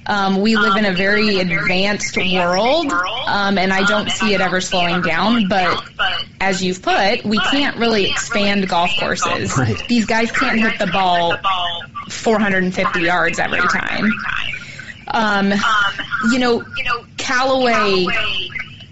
Um, 0.05 0.41
we 0.41 0.57
live 0.57 0.77
in 0.77 0.85
a 0.85 0.93
very 0.93 1.39
advanced 1.39 2.17
world, 2.17 2.91
um, 2.91 3.57
and 3.57 3.71
I 3.71 3.83
don't 3.85 4.09
see 4.09 4.33
it 4.33 4.41
ever 4.41 4.59
slowing 4.59 5.01
down. 5.01 5.47
But 5.47 5.83
as 6.39 6.63
you've 6.63 6.81
put, 6.81 7.23
we 7.23 7.37
can't 7.37 7.77
really 7.77 8.09
expand 8.09 8.67
golf 8.67 8.89
courses. 8.99 9.55
Right. 9.57 9.77
These 9.87 10.07
guys 10.07 10.31
can't 10.31 10.59
hit 10.59 10.79
the 10.79 10.87
ball 10.87 11.37
450 12.09 13.01
yards 13.01 13.39
every 13.39 13.61
time. 13.61 14.11
Um, 15.07 15.53
you 16.31 16.39
know, 16.39 16.65
Callaway, 17.17 18.07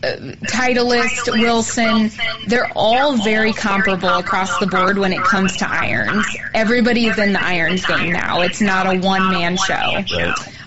Titleist, 0.01 1.39
Wilson, 1.39 2.11
they're 2.47 2.71
all 2.75 3.17
very 3.17 3.51
comparable 3.51 4.09
across 4.09 4.57
the 4.59 4.67
board 4.67 4.97
when 4.97 5.11
it 5.11 5.21
comes 5.21 5.57
to 5.57 5.69
irons. 5.69 6.25
Everybody 6.53 7.07
is 7.07 7.17
in 7.17 7.33
the 7.33 7.43
irons 7.43 7.85
game 7.85 8.13
now. 8.13 8.41
It's 8.41 8.61
not 8.61 8.87
a 8.87 8.99
one 8.99 9.29
man 9.29 9.57
show. 9.57 9.73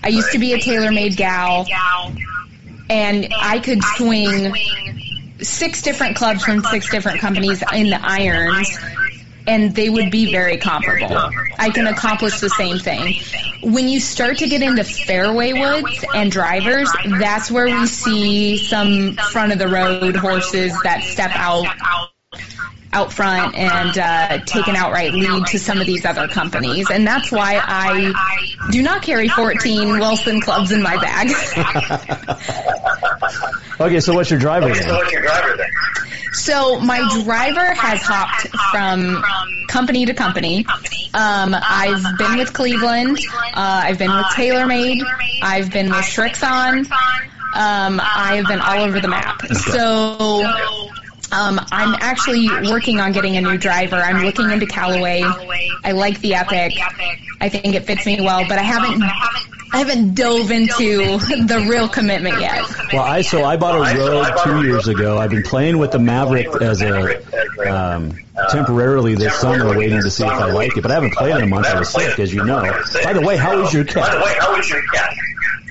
I 0.03 0.09
used 0.09 0.31
to 0.33 0.39
be 0.39 0.53
a 0.53 0.57
TaylorMade 0.57 1.15
gal, 1.15 1.65
and 2.89 3.33
I 3.35 3.59
could 3.59 3.83
swing 3.95 4.53
six 5.41 5.81
different 5.81 6.15
clubs 6.15 6.43
from 6.43 6.63
six 6.63 6.89
different 6.91 7.19
companies 7.19 7.63
in 7.73 7.89
the 7.89 7.99
irons, 8.01 8.77
and 9.47 9.75
they 9.75 9.89
would 9.89 10.11
be 10.11 10.31
very 10.31 10.57
comparable. 10.57 11.17
I 11.57 11.69
can 11.69 11.87
accomplish 11.87 12.39
the 12.39 12.49
same 12.49 12.79
thing. 12.79 13.15
When 13.61 13.87
you 13.87 13.99
start 13.99 14.39
to 14.39 14.47
get 14.47 14.61
into 14.61 14.83
fairway 14.83 15.53
woods 15.53 16.03
and 16.13 16.31
drivers, 16.31 16.89
that's 17.19 17.51
where 17.51 17.65
we 17.65 17.85
see 17.87 18.57
some 18.57 19.15
front 19.15 19.51
of 19.51 19.59
the 19.59 19.67
road 19.67 20.15
horses 20.15 20.73
that 20.83 21.03
step 21.03 21.31
out 21.33 21.67
out 22.93 23.11
front 23.11 23.55
and 23.55 23.97
uh, 23.97 24.37
take 24.45 24.67
an 24.67 24.75
outright 24.75 25.13
lead 25.13 25.47
to 25.47 25.57
some 25.57 25.81
of 25.81 25.87
these 25.87 26.05
other 26.05 26.27
companies. 26.27 26.91
And 26.91 27.07
that's 27.07 27.31
why 27.31 27.59
I 27.59 28.13
do 28.71 28.83
not 28.83 29.01
carry 29.01 29.29
14 29.29 29.97
Wilson 29.97 30.39
clubs 30.41 30.71
in 30.71 30.83
my 30.83 30.97
bag. 30.97 31.31
Okay, 33.79 33.99
so 33.99 34.13
what's 34.13 34.29
your 34.29 34.39
driver 34.39 34.73
So 34.75 34.83
then? 34.83 35.67
What's 36.33 36.47
your 36.47 36.63
driver 36.63 36.73
then? 36.73 36.79
So 36.79 36.79
my 36.79 37.23
driver 37.23 37.73
has 37.73 38.01
hopped 38.01 38.47
from 38.71 39.23
company 39.67 40.05
to 40.05 40.13
company. 40.13 40.65
Um, 41.13 41.55
I've 41.55 42.17
been 42.17 42.37
with 42.37 42.53
Cleveland. 42.53 43.19
Uh, 43.53 43.81
I've 43.85 43.97
been 43.99 44.11
with 44.13 44.25
TaylorMade. 44.27 45.01
I've 45.41 45.71
been 45.71 45.89
with 45.89 46.05
Srixon. 46.05 46.85
Um, 47.55 47.99
I 48.03 48.37
have 48.37 48.47
been 48.47 48.59
all 48.61 48.81
over 48.81 48.99
the 48.99 49.07
map. 49.07 49.45
So 49.47 50.43
um, 51.31 51.59
I'm 51.71 51.95
actually 51.99 52.47
working 52.69 52.99
on 52.99 53.11
getting 53.11 53.37
a 53.37 53.41
new 53.41 53.57
driver. 53.57 53.95
I'm 53.95 54.23
looking 54.23 54.49
into 54.51 54.65
Callaway. 54.65 55.23
I 55.83 55.91
like 55.91 56.19
the 56.21 56.35
Epic. 56.35 56.73
I 57.41 57.49
think 57.49 57.75
it 57.75 57.85
fits 57.85 58.05
me 58.05 58.21
well, 58.21 58.45
but 58.47 58.57
I 58.57 58.63
haven't 58.63 59.03
I 59.73 59.79
haven't 59.79 60.13
dove 60.13 60.51
into 60.51 61.17
the 61.47 61.65
real 61.67 61.89
commitment 61.89 62.39
yet. 62.39 62.63
Well, 62.93 63.01
I 63.01 63.21
so 63.23 63.43
I 63.43 63.57
bought 63.57 63.75
a 63.75 63.97
Rogue 63.97 64.27
two 64.43 64.67
years 64.67 64.87
ago. 64.87 65.17
I've 65.17 65.31
been 65.31 65.41
playing 65.43 65.79
with 65.79 65.91
the 65.91 65.99
Maverick 65.99 66.47
as 66.61 66.81
a 66.83 67.17
um, 67.67 68.17
temporarily 68.51 69.15
this 69.15 69.33
summer, 69.35 69.75
waiting 69.75 70.01
to 70.01 70.11
see 70.11 70.23
if 70.25 70.31
I 70.31 70.51
like 70.51 70.77
it. 70.77 70.81
But 70.81 70.91
I 70.91 70.93
haven't 70.95 71.13
played 71.15 71.35
in 71.35 71.41
a 71.43 71.47
month. 71.47 71.65
I 71.67 71.79
was 71.79 71.89
sick, 71.89 72.19
as 72.19 72.31
you 72.33 72.43
know. 72.45 72.61
By 73.03 73.13
the 73.13 73.21
way, 73.21 73.35
how 73.35 73.59
is 73.63 73.73
your 73.73 73.83
By 73.85 73.91
the 73.93 73.99
cat? 74.01 74.23
way, 74.23 74.33
how 74.39 74.55
is 74.59 74.69
your 74.69 74.81
cat? 74.93 75.13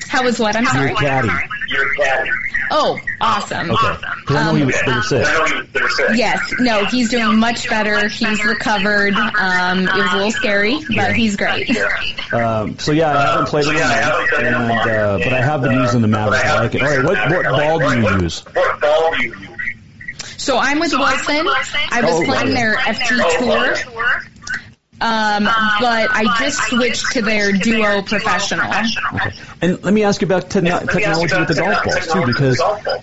How 0.09 0.25
was 0.25 0.39
what? 0.41 0.57
I'm 0.57 0.65
sorry. 0.67 0.89
Your 0.91 0.97
caddy. 0.99 1.29
Your 1.69 1.95
cat. 1.95 2.29
Oh, 2.75 2.99
awesome. 3.21 3.71
Okay. 3.71 3.97
'Cause 4.25 4.37
I 4.37 4.45
know 4.45 4.55
you 4.55 4.65
they 4.73 4.93
were 4.93 5.03
sick. 5.03 5.27
I 5.27 5.39
know 5.39 5.47
you- 5.57 5.67
they're 5.75 5.89
sick. 5.91 6.07
Yes, 6.15 6.41
no, 6.59 6.85
he's 6.87 7.11
doing 7.11 7.39
much 7.39 7.69
better. 7.69 8.09
He's 8.09 8.43
recovered. 8.45 9.15
Um, 9.15 9.81
it 9.89 9.95
was 9.95 10.13
a 10.13 10.17
little 10.17 10.31
scary, 10.31 10.79
but 10.97 11.13
he's 11.13 11.37
great. 11.37 11.69
Um, 12.33 12.79
so 12.79 12.93
yeah, 12.93 13.11
I 13.19 13.27
haven't 13.33 13.49
played 13.49 13.67
in 13.67 13.77
a 13.77 13.79
month, 13.79 13.92
and 13.93 14.55
uh, 14.91 15.19
but 15.19 15.33
I 15.33 15.41
have 15.43 15.63
been 15.63 15.73
using 15.73 16.01
the 16.03 16.09
Maverick. 16.09 16.45
I 16.45 16.61
like 16.61 16.75
it. 16.75 16.83
All 16.83 16.89
right, 16.89 17.05
what 17.05 17.31
what 17.31 17.45
ball 17.45 17.79
do 17.79 18.01
you 18.01 18.23
use? 18.23 18.41
What 18.55 18.81
ball 18.81 19.15
do 19.17 19.23
you 19.23 19.35
use? 19.35 19.49
So 20.43 20.59
I'm 20.59 20.81
with 20.81 20.93
Wilson. 20.93 21.47
I 21.91 22.01
was 22.03 22.11
Oh, 22.21 22.25
playing 22.25 22.49
okay. 22.49 22.55
their 22.55 22.77
FT 22.77 23.39
Tour, 23.39 23.77
um, 25.03 25.45
but 25.81 26.11
I 26.13 26.37
just 26.39 26.63
switched 26.69 27.13
to 27.13 27.23
their 27.23 27.53
Duo 27.53 28.03
Professional. 28.03 28.67
Okay. 28.67 29.33
And 29.61 29.83
let 29.83 29.93
me 29.93 30.05
ask 30.05 30.21
you 30.21 30.27
about 30.27 30.49
te- 30.49 30.61
technology 30.61 31.39
with 31.39 31.49
the 31.49 31.55
golf 31.55 31.85
balls 31.85 32.07
too, 32.07 32.27
because 32.27 32.61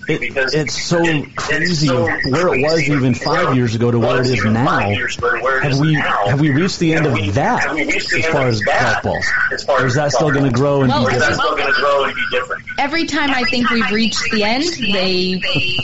it, 0.08 0.54
it's 0.54 0.82
so 0.82 1.00
crazy 1.36 1.89
of 1.89 2.08
where 2.32 2.54
it 2.54 2.62
was 2.62 2.89
even 2.89 3.14
five 3.14 3.56
years 3.56 3.76
ago 3.76 3.91
to 3.91 4.00
where 4.00 4.22
it 4.22 4.28
is 4.28 4.43
now. 4.45 4.80
Have 5.62 5.80
we 5.80 5.95
have 5.95 6.39
we 6.39 6.52
reached 6.52 6.80
the 6.80 6.93
end 6.93 7.06
of 7.06 7.34
that 7.36 7.68
as 7.78 8.26
far 8.28 8.47
as 8.47 8.62
golf 8.62 9.04
balls, 9.04 9.26
or 9.68 9.86
is 9.86 9.95
that 9.95 10.12
still 10.14 10.32
going 10.32 10.45
to 10.45 10.52
grow 10.52 10.82
and 10.84 10.91
be 10.91 11.12
different? 11.12 11.36
still 11.36 11.56
going 11.56 11.74
to 11.74 11.80
grow 11.80 12.04
and 12.06 12.16
be 12.16 12.26
different. 12.32 12.66
Every 12.78 13.06
time 13.06 13.32
I 13.32 13.43
think 13.43 13.70
we've 13.70 13.91
reached 13.91 14.32
the 14.32 14.43
end, 14.43 14.64
they 14.64 15.41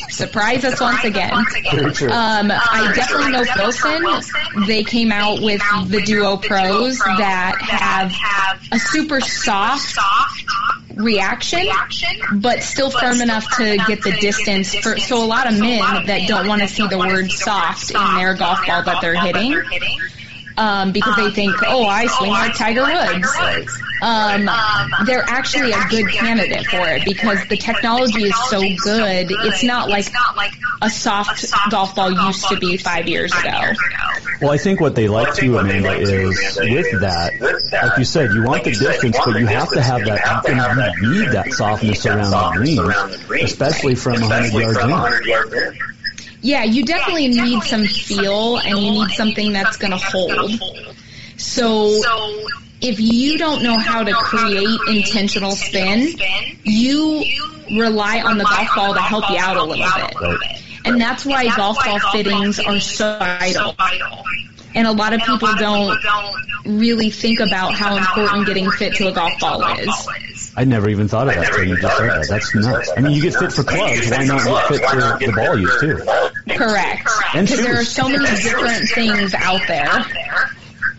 surprise 0.09 0.63
us 0.63 0.80
once 0.80 1.03
again. 1.03 1.34
Um, 1.34 2.51
I 2.51 2.91
definitely 2.95 3.32
know 3.32 3.43
Wilson. 3.57 4.66
They 4.68 4.84
came 4.84 5.11
out 5.11 5.41
with 5.41 5.61
the 5.89 6.01
Duo 6.06 6.38
Pros 6.38 6.99
that 6.99 7.58
have 7.62 8.16
a 8.72 8.80
super 8.80 9.20
soft 9.22 9.97
reaction, 10.95 11.68
but 12.32 12.64
still 12.64 12.89
firm 12.89 13.22
enough 13.22 13.58
to 13.58 13.78
get 13.88 14.03
the 14.03 14.12
distance. 14.12 14.74
For, 14.76 14.97
so 14.99 15.24
a 15.24 15.28
lot 15.28 15.51
of 15.51 15.60
men 15.60 16.06
that 16.06 16.28
don't 16.28 16.47
want 16.47 16.62
to 16.62 16.68
see 16.68 16.88
the 16.88 16.97
word 16.97 17.32
soft 17.32 17.91
in 17.91 18.16
their 18.16 18.34
golf 18.36 18.66
ball 18.66 18.84
that 18.84 19.01
they're 19.01 19.20
hitting. 19.20 19.62
Um, 20.58 20.93
because 20.93 21.16
they 21.18 21.32
think, 21.32 21.53
oh, 21.64 21.86
I 21.86 22.08
swing 22.08 22.32
like 22.32 22.56
Tiger 22.56 22.84
Woods. 22.84 23.82
Um, 24.01 24.49
they're 25.06 25.24
actually 25.28 25.72
a 25.72 25.84
good 25.89 26.08
candidate 26.10 26.66
for 26.68 26.88
it 26.88 27.03
because 27.06 27.45
the 27.47 27.58
technology 27.58 28.24
is 28.24 28.36
so 28.49 28.62
good. 28.84 29.28
It's 29.32 29.64
not 29.64 29.89
like 29.89 30.06
a 30.82 30.89
soft 30.89 31.45
golf 31.70 31.95
ball 31.95 32.12
used 32.12 32.47
to 32.49 32.58
be 32.58 32.78
five 32.78 33.08
years 33.08 33.34
ago. 33.34 33.74
Well, 34.41 34.51
I 34.51 34.58
think 34.58 34.82
what 34.82 34.95
they 34.95 35.08
like 35.08 35.34
too, 35.34 35.58
Amanda, 35.58 35.93
is 35.93 36.58
with 36.62 37.01
that, 37.01 37.32
like 37.72 37.97
you 37.97 38.03
said, 38.06 38.34
you 38.34 38.43
want 38.43 38.64
the 38.66 38.72
distance, 38.72 39.18
but 39.26 39.39
you 39.39 39.47
have 39.47 39.72
to 39.72 39.82
have 39.82 40.06
that, 40.06 40.45
and 40.47 41.01
you 41.01 41.10
need 41.10 41.30
that 41.32 41.53
softness 41.53 42.06
around 42.06 42.32
the 42.32 43.18
green, 43.26 43.43
especially 43.43 43.95
from 43.95 44.22
100 44.22 45.26
yards 45.26 45.53
in. 45.53 45.95
100 46.46 46.66
yards 46.66 46.76
in. 46.76 46.76
Yeah, 46.76 46.76
you 46.76 46.86
definitely 46.86 47.28
need 47.28 47.64
some 47.64 47.86
feel 47.86 48.58
and 48.58 48.80
you 48.80 48.91
need 48.91 49.12
something 49.12 49.54
that's 49.54 49.78
going 49.78 49.91
to 49.91 49.98
hold. 49.98 50.62
So 51.38 52.02
if 52.82 53.00
you 53.00 53.38
don't 53.38 53.64
know 53.64 53.78
how 53.78 54.04
to 54.04 54.14
create 54.14 54.80
intentional 54.88 55.52
spin, 55.52 56.18
you 56.64 57.24
rely 57.72 58.22
on 58.22 58.38
the 58.38 58.43
golf 58.43 58.76
ball 58.76 58.93
to 58.93 59.02
help 59.02 59.30
you 59.30 59.38
out 59.38 59.58
a 59.58 59.64
little 59.64 59.88
bit. 59.96 60.62
And 60.86 61.02
that's 61.02 61.26
why 61.26 61.48
golf 61.56 61.78
ball 61.84 62.00
fittings 62.12 62.60
are 62.60 62.80
so 62.80 63.18
vital. 63.20 63.76
And 64.76 64.86
a 64.88 64.91
lot 64.91 65.13
of 65.13 65.21
people 65.21 65.53
don't 65.55 65.97
really 66.65 67.09
think 67.09 67.39
about 67.39 67.73
how 67.73 67.95
important 67.95 68.45
getting 68.45 68.69
fit 68.71 68.95
to 68.95 69.07
a 69.07 69.13
golf 69.13 69.39
ball 69.39 69.63
is. 69.80 70.51
I 70.57 70.63
never 70.65 70.89
even 70.89 71.07
thought 71.07 71.28
of 71.28 71.36
that 71.36 71.47
until 71.47 71.63
you 71.65 71.78
just 71.78 71.97
said 71.97 72.09
that. 72.09 72.28
That's 72.30 72.55
nuts. 72.55 72.91
I 72.95 73.01
mean, 73.01 73.13
you 73.13 73.21
get 73.21 73.36
fit 73.36 73.51
for 73.51 73.63
clubs. 73.63 74.09
Why 74.09 74.26
not 74.26 74.43
get 74.43 74.67
fit 74.67 74.89
for 74.89 75.26
the 75.26 75.34
ball 75.36 75.57
use 75.57 75.80
too? 75.80 75.97
Correct. 76.57 77.09
And 77.34 77.47
Because 77.47 77.63
there 77.63 77.80
are 77.80 77.84
so 77.84 78.07
many 78.07 78.26
different 78.26 78.89
things 78.89 79.34
out 79.34 79.61
there. 79.67 80.05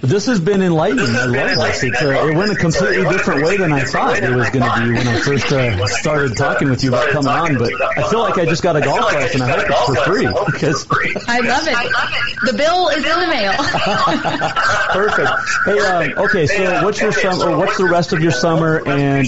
This 0.03 0.27
has 0.27 0.39
been 0.39 0.63
enlightening. 0.63 1.07
I 1.17 1.25
love 1.25 1.33
this. 1.33 1.83
It's, 1.83 2.03
uh, 2.03 2.29
it 2.29 2.37
went 2.37 2.53
a 2.53 2.55
completely 2.55 3.09
different 3.09 3.45
way 3.45 3.57
than 3.57 3.73
I 3.73 3.85
thought 3.85 4.19
it 4.19 4.35
was 4.35 4.51
going 4.51 4.65
to 4.65 4.81
be 4.81 4.93
when 4.93 5.09
I 5.09 5.21
first 5.21 5.51
uh, 5.53 5.87
started 5.87 6.37
talking 6.37 6.69
with 6.69 6.85
you 6.85 6.91
about 6.91 7.09
coming 7.11 7.29
on. 7.29 7.57
But 7.59 7.73
I 7.97 8.09
feel 8.09 8.21
like 8.21 8.39
I 8.39 8.45
just 8.45 8.63
got 8.63 8.77
a 8.77 8.83
golf 8.83 9.13
lesson. 9.13 9.43
I 9.43 9.51
hope 9.51 9.65
it's 9.69 9.87
for 9.87 10.05
free 10.05 10.27
because 10.47 10.87
I 11.27 11.41
love 11.41 11.67
it. 11.67 12.47
The 12.47 12.53
bill 12.53 12.89
is 12.89 12.99
in 12.99 13.21
the 13.21 13.27
mail. 13.27 13.53
perfect. 14.93 15.31
Hey, 15.65 16.13
um, 16.13 16.25
okay. 16.25 16.47
So 16.47 16.85
what's 16.85 17.01
your 17.01 17.13
summer? 17.13 17.57
What's 17.57 17.79
the 17.79 17.87
rest 17.87 18.13
of 18.13 18.23
your 18.23 18.33
summer? 18.33 18.87
And 18.87 19.27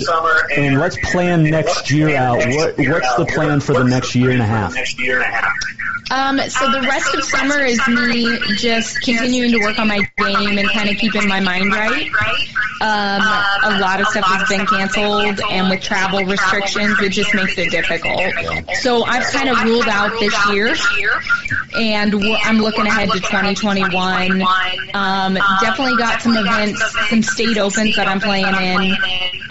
and 0.54 0.78
let's 0.78 0.98
plan 1.10 1.44
next 1.44 1.90
year 1.90 2.14
out. 2.16 2.38
What 2.38 2.78
what's 2.78 3.14
the 3.16 3.26
plan 3.26 3.60
for 3.60 3.72
the 3.72 3.84
next 3.84 4.14
year 4.14 4.30
and 4.30 4.42
a 4.42 4.46
half? 4.46 4.74
Next 4.74 5.00
year 5.00 5.22
and 5.22 5.32
a 5.32 5.36
half. 5.36 5.54
Um, 6.10 6.40
so 6.48 6.70
the 6.70 6.80
rest 6.80 7.14
of 7.14 7.22
summer 7.24 7.58
is 7.58 7.86
me 7.86 8.38
just 8.56 9.00
continuing 9.02 9.52
to 9.52 9.60
work 9.60 9.78
on 9.78 9.88
my 9.88 10.08
game 10.16 10.57
and 10.58 10.68
kind 10.70 10.90
of 10.90 10.96
keeping 10.96 11.26
my 11.28 11.40
mind 11.40 11.72
right. 11.72 12.10
Um, 12.80 13.22
a 13.64 13.80
lot 13.80 14.00
of 14.00 14.06
stuff 14.06 14.24
has 14.26 14.48
been 14.48 14.64
canceled, 14.64 15.40
and 15.50 15.68
with 15.68 15.80
travel 15.80 16.24
restrictions, 16.24 17.00
it 17.00 17.10
just 17.10 17.34
makes 17.34 17.58
it 17.58 17.70
difficult. 17.70 18.20
So 18.82 19.02
I've 19.04 19.24
kind 19.32 19.48
of 19.48 19.62
ruled 19.64 19.88
out 19.88 20.12
this 20.20 20.34
year, 20.50 20.76
and 21.76 22.14
I'm 22.44 22.58
looking 22.58 22.86
ahead 22.86 23.10
to 23.10 23.18
2021. 23.18 24.42
Um, 24.94 25.34
definitely 25.60 25.96
got 25.96 26.22
some 26.22 26.36
events, 26.36 26.80
some 27.10 27.22
state 27.22 27.58
opens 27.58 27.96
that 27.96 28.06
I'm 28.06 28.20
playing 28.20 28.46
in, 28.46 28.96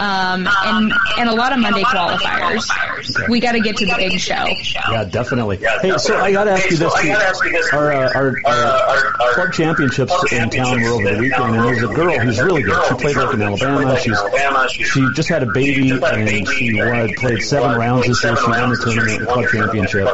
um, 0.00 0.48
and 0.64 0.92
and 1.18 1.28
a 1.28 1.34
lot 1.34 1.52
of 1.52 1.58
Monday 1.58 1.82
qualifiers. 1.82 3.28
We 3.28 3.40
got 3.40 3.52
to 3.52 3.60
get 3.60 3.76
to 3.78 3.86
the 3.86 3.94
big 3.96 4.18
show. 4.18 4.46
Yeah, 4.90 5.04
definitely. 5.04 5.58
Hey, 5.82 5.96
so 5.98 6.16
I 6.18 6.32
got 6.32 6.44
to 6.44 6.52
ask 6.52 6.70
you 6.70 6.78
this 6.78 6.94
too. 7.00 7.76
Our, 7.76 7.92
uh, 7.92 8.12
our, 8.14 8.36
our 8.46 9.32
club 9.34 9.52
championships 9.52 10.32
in 10.32 10.48
town 10.48 10.80
were 10.82 10.97
over 10.98 11.14
the 11.14 11.20
weekend, 11.20 11.54
and 11.54 11.64
there's 11.64 11.82
a 11.82 11.88
girl 11.88 12.18
who's 12.18 12.40
really 12.40 12.62
good. 12.62 12.84
She 12.88 12.94
played 12.94 13.16
like 13.16 13.34
in 13.34 13.42
Alabama. 13.42 13.98
She's 13.98 14.90
she 14.90 15.06
just 15.14 15.28
had 15.28 15.42
a 15.42 15.46
baby, 15.46 15.90
and 15.90 16.48
she 16.48 16.74
won, 16.74 17.14
played 17.14 17.42
seven 17.42 17.78
rounds 17.78 18.06
this 18.06 18.22
year. 18.22 18.36
She 18.36 18.46
won 18.46 18.70
the 18.70 18.76
tournament, 18.76 19.20
the 19.20 19.26
club 19.26 19.46
championship. 19.50 20.06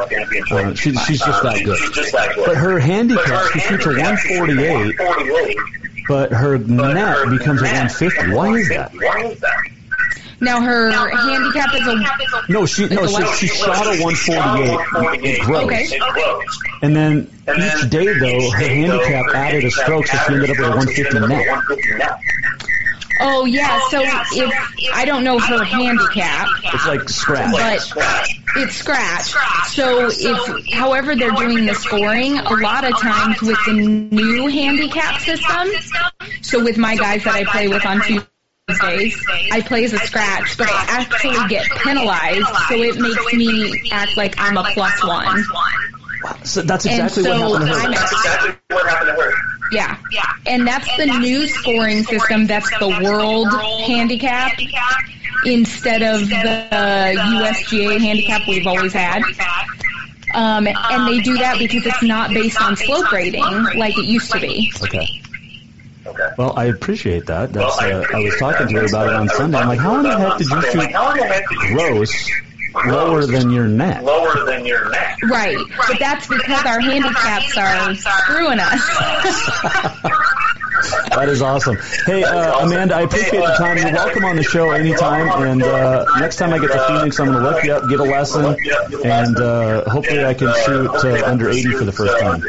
Uh, 0.51 0.73
she, 0.75 0.93
she's 0.93 1.19
just 1.19 1.43
that 1.43 1.63
good. 1.63 2.45
But 2.45 2.57
her 2.57 2.79
handicap, 2.79 3.51
she 3.51 3.59
shoots 3.59 3.85
a 3.85 3.89
148, 3.89 5.57
but 6.07 6.31
her 6.31 6.57
net 6.57 7.29
becomes 7.29 7.61
a 7.61 7.65
150. 7.65 8.31
Why 8.31 8.55
is 8.55 8.69
that? 8.69 8.91
Now 10.41 10.61
her 10.61 10.91
handicap 10.91 11.73
is 11.75 11.87
a 11.87 12.51
No, 12.51 12.65
she 12.65 12.87
no, 12.87 13.03
a 13.03 13.07
she, 13.07 13.47
she 13.47 13.55
shot 13.55 13.85
a 13.87 14.01
148 14.01 15.41
gross. 15.41 15.63
Okay. 15.63 15.99
And 16.81 16.95
then 16.95 17.31
each 17.47 17.89
day, 17.89 18.05
though, 18.19 18.51
her 18.51 18.67
handicap 18.67 19.25
added 19.33 19.63
a 19.63 19.71
stroke, 19.71 20.07
so 20.07 20.17
she 20.17 20.33
ended 20.33 20.49
up 20.51 20.57
with 20.57 20.67
a 20.67 20.69
150 20.69 21.19
net. 21.27 22.19
Oh 23.21 23.45
yeah, 23.45 23.79
oh, 23.81 23.87
so 23.91 24.01
if 24.01 24.93
I 24.93 25.05
don't 25.05 25.23
know 25.23 25.39
her 25.39 25.63
handicap, 25.63 26.47
It's 26.65 26.85
like 26.85 27.07
scratch. 27.07 27.49
but 27.93 28.27
it's 28.57 28.75
scratch. 28.75 29.33
So 29.69 30.09
if, 30.11 30.73
however 30.73 31.15
they're 31.15 31.31
doing 31.31 31.65
the 31.65 31.75
scoring, 31.75 32.37
a 32.39 32.53
lot 32.55 32.83
of 32.83 32.99
times 32.99 33.41
with 33.41 33.57
the 33.65 33.73
new 34.11 34.47
handicap 34.47 35.21
system, 35.21 35.69
so 36.41 36.61
with 36.61 36.77
my 36.77 36.97
guys 36.97 37.23
that 37.23 37.35
I 37.35 37.45
play 37.45 37.69
with 37.69 37.85
on 37.85 38.01
Tuesdays, 38.67 39.23
I 39.51 39.61
play 39.61 39.85
as 39.85 39.93
a 39.93 39.99
scratch, 39.99 40.57
but 40.57 40.67
I 40.67 40.85
actually 40.87 41.47
get 41.49 41.67
penalized, 41.83 42.47
so 42.67 42.73
it 42.73 42.99
makes 42.99 43.31
me 43.31 43.91
act 43.91 44.17
like 44.17 44.33
I'm 44.39 44.57
a 44.57 44.63
plus 44.73 45.03
one. 45.03 45.43
So 46.43 46.63
that's 46.63 46.87
And 46.87 47.05
exactly 47.05 47.29
what 47.29 47.61
so 47.61 47.65
happened 47.67 47.67
to 47.67 47.79
her. 47.79 47.91
That's 47.91 48.11
exactly 48.11 48.55
what 48.71 48.89
happened 48.89 49.09
to 49.15 49.23
her. 49.23 49.33
Yeah. 49.71 49.97
And 50.47 50.65
that's 50.67 50.97
the 50.97 51.05
new 51.05 51.45
scoring 51.45 52.03
system. 52.05 52.47
That's 52.47 52.69
the 52.79 52.87
world 53.03 53.49
handicap 53.85 54.53
instead 55.45 56.01
of 56.01 56.27
the 56.27 56.69
USGA 57.15 57.99
handicap 57.99 58.47
we've 58.47 58.65
always 58.65 58.93
had. 58.93 59.21
Um, 60.33 60.67
and 60.67 61.07
they 61.07 61.19
do 61.19 61.37
that 61.37 61.59
because 61.59 61.85
it's 61.85 62.01
not 62.01 62.31
based 62.31 62.59
on 62.59 62.75
slope 62.75 63.11
rating 63.11 63.43
like 63.77 63.95
it 63.95 64.05
used 64.05 64.31
to 64.31 64.39
be. 64.39 64.71
Okay. 64.81 65.21
Well, 66.37 66.53
I 66.55 66.65
appreciate 66.65 67.27
that. 67.27 67.53
That's 67.53 67.81
uh, 67.81 68.05
I 68.13 68.19
was 68.19 68.35
talking 68.37 68.67
to 68.67 68.73
her 68.75 68.85
about 68.85 69.07
it 69.07 69.13
on 69.13 69.29
Sunday. 69.29 69.57
I'm 69.57 69.67
like, 69.67 69.79
how 69.79 69.97
in 69.97 70.03
the 70.03 70.17
heck 70.17 70.37
did 70.37 70.49
you 70.49 70.61
shoot 70.61 70.91
How 70.91 71.11
in 71.11 71.17
the 71.17 71.25
heck 71.25 71.49
did 71.49 71.61
you 71.63 71.75
gross 71.75 72.29
lower 72.87 73.25
than 73.25 73.49
your 73.49 73.67
neck. 73.67 74.01
lower 74.01 74.45
than 74.45 74.65
your 74.65 74.89
net? 74.89 75.17
Right. 75.23 75.57
But 75.87 75.99
that's 75.99 76.27
because 76.27 76.65
our 76.65 76.79
handicaps 76.79 77.57
are 77.57 77.95
screwing 77.95 78.59
us. 78.59 80.11
That 81.15 81.29
is 81.29 81.41
awesome. 81.41 81.77
Hey, 82.05 82.23
uh, 82.23 82.59
Amanda, 82.59 82.95
I 82.95 83.01
appreciate 83.01 83.39
the 83.39 83.55
time. 83.57 83.77
You're 83.77 83.93
welcome 83.93 84.25
on 84.25 84.35
the 84.35 84.43
show 84.43 84.71
anytime. 84.71 85.29
And 85.43 85.63
uh, 85.63 86.05
next 86.19 86.35
time 86.35 86.53
I 86.53 86.59
get 86.59 86.71
to 86.71 86.85
Phoenix, 86.87 87.19
I'm 87.19 87.27
going 87.27 87.41
to 87.41 87.49
look 87.49 87.63
you 87.63 87.73
up, 87.73 87.89
get 87.89 87.99
a 87.99 88.03
lesson, 88.03 88.55
and 89.03 89.37
uh, 89.37 89.89
hopefully 89.89 90.25
I 90.25 90.33
can 90.33 90.53
shoot 90.65 90.89
uh, 90.89 91.25
under 91.25 91.49
80 91.49 91.71
for 91.71 91.85
the 91.85 91.91
first 91.91 92.19
time. 92.19 92.43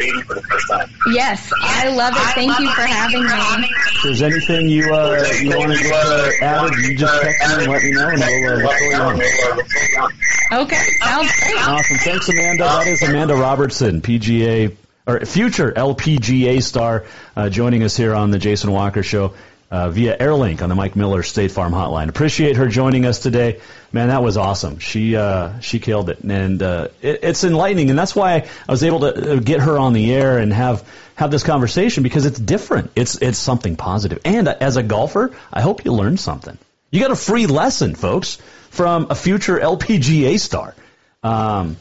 yes, 1.12 1.50
I 1.62 1.88
love 1.90 2.14
it. 2.14 2.34
Thank 2.34 2.58
you 2.58 2.70
for 2.72 2.82
having 2.82 3.22
me. 3.22 3.68
If 3.96 4.02
there's 4.02 4.22
anything 4.22 4.68
you 4.68 4.92
uh, 4.92 5.24
you 5.40 5.56
want 5.56 5.72
to 5.72 5.82
get 5.82 5.92
uh, 5.94 6.30
added, 6.42 6.76
you 6.78 6.96
just 6.96 7.22
text 7.22 7.48
me 7.48 7.64
and 7.64 7.72
let 7.72 7.82
me 7.82 7.90
know, 7.92 8.08
and 8.08 8.20
we'll, 8.20 8.52
uh, 8.52 9.14
we'll 9.14 9.22
you 9.22 9.98
on. 10.00 10.12
Okay, 10.52 10.76
sounds 11.00 11.32
great. 11.40 11.68
Awesome. 11.68 11.98
Thanks, 11.98 12.28
Amanda. 12.28 12.64
That 12.64 12.86
is 12.86 13.02
Amanda 13.02 13.34
Robertson, 13.34 14.00
PGA 14.00 14.76
or 15.06 15.24
future 15.24 15.72
LPGA 15.72 16.62
star, 16.62 17.04
uh, 17.36 17.48
joining 17.48 17.82
us 17.82 17.96
here 17.96 18.14
on 18.14 18.30
the 18.30 18.38
Jason 18.38 18.72
Walker 18.72 19.02
Show 19.02 19.34
uh, 19.70 19.90
via 19.90 20.16
Airlink 20.16 20.62
on 20.62 20.68
the 20.68 20.74
Mike 20.74 20.96
Miller 20.96 21.22
State 21.22 21.50
Farm 21.50 21.72
Hotline. 21.72 22.08
Appreciate 22.08 22.56
her 22.56 22.68
joining 22.68 23.04
us 23.04 23.18
today. 23.18 23.60
Man, 23.92 24.08
that 24.08 24.22
was 24.22 24.36
awesome. 24.36 24.78
She 24.78 25.16
uh, 25.16 25.60
she 25.60 25.78
killed 25.78 26.10
it, 26.10 26.20
and 26.20 26.62
uh, 26.62 26.88
it, 27.02 27.20
it's 27.22 27.44
enlightening, 27.44 27.90
and 27.90 27.98
that's 27.98 28.14
why 28.14 28.46
I 28.68 28.72
was 28.72 28.84
able 28.84 29.00
to 29.00 29.32
uh, 29.32 29.36
get 29.36 29.60
her 29.60 29.78
on 29.78 29.92
the 29.92 30.12
air 30.12 30.38
and 30.38 30.52
have 30.52 30.88
have 31.14 31.30
this 31.30 31.42
conversation 31.42 32.02
because 32.02 32.26
it's 32.26 32.38
different. 32.38 32.90
It's 32.94 33.16
it's 33.20 33.38
something 33.38 33.76
positive. 33.76 34.22
positive, 34.22 34.48
and 34.48 34.62
as 34.62 34.76
a 34.76 34.82
golfer, 34.82 35.34
I 35.52 35.62
hope 35.62 35.84
you 35.84 35.92
learned 35.92 36.20
something. 36.20 36.58
You 36.90 37.00
got 37.00 37.10
a 37.10 37.16
free 37.16 37.46
lesson, 37.46 37.94
folks, 37.94 38.38
from 38.76 39.08
a 39.10 39.14
future 39.14 39.58
LPGA 39.58 40.38
star. 40.38 40.74
Um, 41.22 41.76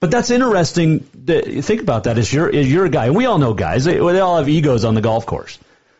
but 0.00 0.10
that's 0.10 0.30
interesting. 0.30 1.06
That, 1.26 1.44
think 1.62 1.82
about 1.82 2.04
that. 2.04 2.16
As 2.16 2.32
you're, 2.32 2.52
as 2.52 2.70
you're 2.70 2.86
a 2.86 2.90
guy, 2.90 3.06
and 3.06 3.14
we 3.14 3.26
all 3.26 3.38
know 3.38 3.52
guys. 3.52 3.84
They, 3.84 3.98
they 3.98 4.20
all 4.20 4.38
have 4.38 4.48
egos 4.48 4.84
on 4.84 4.94
the 4.94 5.02
golf 5.02 5.26
course. 5.26 5.58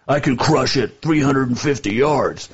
I 0.08 0.18
can 0.18 0.36
crush 0.36 0.76
it 0.76 1.00
350 1.02 1.94
yards, 1.94 2.48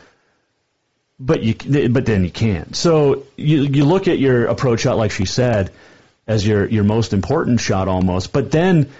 but 1.18 1.42
you, 1.42 1.88
but 1.88 2.04
then 2.04 2.24
you 2.24 2.30
can't. 2.30 2.76
So 2.76 3.24
you 3.36 3.62
you 3.62 3.84
look 3.86 4.08
at 4.08 4.18
your 4.18 4.46
approach 4.46 4.80
shot, 4.80 4.98
like 4.98 5.12
she 5.12 5.24
said, 5.24 5.72
as 6.26 6.46
your 6.46 6.68
your 6.68 6.84
most 6.84 7.14
important 7.14 7.60
shot 7.60 7.88
almost. 7.88 8.32
But 8.32 8.50
then, 8.50 8.90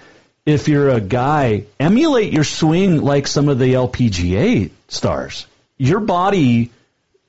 if 0.43 0.67
you're 0.67 0.89
a 0.89 1.01
guy, 1.01 1.65
emulate 1.79 2.33
your 2.33 2.45
swing 2.45 3.01
like 3.01 3.27
some 3.27 3.47
of 3.47 3.59
the 3.59 3.73
LPGA 3.73 4.71
stars. 4.87 5.45
Your 5.77 5.99
body 5.99 6.71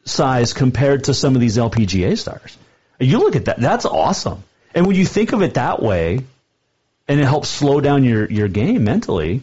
size 0.08 0.52
compared 0.52 1.04
to 1.04 1.14
some 1.14 1.34
of 1.34 1.40
these 1.40 1.56
LPGA 1.56 2.18
stars. 2.18 2.56
You 2.98 3.18
look 3.18 3.36
at 3.36 3.46
that. 3.46 3.58
That's 3.58 3.84
awesome. 3.84 4.42
And 4.74 4.86
when 4.86 4.96
you 4.96 5.06
think 5.06 5.32
of 5.32 5.42
it 5.42 5.54
that 5.54 5.82
way, 5.82 6.20
and 7.06 7.20
it 7.20 7.24
helps 7.24 7.48
slow 7.48 7.80
down 7.80 8.04
your, 8.04 8.30
your 8.30 8.48
game 8.48 8.84
mentally, 8.84 9.42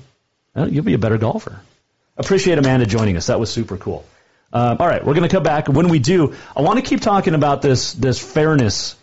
you'll 0.56 0.84
be 0.84 0.94
a 0.94 1.00
better 1.00 1.18
golfer. 1.18 1.60
Appreciate 2.18 2.58
Amanda 2.58 2.86
joining 2.86 3.18
us. 3.18 3.28
That 3.28 3.40
was 3.40 3.52
super 3.52 3.78
cool. 3.78 4.06
Um, 4.54 4.78
all 4.80 4.88
right, 4.88 5.04
we're 5.04 5.16
going 5.16 5.28
to 5.28 5.36
come 5.36 5.44
back. 5.44 5.68
When 5.68 5.90
we 5.90 6.00
do, 6.00 6.36
I 6.56 6.62
want 6.62 6.80
to 6.80 6.86
keep 6.90 7.02
talking 7.02 7.34
about 7.34 7.62
this 7.62 7.94
this 7.94 8.20
fairness 8.20 8.96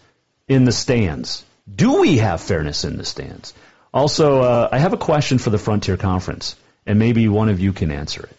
in 0.48 0.64
the 0.64 0.72
stands. 0.72 1.44
Do 1.72 2.00
we 2.00 2.18
have 2.18 2.40
fairness 2.40 2.84
in 2.84 2.96
the 2.96 3.04
stands? 3.04 3.52
Also, 3.92 4.40
uh, 4.40 4.68
I 4.72 4.78
have 4.78 4.94
a 4.94 4.96
question 4.96 5.38
for 5.38 5.50
the 5.50 5.58
Frontier 5.58 5.98
Conference, 5.98 6.56
and 6.86 6.98
maybe 6.98 7.28
one 7.28 7.50
of 7.50 7.60
you 7.60 7.72
can 7.74 7.90
answer 7.90 8.22
it. 8.22 8.36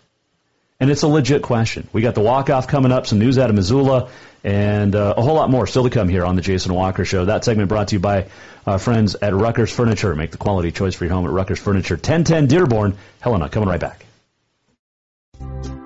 And 0.83 0.91
it's 0.91 1.03
a 1.03 1.07
legit 1.07 1.43
question. 1.43 1.87
We 1.93 2.01
got 2.01 2.13
the 2.13 2.19
walk 2.19 2.49
off 2.49 2.67
coming 2.67 2.91
up, 2.91 3.07
some 3.07 3.17
news 3.17 3.37
out 3.37 3.49
of 3.49 3.55
Missoula, 3.55 4.09
and 4.43 4.93
uh, 4.93 5.13
a 5.15 5.21
whole 5.21 5.35
lot 5.35 5.49
more 5.49 5.65
still 5.65 5.85
to 5.85 5.89
come 5.89 6.09
here 6.09 6.25
on 6.25 6.35
the 6.35 6.41
Jason 6.41 6.73
Walker 6.73 7.05
Show. 7.05 7.23
That 7.23 7.45
segment 7.45 7.69
brought 7.69 7.87
to 7.87 7.95
you 7.95 8.01
by 8.01 8.27
our 8.67 8.77
friends 8.79 9.15
at 9.15 9.31
Ruckers 9.31 9.71
Furniture. 9.71 10.13
Make 10.13 10.31
the 10.31 10.37
quality 10.37 10.73
choice 10.73 10.93
for 10.93 11.05
your 11.05 11.13
home 11.13 11.25
at 11.25 11.31
Ruckers 11.31 11.57
Furniture. 11.57 11.95
1010 11.95 12.47
Dearborn. 12.47 12.97
Helena, 13.21 13.47
coming 13.47 13.69
right 13.69 13.79
back. 13.79 14.05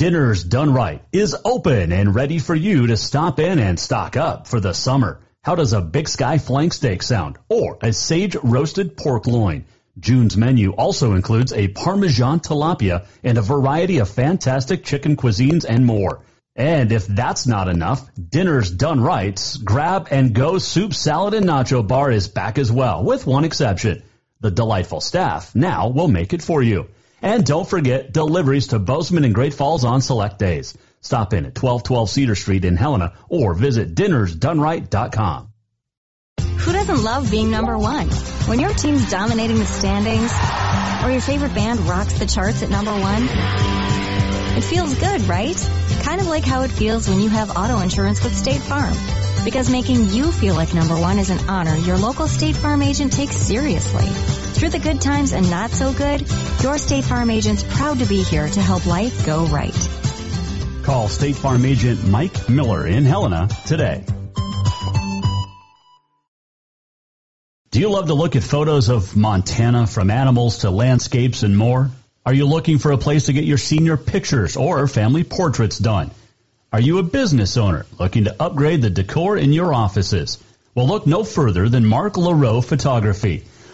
Dinner's 0.00 0.44
Done 0.44 0.72
Right 0.72 1.02
is 1.12 1.36
open 1.44 1.92
and 1.92 2.14
ready 2.14 2.38
for 2.38 2.54
you 2.54 2.86
to 2.86 2.96
stop 2.96 3.38
in 3.38 3.58
and 3.58 3.78
stock 3.78 4.16
up 4.16 4.46
for 4.46 4.58
the 4.58 4.72
summer. 4.72 5.20
How 5.44 5.56
does 5.56 5.74
a 5.74 5.82
Big 5.82 6.08
Sky 6.08 6.38
flank 6.38 6.72
steak 6.72 7.02
sound? 7.02 7.36
Or 7.50 7.76
a 7.82 7.92
sage 7.92 8.34
roasted 8.34 8.96
pork 8.96 9.26
loin? 9.26 9.66
June's 9.98 10.38
menu 10.38 10.70
also 10.70 11.12
includes 11.12 11.52
a 11.52 11.68
Parmesan 11.68 12.40
tilapia 12.40 13.04
and 13.22 13.36
a 13.36 13.42
variety 13.42 13.98
of 13.98 14.08
fantastic 14.08 14.84
chicken 14.84 15.18
cuisines 15.18 15.66
and 15.68 15.84
more. 15.84 16.24
And 16.56 16.92
if 16.92 17.06
that's 17.06 17.46
not 17.46 17.68
enough, 17.68 18.02
Dinner's 18.14 18.70
Done 18.70 19.02
Right's 19.02 19.58
grab 19.58 20.08
and 20.10 20.34
go 20.34 20.56
soup, 20.56 20.94
salad, 20.94 21.34
and 21.34 21.44
nacho 21.44 21.86
bar 21.86 22.10
is 22.10 22.26
back 22.26 22.56
as 22.56 22.72
well, 22.72 23.04
with 23.04 23.26
one 23.26 23.44
exception. 23.44 24.02
The 24.40 24.50
delightful 24.50 25.02
staff 25.02 25.54
now 25.54 25.88
will 25.88 26.08
make 26.08 26.32
it 26.32 26.40
for 26.40 26.62
you. 26.62 26.88
And 27.22 27.44
don't 27.44 27.68
forget 27.68 28.12
deliveries 28.12 28.68
to 28.68 28.78
Bozeman 28.78 29.24
and 29.24 29.34
Great 29.34 29.54
Falls 29.54 29.84
on 29.84 30.00
select 30.00 30.38
days. 30.38 30.76
Stop 31.02 31.32
in 31.32 31.46
at 31.46 31.56
1212 31.56 32.10
Cedar 32.10 32.34
Street 32.34 32.64
in 32.64 32.76
Helena 32.76 33.14
or 33.28 33.54
visit 33.54 33.94
dinnersdoneright.com. 33.94 35.48
Who 36.60 36.72
doesn't 36.72 37.02
love 37.02 37.30
being 37.30 37.50
number 37.50 37.76
one? 37.78 38.08
When 38.46 38.60
your 38.60 38.74
team's 38.74 39.10
dominating 39.10 39.58
the 39.58 39.64
standings 39.64 40.32
or 41.02 41.10
your 41.10 41.22
favorite 41.22 41.54
band 41.54 41.80
rocks 41.80 42.18
the 42.18 42.26
charts 42.26 42.62
at 42.62 42.68
number 42.68 42.92
one, 42.92 43.22
it 44.56 44.62
feels 44.62 44.94
good, 44.94 45.22
right? 45.22 45.56
Kind 46.02 46.20
of 46.20 46.26
like 46.26 46.44
how 46.44 46.62
it 46.62 46.70
feels 46.70 47.08
when 47.08 47.20
you 47.20 47.30
have 47.30 47.56
auto 47.56 47.78
insurance 47.78 48.22
with 48.22 48.36
State 48.36 48.60
Farm. 48.60 48.94
Because 49.44 49.70
making 49.70 50.10
you 50.10 50.30
feel 50.30 50.54
like 50.54 50.74
number 50.74 50.98
one 50.98 51.18
is 51.18 51.30
an 51.30 51.48
honor 51.48 51.74
your 51.76 51.96
local 51.96 52.28
State 52.28 52.56
Farm 52.56 52.82
agent 52.82 53.12
takes 53.12 53.36
seriously. 53.36 54.39
Through 54.60 54.68
the 54.68 54.78
good 54.78 55.00
times 55.00 55.32
and 55.32 55.48
not 55.48 55.70
so 55.70 55.90
good, 55.94 56.20
your 56.62 56.76
State 56.76 57.04
Farm 57.04 57.30
agent's 57.30 57.62
proud 57.62 58.00
to 58.00 58.04
be 58.04 58.22
here 58.22 58.46
to 58.46 58.60
help 58.60 58.84
life 58.84 59.24
go 59.24 59.46
right. 59.46 59.72
Call 60.82 61.08
State 61.08 61.36
Farm 61.36 61.64
agent 61.64 62.06
Mike 62.06 62.46
Miller 62.46 62.86
in 62.86 63.06
Helena 63.06 63.48
today. 63.66 64.04
Do 67.70 67.80
you 67.80 67.88
love 67.88 68.08
to 68.08 68.12
look 68.12 68.36
at 68.36 68.42
photos 68.42 68.90
of 68.90 69.16
Montana 69.16 69.86
from 69.86 70.10
animals 70.10 70.58
to 70.58 70.70
landscapes 70.70 71.42
and 71.42 71.56
more? 71.56 71.90
Are 72.26 72.34
you 72.34 72.44
looking 72.44 72.76
for 72.76 72.92
a 72.92 72.98
place 72.98 73.24
to 73.26 73.32
get 73.32 73.44
your 73.44 73.56
senior 73.56 73.96
pictures 73.96 74.58
or 74.58 74.86
family 74.88 75.24
portraits 75.24 75.78
done? 75.78 76.10
Are 76.70 76.82
you 76.82 76.98
a 76.98 77.02
business 77.02 77.56
owner 77.56 77.86
looking 77.98 78.24
to 78.24 78.36
upgrade 78.38 78.82
the 78.82 78.90
decor 78.90 79.38
in 79.38 79.54
your 79.54 79.72
offices? 79.72 80.36
Well, 80.74 80.86
look 80.86 81.06
no 81.06 81.24
further 81.24 81.70
than 81.70 81.86
Mark 81.86 82.18
LaRoe 82.18 82.62
Photography. 82.62 83.44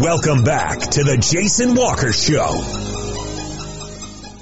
Welcome 0.00 0.44
back 0.44 0.78
to 0.78 1.02
the 1.02 1.16
Jason 1.16 1.74
Walker 1.74 2.12
Show. 2.12 2.60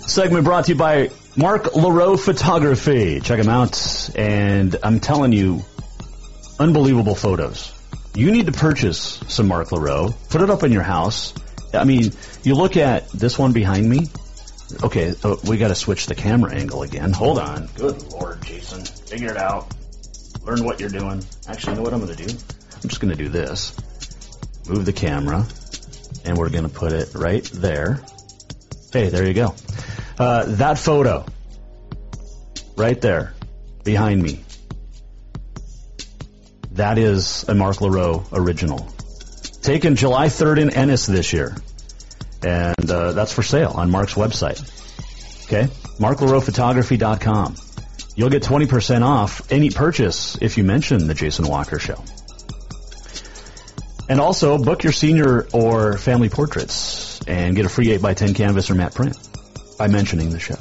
Segment 0.07 0.45
brought 0.45 0.67
to 0.67 0.73
you 0.73 0.79
by 0.79 1.09
Mark 1.35 1.73
LaRoe 1.73 2.21
Photography. 2.23 3.21
Check 3.21 3.39
him 3.39 3.49
out. 3.49 4.11
And 4.15 4.77
I'm 4.83 5.01
telling 5.01 5.33
you, 5.33 5.63
unbelievable 6.61 7.15
photos. 7.15 7.73
You 8.15 8.33
need 8.33 8.47
to 8.47 8.53
purchase 8.53 8.99
some 9.29 9.49
Mark 9.49 9.69
LaRoe. 9.69 10.15
Put 10.29 10.43
it 10.43 10.51
up 10.51 10.63
in 10.63 10.73
your 10.73 10.83
house. 10.83 11.33
I 11.73 11.85
mean, 11.85 12.13
you 12.43 12.55
look 12.55 12.77
at 12.77 13.09
this 13.09 13.39
one 13.39 13.55
behind 13.55 13.89
me. 13.89 14.09
Okay, 14.83 15.15
uh, 15.25 15.37
we 15.49 15.57
got 15.57 15.69
to 15.69 15.75
switch 15.75 16.05
the 16.05 16.15
camera 16.15 16.53
angle 16.53 16.83
again. 16.83 17.13
Hold 17.15 17.39
on. 17.39 17.71
Good 17.77 18.13
Lord, 18.13 18.43
Jason. 18.45 18.85
Figure 18.85 19.31
it 19.31 19.39
out. 19.39 19.75
Learn 20.45 20.67
what 20.67 20.81
you're 20.81 20.91
doing. 20.91 21.25
Actually, 21.49 21.73
you 21.73 21.77
know 21.77 21.83
what 21.83 21.95
I'm 21.95 22.05
going 22.05 22.15
to 22.15 22.27
do? 22.27 22.35
I'm 22.75 22.91
just 22.91 23.01
going 23.01 23.17
to 23.17 23.23
do 23.23 23.31
this. 23.31 23.75
Move 24.69 24.85
the 24.85 24.93
camera, 24.93 25.47
and 26.25 26.37
we're 26.37 26.51
going 26.51 26.65
to 26.65 26.75
put 26.75 26.93
it 26.93 27.15
right 27.15 27.45
there. 27.45 28.01
Hey, 28.93 29.09
there 29.09 29.27
you 29.27 29.35
go. 29.35 29.55
Uh, 30.19 30.45
that 30.57 30.79
photo, 30.79 31.27
right 32.77 33.01
there, 33.01 33.35
behind 33.85 34.23
me, 34.23 34.45
that 36.73 36.99
is 36.99 37.45
a 37.49 37.55
Mark 37.55 37.77
LaRoe 37.77 38.27
original. 38.33 38.89
Taken 39.63 39.97
July 39.97 40.27
3rd 40.27 40.61
in 40.61 40.71
Ennis 40.71 41.07
this 41.07 41.33
year. 41.33 41.57
And 42.43 42.91
uh, 42.91 43.13
that's 43.13 43.33
for 43.33 43.43
sale 43.43 43.73
on 43.75 43.91
Mark's 43.91 44.15
website. 44.15 44.61
Okay? 45.47 45.71
MarkLaRoePhotography.com. 45.99 47.57
You'll 48.15 48.31
get 48.31 48.43
20% 48.43 49.03
off 49.03 49.51
any 49.51 49.71
purchase 49.71 50.39
if 50.41 50.57
you 50.59 50.65
mention 50.65 51.07
the 51.07 51.15
Jason 51.15 51.47
Walker 51.49 51.79
Show. 51.79 52.03
And 54.09 54.21
also, 54.21 54.57
book 54.59 54.85
your 54.85 54.93
senior 54.93 55.49
or 55.53 55.99
family 55.99 56.29
portraits 56.29 57.21
and 57.27 57.57
get 57.57 57.67
a 57.67 57.69
free 57.69 57.87
8x10 57.87 58.37
canvas 58.37 58.71
or 58.71 58.75
matte 58.77 58.95
print 58.95 59.17
by 59.79 59.89
mentioning 59.89 60.31
the 60.31 60.39
show. 60.39 60.57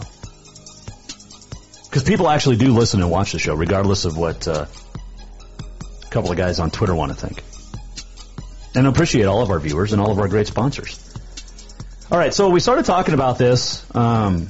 Because 1.84 2.04
people 2.04 2.28
actually 2.28 2.58
do 2.58 2.74
listen 2.74 3.02
and 3.02 3.12
watch 3.12 3.34
the 3.34 3.40
show, 3.40 3.54
regardless 3.54 4.06
of 4.06 4.18
what 4.18 4.48
uh, 4.48 4.66
a 6.04 6.10
couple 6.10 6.32
of 6.32 6.38
guys 6.38 6.60
on 6.60 6.72
Twitter 6.72 6.96
want 6.96 7.18
to 7.18 7.28
think. 7.28 7.44
And 8.74 8.88
appreciate 8.88 9.26
all 9.26 9.42
of 9.42 9.52
our 9.52 9.60
viewers 9.60 9.94
and 9.94 10.02
all 10.02 10.12
of 10.12 10.20
our 10.20 10.28
great 10.28 10.48
sponsors. 10.48 11.00
All 12.12 12.18
right, 12.18 12.34
so 12.34 12.50
we 12.50 12.60
started 12.60 12.86
talking 12.86 13.14
about 13.14 13.38
this 13.38 13.86
um, 13.96 14.48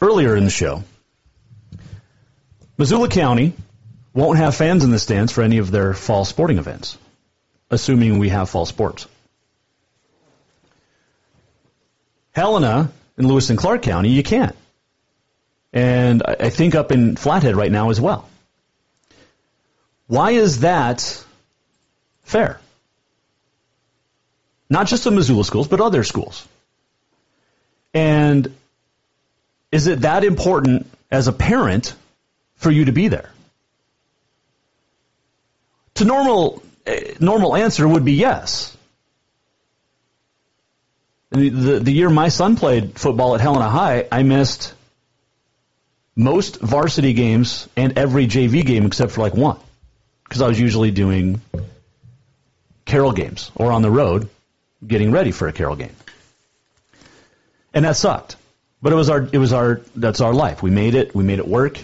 earlier 0.00 0.34
in 0.34 0.44
the 0.44 0.50
show. 0.50 0.82
Missoula 2.78 3.08
County 3.08 3.52
won't 4.16 4.38
have 4.38 4.56
fans 4.56 4.82
in 4.82 4.90
the 4.90 4.98
stands 4.98 5.30
for 5.30 5.42
any 5.42 5.58
of 5.58 5.70
their 5.70 5.92
fall 5.92 6.24
sporting 6.24 6.56
events, 6.56 6.96
assuming 7.70 8.18
we 8.18 8.30
have 8.30 8.48
fall 8.48 8.64
sports. 8.64 9.06
Helena 12.32 12.90
in 13.18 13.28
Lewis 13.28 13.50
and 13.50 13.58
Clark 13.58 13.82
County, 13.82 14.08
you 14.08 14.22
can't. 14.22 14.56
And 15.72 16.22
I 16.22 16.48
think 16.48 16.74
up 16.74 16.92
in 16.92 17.16
Flathead 17.16 17.56
right 17.56 17.70
now 17.70 17.90
as 17.90 18.00
well. 18.00 18.26
Why 20.06 20.30
is 20.30 20.60
that 20.60 21.24
fair? 22.24 22.58
Not 24.70 24.86
just 24.86 25.04
the 25.04 25.10
Missoula 25.10 25.44
schools, 25.44 25.68
but 25.68 25.82
other 25.82 26.04
schools. 26.04 26.46
And 27.92 28.54
is 29.70 29.86
it 29.88 30.00
that 30.00 30.24
important 30.24 30.90
as 31.10 31.28
a 31.28 31.32
parent 31.32 31.94
for 32.56 32.70
you 32.70 32.86
to 32.86 32.92
be 32.92 33.08
there? 33.08 33.30
To 35.96 36.04
normal, 36.04 36.62
eh, 36.86 37.14
normal 37.20 37.56
answer 37.56 37.86
would 37.86 38.04
be 38.04 38.12
yes. 38.12 38.76
The, 41.30 41.80
the, 41.80 41.92
year 41.92 42.08
my 42.08 42.28
son 42.28 42.56
played 42.56 42.98
football 42.98 43.34
at 43.34 43.40
Helena 43.40 43.68
High, 43.68 44.06
I 44.10 44.22
missed 44.22 44.72
most 46.14 46.60
varsity 46.60 47.12
games 47.12 47.68
and 47.76 47.98
every 47.98 48.26
JV 48.26 48.64
game 48.64 48.86
except 48.86 49.12
for 49.12 49.20
like 49.22 49.34
one. 49.34 49.58
Because 50.24 50.40
I 50.40 50.48
was 50.48 50.58
usually 50.58 50.90
doing 50.90 51.40
Carroll 52.84 53.12
games 53.12 53.50
or 53.54 53.72
on 53.72 53.82
the 53.82 53.90
road 53.90 54.28
getting 54.86 55.12
ready 55.12 55.30
for 55.30 55.48
a 55.48 55.52
Carroll 55.52 55.76
game. 55.76 55.94
And 57.74 57.84
that 57.84 57.96
sucked. 57.96 58.36
But 58.80 58.92
it 58.92 58.96
was 58.96 59.10
our 59.10 59.28
it 59.32 59.38
was 59.38 59.52
our 59.52 59.80
that's 59.94 60.20
our 60.20 60.32
life. 60.32 60.62
We 60.62 60.70
made 60.70 60.94
it. 60.94 61.14
We 61.14 61.24
made 61.24 61.38
it 61.38 61.48
work. 61.48 61.78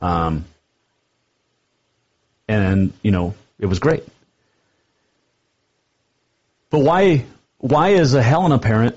Um, 0.00 0.44
and 2.48 2.92
you 3.02 3.10
know, 3.10 3.34
it 3.64 3.66
was 3.66 3.78
great. 3.78 4.04
But 6.68 6.80
why 6.80 7.24
why 7.56 7.94
as 7.94 8.12
a 8.12 8.22
Helena 8.22 8.58
parent 8.58 8.94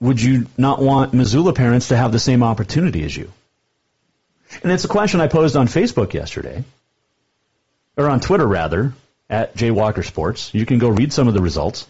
would 0.00 0.22
you 0.22 0.46
not 0.56 0.80
want 0.80 1.12
Missoula 1.12 1.52
parents 1.52 1.88
to 1.88 1.96
have 1.96 2.10
the 2.10 2.18
same 2.18 2.42
opportunity 2.42 3.04
as 3.04 3.14
you? 3.14 3.30
And 4.62 4.72
it's 4.72 4.84
a 4.84 4.88
question 4.88 5.20
I 5.20 5.26
posed 5.26 5.56
on 5.56 5.66
Facebook 5.66 6.14
yesterday, 6.14 6.64
or 7.98 8.08
on 8.08 8.20
Twitter 8.20 8.46
rather, 8.46 8.94
at 9.28 9.54
Jay 9.54 9.70
Walker 9.70 10.02
Sports. 10.02 10.54
You 10.54 10.64
can 10.64 10.78
go 10.78 10.88
read 10.88 11.12
some 11.12 11.28
of 11.28 11.34
the 11.34 11.42
results, 11.42 11.86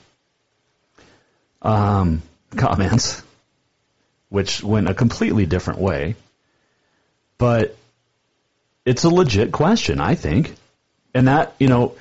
um, 1.62 2.20
comments, 2.56 3.22
which 4.28 4.60
went 4.64 4.88
a 4.88 4.94
completely 4.94 5.46
different 5.46 5.78
way. 5.78 6.16
But 7.36 7.76
it's 8.84 9.04
a 9.04 9.08
legit 9.08 9.52
question, 9.52 10.00
I 10.00 10.16
think. 10.16 10.56
And 11.14 11.28
that, 11.28 11.54
you 11.60 11.68
know, 11.68 11.94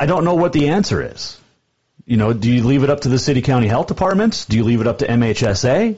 I 0.00 0.06
don't 0.06 0.24
know 0.24 0.34
what 0.34 0.54
the 0.54 0.70
answer 0.70 1.02
is. 1.02 1.38
You 2.06 2.16
know, 2.16 2.32
do 2.32 2.50
you 2.50 2.64
leave 2.64 2.84
it 2.84 2.90
up 2.90 3.02
to 3.02 3.10
the 3.10 3.18
city 3.18 3.42
county 3.42 3.68
health 3.68 3.86
departments? 3.86 4.46
Do 4.46 4.56
you 4.56 4.64
leave 4.64 4.80
it 4.80 4.86
up 4.86 4.98
to 4.98 5.06
MHSA 5.06 5.94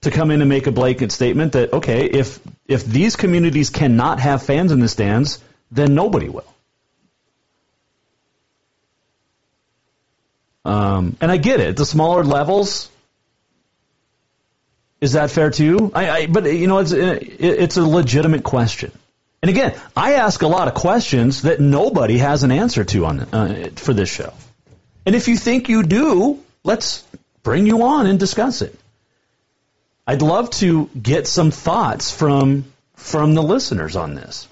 to 0.00 0.10
come 0.10 0.32
in 0.32 0.40
and 0.40 0.48
make 0.48 0.66
a 0.66 0.72
blanket 0.72 1.12
statement 1.12 1.52
that 1.52 1.72
okay, 1.72 2.06
if 2.06 2.40
if 2.66 2.84
these 2.84 3.14
communities 3.14 3.70
cannot 3.70 4.18
have 4.18 4.42
fans 4.42 4.72
in 4.72 4.80
the 4.80 4.88
stands, 4.88 5.38
then 5.70 5.94
nobody 5.94 6.28
will. 6.28 6.52
Um, 10.64 11.16
and 11.20 11.30
I 11.30 11.36
get 11.36 11.60
it. 11.60 11.76
The 11.76 11.86
smaller 11.86 12.24
levels, 12.24 12.90
is 15.00 15.12
that 15.12 15.30
fair 15.30 15.50
too? 15.50 15.92
I, 15.94 16.10
I 16.10 16.26
but 16.26 16.52
you 16.52 16.66
know, 16.66 16.78
it's 16.78 16.92
it's 16.92 17.76
a 17.76 17.84
legitimate 17.84 18.42
question. 18.42 18.90
And 19.42 19.48
again, 19.48 19.74
I 19.96 20.14
ask 20.14 20.42
a 20.42 20.48
lot 20.48 20.68
of 20.68 20.74
questions 20.74 21.42
that 21.42 21.60
nobody 21.60 22.18
has 22.18 22.42
an 22.42 22.52
answer 22.52 22.84
to 22.84 23.06
on 23.06 23.20
uh, 23.20 23.70
for 23.76 23.94
this 23.94 24.10
show. 24.10 24.32
And 25.06 25.14
if 25.14 25.28
you 25.28 25.36
think 25.36 25.68
you 25.68 25.82
do, 25.82 26.42
let's 26.62 27.06
bring 27.42 27.66
you 27.66 27.82
on 27.82 28.06
and 28.06 28.18
discuss 28.18 28.60
it. 28.60 28.78
I'd 30.06 30.20
love 30.20 30.50
to 30.50 30.90
get 31.00 31.26
some 31.26 31.50
thoughts 31.50 32.10
from 32.10 32.64
from 32.94 33.34
the 33.34 33.42
listeners 33.42 33.96
on 33.96 34.14
this. 34.14 34.46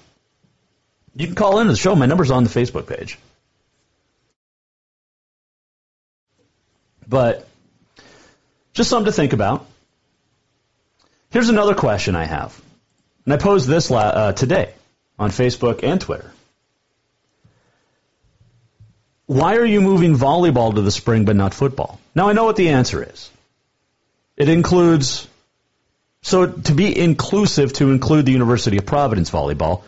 You 1.15 1.27
can 1.27 1.35
call 1.35 1.59
into 1.59 1.73
the 1.73 1.77
show. 1.77 1.95
My 1.95 2.07
number's 2.07 2.31
on 2.31 2.43
the 2.43 2.49
Facebook 2.49 2.87
page. 2.87 3.19
But 7.07 7.47
just 8.73 8.89
something 8.89 9.05
to 9.05 9.11
think 9.11 9.33
about. 9.33 9.67
Here's 11.29 11.49
another 11.49 11.75
question 11.75 12.15
I 12.15 12.23
have. 12.23 12.59
And 13.25 13.33
I 13.33 13.37
posed 13.37 13.67
this 13.67 13.91
uh, 13.91 14.31
today 14.31 14.73
on 15.19 15.29
Facebook 15.29 15.83
and 15.83 15.99
Twitter. 15.99 16.31
Why 19.25 19.57
are 19.57 19.65
you 19.65 19.81
moving 19.81 20.15
volleyball 20.15 20.73
to 20.73 20.81
the 20.81 20.91
spring 20.91 21.25
but 21.25 21.35
not 21.35 21.53
football? 21.53 21.99
Now 22.15 22.29
I 22.29 22.33
know 22.33 22.45
what 22.45 22.55
the 22.55 22.69
answer 22.69 23.03
is. 23.03 23.29
It 24.37 24.49
includes, 24.49 25.27
so 26.23 26.47
to 26.47 26.73
be 26.73 26.97
inclusive, 26.97 27.73
to 27.73 27.91
include 27.91 28.25
the 28.25 28.31
University 28.31 28.77
of 28.77 28.85
Providence 28.85 29.29
volleyball, 29.29 29.83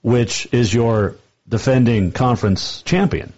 which 0.00 0.48
is 0.52 0.72
your 0.72 1.16
defending 1.46 2.12
conference 2.12 2.80
champion. 2.82 3.32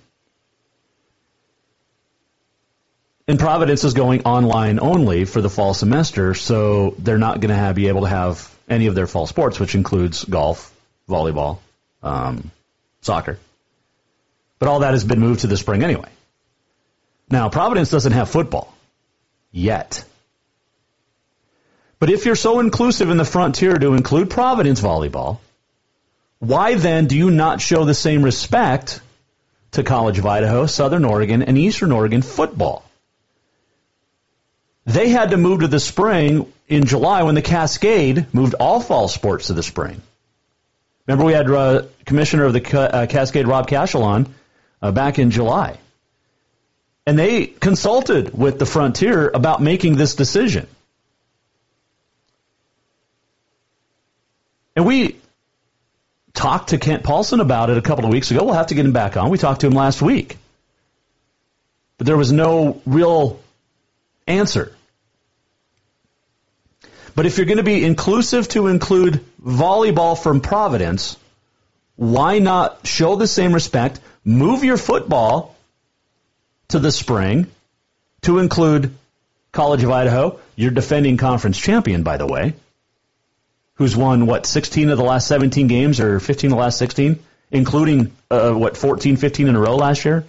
And 3.27 3.39
Providence 3.39 3.85
is 3.85 3.95
going 3.95 4.25
online 4.25 4.81
only 4.81 5.25
for 5.25 5.41
the 5.41 5.51
fall 5.51 5.73
semester, 5.73 6.35
so 6.35 6.95
they're 6.99 7.19
not 7.19 7.41
going 7.41 7.57
to 7.57 7.75
be 7.75 7.89
able 7.89 8.03
to 8.03 8.09
have 8.09 8.55
any 8.69 8.87
of 8.87 8.95
their 8.95 9.07
fall 9.07 9.27
sports, 9.27 9.59
which 9.59 9.75
includes 9.75 10.25
golf, 10.25 10.75
volleyball, 11.11 11.59
um, 12.03 12.51
soccer. 13.03 13.39
But 14.59 14.69
all 14.69 14.81
that 14.81 14.93
has 14.93 15.05
been 15.05 15.21
moved 15.21 15.41
to 15.41 15.47
the 15.47 15.57
spring 15.57 15.83
anyway. 15.83 16.09
Now, 17.31 17.49
Providence 17.49 17.91
doesn't 17.91 18.13
have 18.13 18.29
football 18.29 18.75
yet. 19.53 20.05
But 21.99 22.11
if 22.11 22.25
you're 22.25 22.37
so 22.37 22.61
inclusive 22.61 23.11
in 23.11 23.19
the 23.19 23.25
frontier 23.25 23.77
to 23.77 23.95
include 23.95 24.31
Providence 24.31 24.81
volleyball, 24.81 25.39
why 26.39 26.75
then 26.75 27.07
do 27.07 27.17
you 27.17 27.31
not 27.31 27.61
show 27.61 27.85
the 27.85 27.95
same 27.95 28.23
respect 28.23 29.01
to 29.73 29.83
College 29.83 30.19
of 30.19 30.27
Idaho, 30.27 30.67
Southern 30.67 31.05
Oregon, 31.05 31.43
and 31.43 31.59
Eastern 31.59 31.93
Oregon 31.93 32.23
football? 32.23 32.85
They 34.87 35.11
had 35.11 35.31
to 35.31 35.37
move 35.37 35.61
to 35.61 35.69
the 35.69 35.79
spring 35.79 36.51
in 36.67 36.85
July 36.85 37.23
when 37.23 37.35
the 37.35 37.43
Cascade 37.43 38.33
moved 38.33 38.55
all 38.55 38.81
fall 38.81 39.07
sports 39.09 39.49
to 39.49 39.53
the 39.53 39.63
spring. 39.63 40.01
Remember, 41.11 41.25
we 41.25 41.33
had 41.33 41.51
uh, 41.51 41.87
Commissioner 42.07 42.45
of 42.45 42.53
the 42.53 42.79
uh, 42.79 43.07
Cascade, 43.07 43.49
Rob 43.49 43.67
Cashell, 43.67 44.05
on 44.05 44.33
uh, 44.81 44.93
back 44.93 45.19
in 45.19 45.33
July. 45.33 45.77
And 47.05 47.19
they 47.19 47.47
consulted 47.47 48.33
with 48.33 48.61
the 48.61 48.67
Frontier 48.67 49.29
about 49.29 49.61
making 49.61 49.97
this 49.97 50.15
decision. 50.15 50.69
And 54.77 54.87
we 54.87 55.17
talked 56.33 56.69
to 56.69 56.79
Kent 56.79 57.03
Paulson 57.03 57.41
about 57.41 57.71
it 57.71 57.77
a 57.77 57.83
couple 57.83 58.05
of 58.05 58.13
weeks 58.13 58.31
ago. 58.31 58.45
We'll 58.45 58.55
have 58.55 58.69
to 58.69 58.77
get 58.77 58.85
him 58.87 58.93
back 58.93 59.17
on. 59.17 59.31
We 59.31 59.39
talked 59.39 59.63
to 59.63 59.67
him 59.67 59.73
last 59.73 60.01
week. 60.01 60.37
But 61.99 62.07
there 62.07 62.17
was 62.17 62.31
no 62.31 62.81
real 62.87 63.41
answer. 64.29 64.77
But 67.15 67.27
if 67.27 67.37
you're 67.37 67.47
going 67.47 67.59
to 67.59 67.63
be 67.63 67.85
inclusive 67.85 68.49
to 68.49 68.69
include 68.69 69.25
volleyball 69.43 70.21
from 70.21 70.41
Providence, 70.41 71.17
why 71.97 72.39
not 72.39 72.87
show 72.87 73.17
the 73.17 73.27
same 73.27 73.53
respect? 73.53 74.01
Move 74.25 74.65
your 74.65 74.77
football 74.77 75.57
to 76.69 76.79
the 76.79 76.93
spring 76.93 77.47
to 78.23 78.39
include 78.39 78.97
College 79.53 79.83
of 79.83 79.91
Idaho, 79.91 80.39
your 80.55 80.71
defending 80.71 81.17
conference 81.17 81.59
champion, 81.59 82.03
by 82.03 82.17
the 82.17 82.27
way, 82.27 82.55
who's 83.75 83.97
won, 83.97 84.27
what, 84.27 84.47
16 84.47 84.91
of 84.91 84.99
the 84.99 85.05
last 85.05 85.27
17 85.27 85.67
games 85.67 86.01
or 86.01 86.21
15 86.21 86.53
of 86.53 86.57
the 86.57 86.61
last 86.63 86.79
16, 86.79 87.19
including, 87.51 88.13
uh, 88.31 88.53
what, 88.53 88.77
14, 88.77 89.17
15 89.17 89.49
in 89.49 89.57
a 89.57 89.61
row 89.61 89.77
last 89.77 90.05
year? 90.05 90.25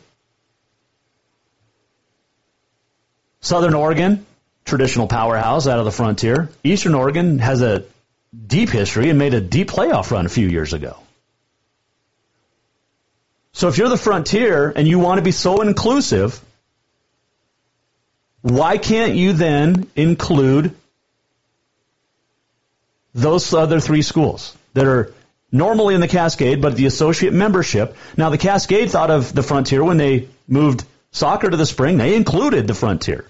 Southern 3.42 3.74
Oregon, 3.74 4.26
traditional 4.66 5.08
powerhouse 5.08 5.68
out 5.68 5.80
of 5.80 5.86
the 5.86 5.92
frontier. 5.92 6.50
Eastern 6.64 6.96
Oregon 6.96 7.40
has 7.40 7.62
a 7.62 7.84
deep 8.48 8.70
history 8.70 9.10
and 9.10 9.20
made 9.20 9.34
a 9.34 9.42
deep 9.42 9.70
playoff 9.70 10.12
run 10.12 10.26
a 10.26 10.30
few 10.30 10.48
years 10.48 10.74
ago. 10.74 10.98
So 13.54 13.68
if 13.68 13.78
you're 13.78 13.90
the 13.90 13.98
frontier 13.98 14.72
and 14.74 14.88
you 14.88 15.00
want 15.00 15.18
to 15.18 15.24
be 15.24 15.32
so 15.32 15.62
inclusive, 15.62 16.40
why 18.42 18.78
can't 18.78 19.16
you 19.16 19.34
then 19.34 19.88
include 19.96 20.74
those 23.14 23.54
other 23.54 23.80
three 23.80 24.02
schools 24.02 24.56
that 24.74 24.86
are 24.86 25.14
normally 25.52 25.96
in 25.96 26.02
the 26.02 26.08
Cascade, 26.08 26.62
but 26.62 26.76
the 26.76 26.86
associate 26.86 27.34
membership? 27.34 27.96
Now, 28.16 28.30
the 28.30 28.38
Cascade 28.38 28.90
thought 28.90 29.12
of 29.12 29.34
the 29.34 29.44
frontier 29.44 29.84
when 29.84 29.98
they 29.98 30.30
moved 30.48 30.86
soccer 31.12 31.50
to 31.50 31.58
the 31.58 31.66
spring. 31.66 31.98
They 31.98 32.16
included 32.16 32.68
the 32.68 32.74
frontier. 32.74 33.26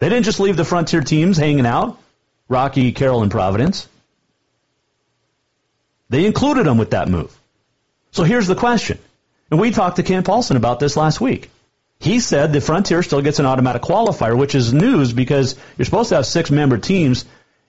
They 0.00 0.08
didn't 0.08 0.24
just 0.24 0.40
leave 0.40 0.56
the 0.56 0.64
frontier 0.64 1.02
teams 1.02 1.36
hanging 1.36 1.66
out, 1.66 1.98
Rocky, 2.48 2.90
Carroll, 2.92 3.22
and 3.22 3.30
Providence. 3.30 3.86
They 6.08 6.26
included 6.26 6.66
them 6.66 6.78
with 6.78 6.90
that 6.90 7.08
move. 7.08 7.36
So 8.10 8.24
here's 8.24 8.48
the 8.48 8.56
question. 8.56 8.98
And 9.50 9.60
we 9.60 9.70
talked 9.70 9.96
to 9.96 10.02
Kent 10.02 10.26
Paulson 10.26 10.56
about 10.56 10.80
this 10.80 10.96
last 10.96 11.20
week. 11.20 11.50
He 12.00 12.18
said 12.18 12.52
the 12.52 12.62
Frontier 12.62 13.02
still 13.02 13.20
gets 13.20 13.38
an 13.40 13.46
automatic 13.46 13.82
qualifier, 13.82 14.36
which 14.36 14.54
is 14.54 14.72
news 14.72 15.12
because 15.12 15.54
you're 15.76 15.84
supposed 15.84 16.08
to 16.08 16.16
have 16.16 16.26
six 16.26 16.50
member 16.50 16.78
teams, 16.78 17.26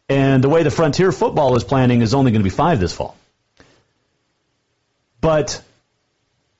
and 0.07 0.41
the 0.41 0.49
way 0.49 0.63
the 0.63 0.71
Frontier 0.71 1.11
football 1.11 1.57
is 1.57 1.65
planning 1.65 2.01
is 2.01 2.13
only 2.13 2.31
going 2.31 2.39
to 2.39 2.45
be 2.45 2.49
five 2.49 2.79
this 2.79 2.93
fall. 2.93 3.17
But 5.19 5.61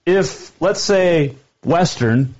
if, 0.06 0.52
let's 0.62 0.82
say, 0.82 1.36
Western 1.64 2.36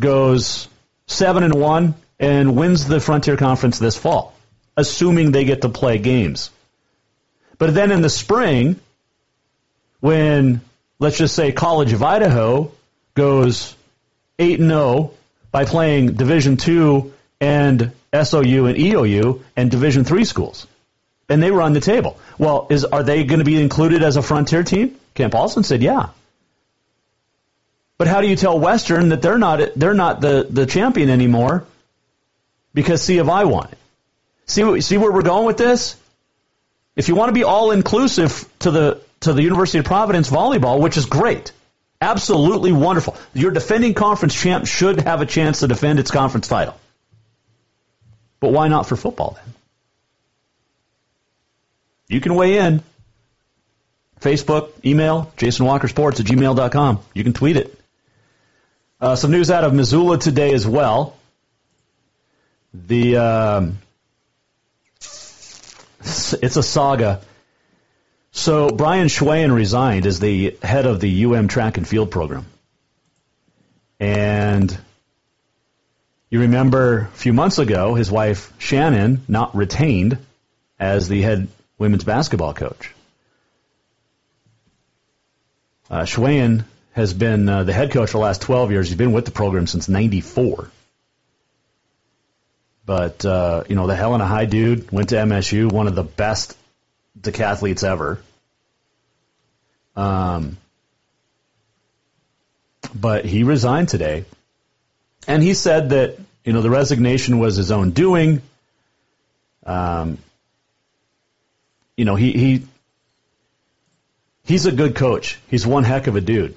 goes 0.00 0.68
seven 1.06 1.44
and 1.44 1.54
one 1.54 1.94
and 2.22 2.56
wins 2.56 2.86
the 2.86 3.00
Frontier 3.00 3.36
Conference 3.36 3.80
this 3.80 3.96
fall, 3.96 4.32
assuming 4.76 5.32
they 5.32 5.44
get 5.44 5.62
to 5.62 5.68
play 5.68 5.98
games. 5.98 6.50
But 7.58 7.74
then 7.74 7.90
in 7.90 8.00
the 8.00 8.08
spring, 8.08 8.80
when 10.00 10.60
let's 11.00 11.18
just 11.18 11.34
say 11.34 11.50
College 11.50 11.92
of 11.92 12.02
Idaho 12.02 12.70
goes 13.14 13.76
8 14.38 14.60
0 14.60 15.10
by 15.50 15.64
playing 15.64 16.12
Division 16.12 16.56
2 16.56 17.12
and 17.40 17.92
SOU 18.14 18.66
and 18.66 18.78
EOU 18.78 19.42
and 19.56 19.70
Division 19.70 20.04
3 20.04 20.24
schools. 20.24 20.66
And 21.28 21.42
they 21.42 21.50
on 21.50 21.72
the 21.72 21.80
table. 21.80 22.18
Well, 22.38 22.68
is 22.70 22.84
are 22.84 23.02
they 23.02 23.24
going 23.24 23.40
to 23.40 23.44
be 23.44 23.60
included 23.60 24.02
as 24.02 24.16
a 24.16 24.22
frontier 24.22 24.62
team? 24.62 24.96
Kent 25.14 25.32
Paulson 25.32 25.64
said, 25.64 25.82
"Yeah." 25.82 26.10
But 27.98 28.06
how 28.06 28.20
do 28.20 28.28
you 28.28 28.36
tell 28.36 28.58
Western 28.58 29.08
that 29.08 29.22
they're 29.22 29.38
not 29.38 29.60
they're 29.74 29.94
not 29.94 30.20
the, 30.20 30.46
the 30.48 30.66
champion 30.66 31.08
anymore 31.08 31.64
because 32.74 33.02
see 33.02 33.18
if 33.18 33.28
I 33.28 33.44
want 33.44 33.72
it? 33.72 33.78
See 34.46 34.80
see 34.80 34.98
where 34.98 35.12
we're 35.12 35.22
going 35.22 35.46
with 35.46 35.56
this? 35.56 35.96
If 36.94 37.08
you 37.08 37.14
want 37.14 37.30
to 37.30 37.32
be 37.32 37.44
all 37.44 37.70
inclusive 37.70 38.48
to 38.60 38.70
the 38.70 39.00
to 39.20 39.32
the 39.32 39.42
University 39.42 39.78
of 39.78 39.84
Providence 39.84 40.30
volleyball, 40.30 40.80
which 40.80 40.96
is 40.96 41.06
great, 41.06 41.52
absolutely 42.00 42.72
wonderful. 42.72 43.16
Your 43.34 43.50
defending 43.50 43.94
conference 43.94 44.34
champ 44.34 44.66
should 44.66 45.00
have 45.02 45.22
a 45.22 45.26
chance 45.26 45.60
to 45.60 45.68
defend 45.68 46.00
its 46.00 46.10
conference 46.10 46.48
title. 46.48 46.78
But 48.40 48.52
why 48.52 48.68
not 48.68 48.88
for 48.88 48.96
football 48.96 49.36
then? 49.36 49.54
You 52.08 52.20
can 52.20 52.34
weigh 52.34 52.58
in. 52.58 52.82
Facebook, 54.20 54.70
email, 54.84 55.32
jasonwalkersports 55.36 56.20
at 56.20 56.26
gmail.com. 56.26 57.00
You 57.14 57.24
can 57.24 57.32
tweet 57.32 57.56
it. 57.56 57.78
Uh, 59.00 59.16
some 59.16 59.32
news 59.32 59.50
out 59.50 59.64
of 59.64 59.74
Missoula 59.74 60.18
today 60.18 60.52
as 60.52 60.66
well. 60.66 61.16
The 62.74 63.16
um, 63.18 63.78
it's 65.10 66.56
a 66.56 66.62
saga. 66.62 67.20
So 68.30 68.70
Brian 68.70 69.08
Schweyen 69.08 69.54
resigned 69.54 70.06
as 70.06 70.18
the 70.18 70.56
head 70.62 70.86
of 70.86 71.00
the 71.00 71.24
UM 71.26 71.48
track 71.48 71.76
and 71.76 71.86
field 71.86 72.10
program. 72.10 72.46
And 74.00 74.76
you 76.30 76.40
remember 76.40 77.10
a 77.12 77.16
few 77.16 77.34
months 77.34 77.58
ago, 77.58 77.94
his 77.94 78.10
wife 78.10 78.52
Shannon 78.58 79.22
not 79.28 79.54
retained 79.54 80.18
as 80.80 81.08
the 81.08 81.20
head 81.20 81.48
women's 81.78 82.04
basketball 82.04 82.54
coach. 82.54 82.90
Uh, 85.90 86.02
Schweyen 86.02 86.64
has 86.94 87.12
been 87.12 87.48
uh, 87.48 87.64
the 87.64 87.72
head 87.74 87.92
coach 87.92 88.08
for 88.08 88.16
the 88.16 88.22
last 88.24 88.40
12 88.40 88.70
years. 88.70 88.88
He's 88.88 88.96
been 88.96 89.12
with 89.12 89.26
the 89.26 89.30
program 89.30 89.66
since 89.66 89.90
94. 89.90 90.70
But, 92.84 93.24
uh, 93.24 93.64
you 93.68 93.76
know, 93.76 93.86
the 93.86 93.94
Helena 93.94 94.26
High 94.26 94.46
dude 94.46 94.90
went 94.90 95.10
to 95.10 95.16
MSU, 95.16 95.70
one 95.70 95.86
of 95.86 95.94
the 95.94 96.02
best 96.02 96.56
decathletes 97.20 97.84
ever. 97.84 98.20
Um, 99.94 100.56
but 102.94 103.24
he 103.24 103.44
resigned 103.44 103.88
today. 103.88 104.24
And 105.28 105.42
he 105.42 105.54
said 105.54 105.90
that, 105.90 106.18
you 106.44 106.52
know, 106.52 106.62
the 106.62 106.70
resignation 106.70 107.38
was 107.38 107.56
his 107.56 107.70
own 107.70 107.90
doing. 107.90 108.42
Um, 109.64 110.18
you 111.96 112.04
know, 112.04 112.16
he, 112.16 112.32
he, 112.32 112.66
he's 114.44 114.66
a 114.66 114.72
good 114.72 114.96
coach. 114.96 115.38
He's 115.48 115.66
one 115.66 115.84
heck 115.84 116.08
of 116.08 116.16
a 116.16 116.20
dude. 116.20 116.56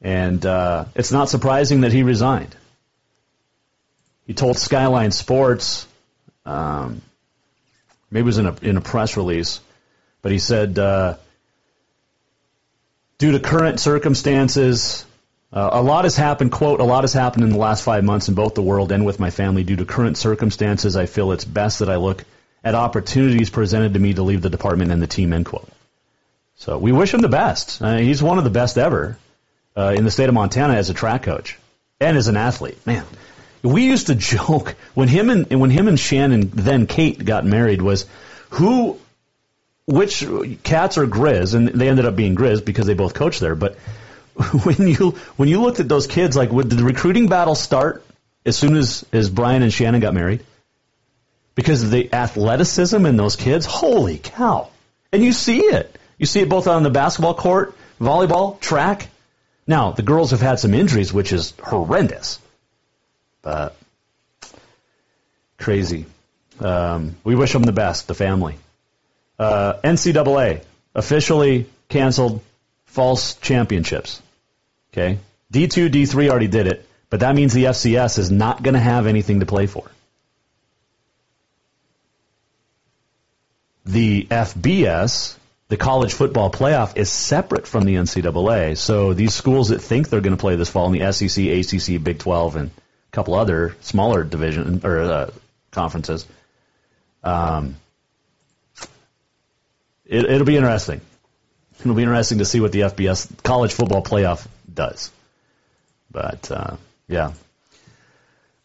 And 0.00 0.44
uh, 0.44 0.86
it's 0.94 1.12
not 1.12 1.28
surprising 1.28 1.82
that 1.82 1.92
he 1.92 2.02
resigned. 2.02 2.54
He 4.28 4.34
told 4.34 4.58
Skyline 4.58 5.10
Sports, 5.10 5.86
um, 6.44 7.00
maybe 8.10 8.24
it 8.24 8.26
was 8.26 8.36
in 8.36 8.44
a, 8.44 8.54
in 8.60 8.76
a 8.76 8.82
press 8.82 9.16
release, 9.16 9.60
but 10.20 10.32
he 10.32 10.38
said, 10.38 10.78
uh, 10.78 11.16
due 13.16 13.32
to 13.32 13.40
current 13.40 13.80
circumstances, 13.80 15.06
uh, 15.50 15.70
a 15.72 15.82
lot 15.82 16.04
has 16.04 16.14
happened, 16.14 16.52
quote, 16.52 16.80
a 16.80 16.84
lot 16.84 17.04
has 17.04 17.14
happened 17.14 17.44
in 17.44 17.50
the 17.50 17.56
last 17.56 17.82
five 17.82 18.04
months 18.04 18.28
in 18.28 18.34
both 18.34 18.54
the 18.54 18.60
world 18.60 18.92
and 18.92 19.06
with 19.06 19.18
my 19.18 19.30
family. 19.30 19.64
Due 19.64 19.76
to 19.76 19.86
current 19.86 20.18
circumstances, 20.18 20.94
I 20.94 21.06
feel 21.06 21.32
it's 21.32 21.46
best 21.46 21.78
that 21.78 21.88
I 21.88 21.96
look 21.96 22.22
at 22.62 22.74
opportunities 22.74 23.48
presented 23.48 23.94
to 23.94 23.98
me 23.98 24.12
to 24.12 24.22
leave 24.22 24.42
the 24.42 24.50
department 24.50 24.90
and 24.90 25.00
the 25.00 25.06
team, 25.06 25.32
end 25.32 25.46
quote. 25.46 25.70
So 26.56 26.76
we 26.76 26.92
wish 26.92 27.14
him 27.14 27.20
the 27.20 27.28
best. 27.28 27.80
Uh, 27.80 27.96
he's 27.96 28.22
one 28.22 28.36
of 28.36 28.44
the 28.44 28.50
best 28.50 28.76
ever 28.76 29.16
uh, 29.74 29.94
in 29.96 30.04
the 30.04 30.10
state 30.10 30.28
of 30.28 30.34
Montana 30.34 30.74
as 30.74 30.90
a 30.90 30.94
track 30.94 31.22
coach 31.22 31.58
and 31.98 32.14
as 32.14 32.28
an 32.28 32.36
athlete. 32.36 32.86
Man, 32.86 33.06
we 33.62 33.84
used 33.84 34.08
to 34.08 34.14
joke 34.34 34.74
when 34.94 35.08
him 35.08 35.30
and 35.30 35.60
when 35.60 35.70
him 35.70 35.88
and 35.88 35.98
Shannon 35.98 36.50
then 36.52 36.86
Cate 36.86 37.24
got 37.24 37.44
married 37.44 37.82
was 37.82 38.06
who 38.50 38.98
which 39.86 40.22
cats 40.62 40.98
are 40.98 41.06
Grizz 41.06 41.54
and 41.54 41.68
they 41.68 41.88
ended 41.88 42.04
up 42.04 42.14
being 42.14 42.36
Grizz 42.36 42.62
because 42.64 42.86
they 42.86 42.94
both 42.94 43.14
coached 43.14 43.40
there. 43.40 43.54
But 43.54 43.76
when 44.62 44.86
you 44.86 45.12
when 45.36 45.48
you 45.48 45.62
looked 45.62 45.80
at 45.80 45.88
those 45.88 46.06
kids, 46.06 46.36
like 46.36 46.50
did 46.50 46.70
the 46.70 46.84
recruiting 46.84 47.28
battle 47.28 47.54
start 47.54 48.04
as 48.44 48.56
soon 48.56 48.76
as 48.76 49.04
as 49.12 49.30
Brian 49.30 49.62
and 49.62 49.72
Shannon 49.72 50.00
got 50.00 50.14
married? 50.14 50.44
Because 51.54 51.82
of 51.82 51.90
the 51.90 52.12
athleticism 52.12 53.04
in 53.04 53.16
those 53.16 53.34
kids, 53.34 53.66
holy 53.66 54.18
cow! 54.18 54.68
And 55.12 55.24
you 55.24 55.32
see 55.32 55.60
it. 55.60 55.98
You 56.18 56.26
see 56.26 56.40
it 56.40 56.48
both 56.48 56.68
on 56.68 56.82
the 56.82 56.90
basketball 56.90 57.34
court, 57.34 57.74
volleyball, 58.00 58.60
track. 58.60 59.08
Now 59.66 59.92
the 59.92 60.02
girls 60.02 60.30
have 60.32 60.40
had 60.40 60.60
some 60.60 60.74
injuries, 60.74 61.12
which 61.12 61.32
is 61.32 61.54
horrendous. 61.62 62.38
But 63.42 63.76
crazy. 65.58 66.06
Um, 66.60 67.16
we 67.24 67.34
wish 67.34 67.52
them 67.52 67.62
the 67.62 67.72
best, 67.72 68.08
the 68.08 68.14
family. 68.14 68.56
Uh, 69.38 69.74
NCAA 69.84 70.62
officially 70.94 71.66
canceled 71.88 72.42
false 72.86 73.34
championships. 73.34 74.20
Okay, 74.92 75.18
D2, 75.52 75.90
D3 75.90 76.28
already 76.28 76.48
did 76.48 76.66
it, 76.66 76.86
but 77.10 77.20
that 77.20 77.34
means 77.34 77.52
the 77.52 77.64
FCS 77.64 78.18
is 78.18 78.30
not 78.30 78.62
going 78.62 78.74
to 78.74 78.80
have 78.80 79.06
anything 79.06 79.40
to 79.40 79.46
play 79.46 79.66
for. 79.66 79.90
The 83.84 84.26
FBS, 84.30 85.36
the 85.68 85.76
college 85.76 86.12
football 86.12 86.50
playoff, 86.50 86.96
is 86.96 87.08
separate 87.10 87.66
from 87.66 87.84
the 87.84 87.94
NCAA. 87.94 88.76
So 88.76 89.14
these 89.14 89.34
schools 89.34 89.68
that 89.68 89.80
think 89.80 90.08
they're 90.08 90.20
going 90.20 90.36
to 90.36 90.40
play 90.40 90.56
this 90.56 90.68
fall 90.68 90.92
in 90.92 90.98
the 90.98 91.12
SEC, 91.12 91.44
ACC, 91.44 92.02
Big 92.02 92.18
12, 92.18 92.56
and 92.56 92.70
couple 93.12 93.34
other 93.34 93.76
smaller 93.80 94.24
division 94.24 94.80
or 94.84 95.00
uh, 95.00 95.30
conferences, 95.70 96.26
um, 97.22 97.76
it, 100.06 100.24
it'll 100.24 100.46
be 100.46 100.56
interesting. 100.56 101.00
It'll 101.80 101.94
be 101.94 102.02
interesting 102.02 102.38
to 102.38 102.44
see 102.44 102.60
what 102.60 102.72
the 102.72 102.80
FBS 102.80 103.42
college 103.42 103.72
football 103.72 104.02
playoff 104.02 104.46
does. 104.72 105.10
But 106.10 106.50
uh, 106.50 106.76
yeah. 107.06 107.32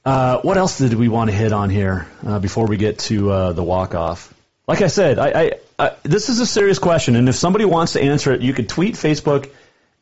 Uh, 0.06 0.42
what 0.42 0.58
else 0.58 0.78
did 0.78 0.94
we 0.94 1.08
want 1.08 1.30
to 1.30 1.36
hit 1.36 1.54
on 1.54 1.70
here 1.70 2.08
uh, 2.26 2.40
before 2.40 2.68
we 2.68 2.78
get 2.78 3.00
to 3.00 3.32
uh, 3.32 3.54
the 3.54 3.64
walk 3.64 3.96
off? 3.96 4.34
Like 4.68 4.82
I 4.82 4.88
said, 4.88 5.20
I, 5.20 5.28
I, 5.28 5.52
I, 5.80 5.92
this 6.04 6.30
is 6.30 6.40
a 6.40 6.46
serious 6.46 6.80
question, 6.80 7.16
and 7.16 7.28
if 7.28 7.36
somebody 7.36 7.66
wants 7.66 7.94
to 7.94 8.02
answer 8.02 8.34
it, 8.34 8.42
you 8.42 8.54
could 8.54 8.70
tweet, 8.70 8.96
Facebook, 8.96 9.50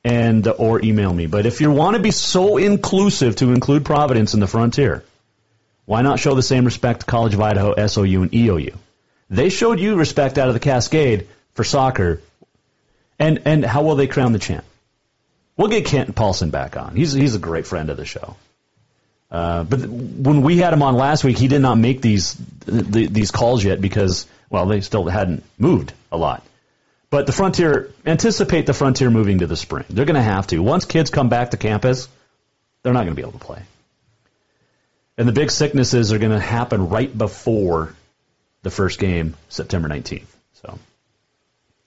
and 0.04 0.48
or 0.48 0.84
email 0.84 1.14
me. 1.14 1.28
But 1.28 1.46
if 1.46 1.62
you 1.62 1.72
want 1.72 1.96
to 1.96 2.02
be 2.02 2.12
so 2.12 2.58
inclusive 2.58 3.36
to 3.38 3.52
include 3.52 3.86
Providence 3.86 4.34
in 4.34 4.40
the 4.40 4.48
frontier, 4.48 5.04
why 5.86 6.02
not 6.02 6.20
show 6.20 6.36
the 6.36 6.44
same 6.44 6.66
respect 6.66 7.02
to 7.02 7.06
College 7.06 7.34
of 7.34 7.42
Idaho, 7.42 7.88
SOU, 7.88 8.24
and 8.24 8.32
EOU? 8.32 8.76
They 9.30 9.50
showed 9.50 9.80
you 9.80 9.96
respect 9.96 10.38
out 10.38 10.48
of 10.48 10.54
the 10.54 10.60
Cascade 10.60 11.28
for 11.54 11.64
soccer, 11.64 12.22
and 13.20 13.44
and 13.46 13.64
how 13.64 13.84
will 13.84 13.96
they 13.96 14.08
crown 14.08 14.34
the 14.34 14.40
champ? 14.40 14.66
We'll 15.58 15.70
get 15.70 15.86
Kent 15.86 16.16
Paulson 16.16 16.50
back 16.50 16.76
on. 16.76 16.96
He's 16.96 17.14
he's 17.14 17.36
a 17.36 17.40
great 17.40 17.68
friend 17.68 17.90
of 17.90 17.98
the 17.98 18.06
show. 18.06 18.36
Uh, 19.30 19.64
but 19.64 19.80
when 19.80 20.42
we 20.42 20.58
had 20.58 20.74
him 20.74 20.84
on 20.84 20.96
last 20.96 21.24
week, 21.24 21.38
he 21.38 21.48
did 21.48 21.62
not 21.62 21.78
make 21.78 22.02
these 22.02 22.36
the, 22.66 23.08
these 23.08 23.32
calls 23.32 23.64
yet 23.64 23.80
because 23.80 24.28
well 24.50 24.66
they 24.66 24.82
still 24.82 25.08
hadn't 25.08 25.44
moved 25.58 25.94
a 26.12 26.18
lot. 26.18 26.44
But 27.12 27.26
the 27.28 27.34
frontier 27.34 27.92
anticipate 28.06 28.66
the 28.66 28.74
frontier 28.74 29.12
moving 29.12 29.40
to 29.40 29.48
the 29.48 29.58
spring. 29.58 29.84
They're 29.90 30.06
going 30.06 30.16
to 30.16 30.22
have 30.22 30.48
to 30.48 30.60
once 30.60 30.86
kids 30.86 31.10
come 31.10 31.28
back 31.28 31.52
to 31.52 31.58
campus. 31.58 32.08
They're 32.82 32.94
not 32.94 33.02
going 33.02 33.16
to 33.16 33.16
be 33.16 33.22
able 33.22 33.38
to 33.38 33.46
play. 33.46 33.62
And 35.18 35.28
the 35.28 35.34
big 35.34 35.52
sicknesses 35.52 36.14
are 36.14 36.18
going 36.18 36.32
to 36.32 36.40
happen 36.40 36.88
right 36.88 37.16
before 37.16 37.94
the 38.64 38.72
first 38.72 38.98
game, 38.98 39.36
September 39.50 39.90
19th. 39.90 40.26
So 40.64 40.80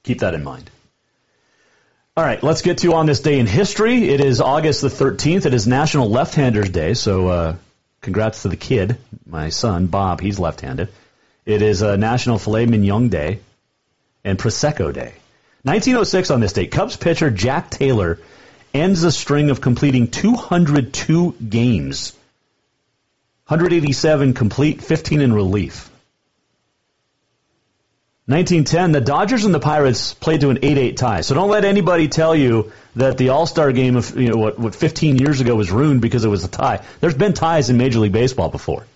keep 0.03 0.21
that 0.21 0.35
in 0.35 0.45
mind. 0.45 0.71
All 2.17 2.25
right, 2.25 2.43
let's 2.43 2.61
get 2.61 2.79
to 2.79 2.93
on 2.93 3.07
this 3.07 3.21
day 3.21 3.39
in 3.39 3.47
history. 3.47 4.11
It 4.11 4.21
is 4.21 4.43
August 4.43 4.83
the 4.83 4.89
13th. 4.89 5.47
It 5.47 5.55
is 5.55 5.67
National 5.67 6.09
Left-Handers 6.11 6.69
Day, 6.69 6.95
so 6.95 7.29
uh, 7.29 7.57
congrats 8.03 8.43
to 8.43 8.49
the 8.49 8.57
kid, 8.57 8.99
my 9.27 9.49
son, 9.49 9.87
Bob. 9.87 10.21
He's 10.21 10.39
left-handed. 10.39 10.91
It 11.47 11.63
is 11.63 11.83
uh, 11.83 11.97
National 11.97 12.39
Filet 12.39 12.67
Mignon 12.67 13.09
Day 13.09 13.41
and 14.25 14.39
Prosecco 14.39 14.93
Day. 14.93 15.13
1906 15.63 16.31
on 16.31 16.41
this 16.41 16.53
date, 16.53 16.71
Cubs 16.71 16.97
pitcher 16.97 17.31
Jack 17.31 17.71
Taylor 17.71 18.19
ends 18.73 19.05
a 19.05 19.13
string 19.13 19.51
of 19.51 19.61
completing 19.61 20.09
202 20.09 21.33
games. 21.49 22.13
187 23.47 24.35
complete, 24.35 24.83
15 24.83 25.21
in 25.21 25.33
relief. 25.33 25.91
1910, 28.27 28.93
the 28.93 29.03
Dodgers 29.03 29.45
and 29.45 29.55
the 29.55 29.61
Pirates 29.61 30.15
played 30.15 30.41
to 30.41 30.49
an 30.49 30.57
8-8 30.57 30.97
tie. 30.97 31.21
So 31.21 31.35
don't 31.35 31.51
let 31.51 31.67
anybody 31.67 32.09
tell 32.09 32.35
you 32.35 32.73
that 32.97 33.19
the 33.19 33.29
All-Star 33.29 33.71
game 33.73 33.97
of 33.97 34.19
you 34.19 34.31
know 34.31 34.39
what, 34.39 34.59
what 34.59 34.75
15 34.75 35.19
years 35.19 35.43
ago 35.43 35.55
was 35.55 35.71
ruined 35.71 36.01
because 36.01 36.25
it 36.25 36.29
was 36.29 36.43
a 36.43 36.49
tie. 36.49 36.83
There's 37.01 37.15
been 37.15 37.35
ties 37.35 37.69
in 37.69 37.77
Major 37.77 37.99
League 37.99 38.13
Baseball 38.13 38.49
before. 38.49 38.87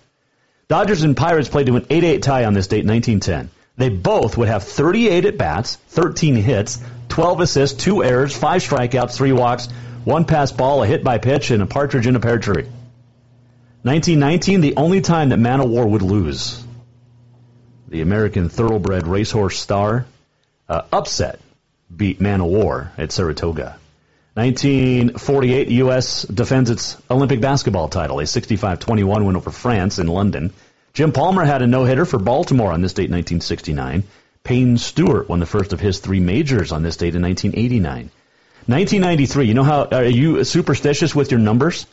Dodgers 0.67 1.03
and 1.03 1.15
Pirates 1.15 1.47
played 1.47 1.67
to 1.67 1.75
an 1.75 1.85
8-8 1.85 2.21
tie 2.23 2.45
on 2.45 2.53
this 2.53 2.67
date, 2.67 2.85
1910. 2.85 3.51
They 3.79 3.87
both 3.87 4.37
would 4.37 4.49
have 4.49 4.65
38 4.65 5.23
at 5.23 5.37
bats, 5.37 5.77
13 5.77 6.35
hits, 6.35 6.79
12 7.07 7.39
assists, 7.39 7.81
two 7.81 8.03
errors, 8.03 8.35
five 8.35 8.61
strikeouts, 8.61 9.15
three 9.15 9.31
walks, 9.31 9.69
one 10.03 10.25
pass 10.25 10.51
ball, 10.51 10.83
a 10.83 10.85
hit 10.85 11.01
by 11.01 11.17
pitch, 11.17 11.49
and 11.49 11.63
a 11.63 11.65
partridge 11.65 12.05
in 12.05 12.17
a 12.17 12.19
pear 12.19 12.39
tree. 12.39 12.67
1919, 13.83 14.59
the 14.59 14.75
only 14.75 14.99
time 14.99 15.29
that 15.29 15.37
Man 15.37 15.61
o' 15.61 15.65
War 15.65 15.87
would 15.87 16.01
lose 16.01 16.61
the 17.87 18.01
American 18.01 18.49
Thoroughbred 18.49 19.07
Racehorse 19.07 19.57
Star, 19.57 20.05
uh, 20.67 20.81
upset 20.91 21.39
beat 21.95 22.19
Man 22.19 22.41
o' 22.41 22.47
War 22.47 22.91
at 22.97 23.13
Saratoga. 23.13 23.77
1948, 24.33 25.69
U.S. 25.69 26.23
defends 26.23 26.69
its 26.69 26.97
Olympic 27.09 27.39
basketball 27.39 27.87
title, 27.87 28.19
a 28.19 28.23
65-21 28.23 29.25
win 29.25 29.37
over 29.37 29.51
France 29.51 29.99
in 29.99 30.07
London. 30.07 30.51
Jim 30.99 31.13
Palmer 31.13 31.45
had 31.45 31.61
a 31.61 31.67
no 31.67 31.85
hitter 31.85 32.03
for 32.03 32.19
Baltimore 32.19 32.73
on 32.73 32.81
this 32.81 32.91
date 32.91 33.05
in 33.05 33.13
1969. 33.13 34.03
Payne 34.43 34.77
Stewart 34.77 35.29
won 35.29 35.39
the 35.39 35.45
first 35.45 35.71
of 35.71 35.79
his 35.79 35.99
three 35.99 36.19
majors 36.19 36.73
on 36.73 36.83
this 36.83 36.97
date 36.97 37.15
in 37.15 37.21
1989. 37.21 38.11
1993. 38.65 39.45
You 39.45 39.53
know 39.53 39.63
how 39.63 39.85
are 39.85 40.03
you 40.03 40.43
superstitious 40.43 41.15
with 41.15 41.31
your 41.31 41.39
numbers? 41.39 41.87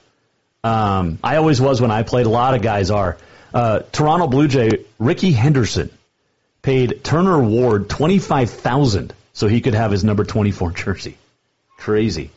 Um, 0.64 1.20
I 1.22 1.36
always 1.36 1.61
was 1.61 1.80
when 1.80 1.92
I 1.92 2.02
played. 2.02 2.26
A 2.26 2.30
lot 2.30 2.54
of 2.54 2.62
guys 2.62 2.90
are. 2.90 3.16
Uh, 3.54 3.78
Toronto 3.92 4.26
Blue 4.26 4.48
Jay 4.48 4.84
Rickey 4.98 5.30
Henderson 5.30 5.88
paid 6.62 7.04
Turner 7.04 7.40
Ward 7.40 7.88
twenty 7.88 8.18
five 8.18 8.50
thousand 8.50 9.14
so 9.34 9.46
he 9.46 9.61
could 9.61 9.74
have 9.74 9.92
his 9.92 10.02
number 10.02 10.24
twenty 10.24 10.50
four 10.50 10.72
jersey. 10.82 11.16
Crazy. 11.78 12.32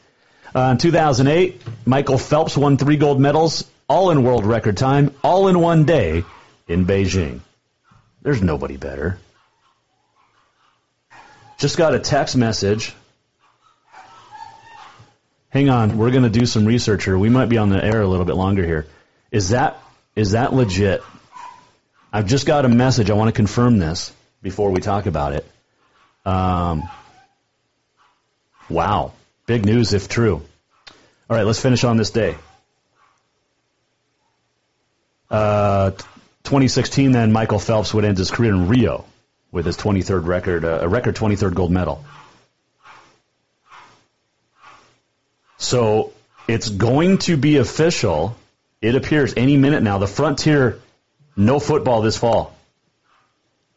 Uh, 0.54 0.74
in 0.74 0.78
2008, 0.78 1.64
Michael 1.88 2.20
Phelps 2.20 2.56
won 2.56 2.78
three 2.78 2.98
gold 2.98 3.20
medals, 3.20 3.66
all 3.88 4.12
in 4.12 4.22
world 4.22 4.46
record 4.46 4.78
time, 4.78 5.16
all 5.24 5.48
in 5.48 5.60
one 5.60 5.86
day 5.86 6.24
in 6.70 6.86
Beijing. 6.86 7.42
There's 8.22 8.42
nobody 8.42 8.78
better. 8.78 9.18
Just 11.58 11.78
got 11.78 11.94
a 11.94 12.00
text 12.00 12.38
message. 12.38 12.94
Hang 15.50 15.70
on, 15.70 15.98
we're 15.98 16.12
going 16.12 16.24
to 16.24 16.30
do 16.30 16.46
some 16.46 16.66
research 16.66 17.04
here. 17.04 17.18
We 17.18 17.30
might 17.30 17.50
be 17.50 17.58
on 17.58 17.70
the 17.70 17.84
air 17.84 18.02
a 18.02 18.08
little 18.08 18.26
bit 18.26 18.36
longer 18.36 18.64
here. 18.64 18.86
Is 19.32 19.50
that 19.50 19.82
is 20.16 20.32
that 20.32 20.54
legit? 20.54 21.02
I've 22.14 22.28
just 22.28 22.46
got 22.46 22.66
a 22.66 22.70
message. 22.70 23.10
I 23.10 23.14
want 23.14 23.30
to 23.30 23.34
confirm 23.34 23.80
this 23.80 24.14
before 24.42 24.72
we 24.72 24.80
talk 24.80 25.06
about 25.06 25.34
it. 25.34 25.46
Um, 26.26 26.84
wow, 28.70 29.14
big 29.46 29.66
news 29.66 29.94
if 29.94 30.08
true. 30.08 30.42
All 31.30 31.38
right, 31.38 31.46
let's 31.46 31.62
finish 31.62 31.84
on 31.84 31.98
this 31.98 32.12
day. 32.12 32.36
Uh, 35.30 35.92
2016, 36.50 37.12
then 37.12 37.32
Michael 37.32 37.60
Phelps 37.60 37.94
would 37.94 38.04
end 38.06 38.18
his 38.18 38.32
career 38.32 38.52
in 38.52 38.68
Rio 38.68 39.06
with 39.52 39.68
his 39.68 39.78
23rd 39.78 40.26
record, 40.26 40.66
uh, 40.66 40.80
a 40.82 40.88
record 40.88 41.16
23rd 41.16 41.54
gold 41.54 41.72
medal. 41.72 42.04
So 45.60 46.12
it's 46.48 46.68
going 46.68 47.20
to 47.20 47.38
be 47.38 47.58
official. 47.58 48.36
It 48.82 48.96
appears 48.96 49.36
any 49.38 49.58
minute 49.58 49.84
now. 49.84 50.00
The 50.00 50.08
Frontier, 50.08 50.80
no 51.38 51.60
football 51.60 52.02
this 52.02 52.18
fall. 52.18 52.58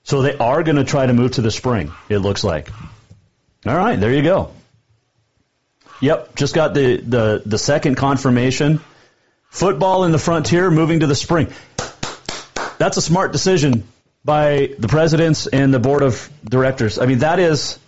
So 0.04 0.22
they 0.22 0.38
are 0.38 0.62
going 0.62 0.76
to 0.76 0.84
try 0.84 1.04
to 1.04 1.12
move 1.12 1.32
to 1.32 1.42
the 1.42 1.50
spring. 1.50 1.92
It 2.08 2.20
looks 2.20 2.42
like. 2.42 2.70
All 3.66 3.76
right, 3.76 4.00
there 4.00 4.14
you 4.14 4.22
go. 4.22 4.50
Yep, 6.00 6.36
just 6.36 6.54
got 6.54 6.72
the 6.72 6.96
the 6.96 7.42
the 7.44 7.58
second 7.58 7.96
confirmation. 7.96 8.80
Football 9.50 10.04
in 10.04 10.12
the 10.12 10.18
Frontier 10.18 10.70
moving 10.70 11.00
to 11.00 11.06
the 11.06 11.14
spring. 11.14 11.52
That's 12.78 12.96
a 12.96 13.02
smart 13.02 13.32
decision 13.32 13.84
by 14.24 14.74
the 14.78 14.88
presidents 14.88 15.46
and 15.46 15.72
the 15.72 15.78
board 15.78 16.02
of 16.02 16.30
directors. 16.44 16.98
I 16.98 17.06
mean, 17.06 17.18
that 17.20 17.38
is 17.38 17.78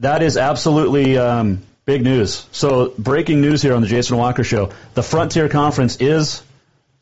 that 0.00 0.22
is 0.22 0.36
absolutely 0.36 1.16
um, 1.18 1.62
big 1.84 2.02
news. 2.02 2.46
So, 2.52 2.92
breaking 2.98 3.40
news 3.40 3.62
here 3.62 3.74
on 3.74 3.82
the 3.82 3.88
Jason 3.88 4.16
Walker 4.16 4.44
Show: 4.44 4.70
the 4.94 5.02
Frontier 5.02 5.48
Conference 5.48 6.00
is 6.00 6.42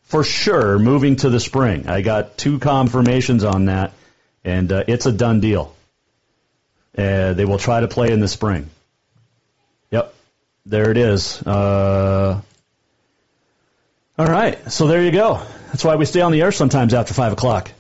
for 0.02 0.24
sure 0.24 0.78
moving 0.78 1.16
to 1.16 1.30
the 1.30 1.40
spring. 1.40 1.88
I 1.88 2.02
got 2.02 2.36
two 2.36 2.58
confirmations 2.58 3.44
on 3.44 3.66
that, 3.66 3.92
and 4.44 4.70
uh, 4.70 4.84
it's 4.86 5.06
a 5.06 5.12
done 5.12 5.40
deal. 5.40 5.74
Uh, 6.96 7.32
they 7.32 7.46
will 7.46 7.58
try 7.58 7.80
to 7.80 7.88
play 7.88 8.10
in 8.10 8.20
the 8.20 8.28
spring. 8.28 8.68
Yep, 9.90 10.14
there 10.66 10.90
it 10.90 10.98
is. 10.98 11.40
Uh, 11.42 12.42
all 14.18 14.26
right, 14.26 14.70
so 14.70 14.86
there 14.86 15.02
you 15.02 15.10
go. 15.10 15.40
That's 15.72 15.84
why 15.84 15.96
we 15.96 16.04
stay 16.04 16.20
on 16.20 16.32
the 16.32 16.42
air 16.42 16.52
sometimes 16.52 16.92
after 16.92 17.14
5 17.14 17.32
o'clock. 17.32 17.70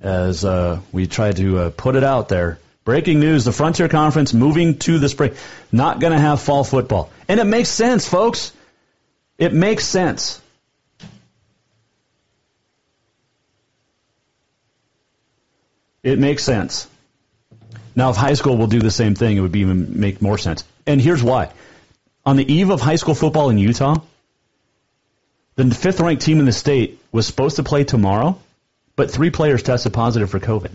As 0.00 0.42
uh, 0.42 0.80
we 0.90 1.06
try 1.06 1.30
to 1.32 1.58
uh, 1.58 1.70
put 1.70 1.96
it 1.96 2.02
out 2.02 2.30
there. 2.30 2.58
Breaking 2.84 3.20
news 3.20 3.44
the 3.44 3.52
Frontier 3.52 3.90
Conference 3.90 4.32
moving 4.32 4.78
to 4.78 4.98
the 4.98 5.10
spring. 5.10 5.34
Not 5.70 6.00
going 6.00 6.14
to 6.14 6.18
have 6.18 6.40
fall 6.40 6.64
football. 6.64 7.10
And 7.28 7.38
it 7.38 7.44
makes 7.44 7.68
sense, 7.68 8.08
folks. 8.08 8.52
It 9.36 9.52
makes 9.52 9.84
sense. 9.84 10.40
It 16.02 16.18
makes 16.18 16.42
sense. 16.42 16.88
Now, 17.94 18.08
if 18.08 18.16
high 18.16 18.32
school 18.32 18.56
will 18.56 18.66
do 18.66 18.78
the 18.78 18.90
same 18.90 19.14
thing, 19.14 19.36
it 19.36 19.40
would 19.40 19.54
even 19.54 20.00
make 20.00 20.22
more 20.22 20.38
sense. 20.38 20.64
And 20.86 21.02
here's 21.02 21.22
why. 21.22 21.50
On 22.30 22.36
the 22.36 22.52
eve 22.52 22.70
of 22.70 22.80
high 22.80 22.94
school 22.94 23.16
football 23.16 23.50
in 23.50 23.58
Utah, 23.58 23.96
the 25.56 25.68
fifth 25.74 25.98
ranked 25.98 26.22
team 26.22 26.38
in 26.38 26.44
the 26.44 26.52
state 26.52 27.00
was 27.10 27.26
supposed 27.26 27.56
to 27.56 27.64
play 27.64 27.82
tomorrow, 27.82 28.38
but 28.94 29.10
three 29.10 29.30
players 29.30 29.64
tested 29.64 29.92
positive 29.92 30.30
for 30.30 30.38
COVID. 30.38 30.70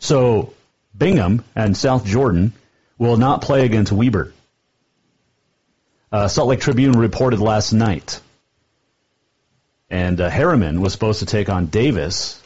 So 0.00 0.52
Bingham 0.94 1.46
and 1.56 1.74
South 1.74 2.04
Jordan 2.04 2.52
will 2.98 3.16
not 3.16 3.40
play 3.40 3.64
against 3.64 3.90
Weber. 3.90 4.34
Uh, 6.12 6.28
Salt 6.28 6.48
Lake 6.48 6.60
Tribune 6.60 6.92
reported 6.92 7.40
last 7.40 7.72
night. 7.72 8.20
And 9.88 10.20
uh, 10.20 10.28
Herriman 10.28 10.80
was 10.80 10.92
supposed 10.92 11.20
to 11.20 11.26
take 11.26 11.48
on 11.48 11.68
Davis 11.68 12.38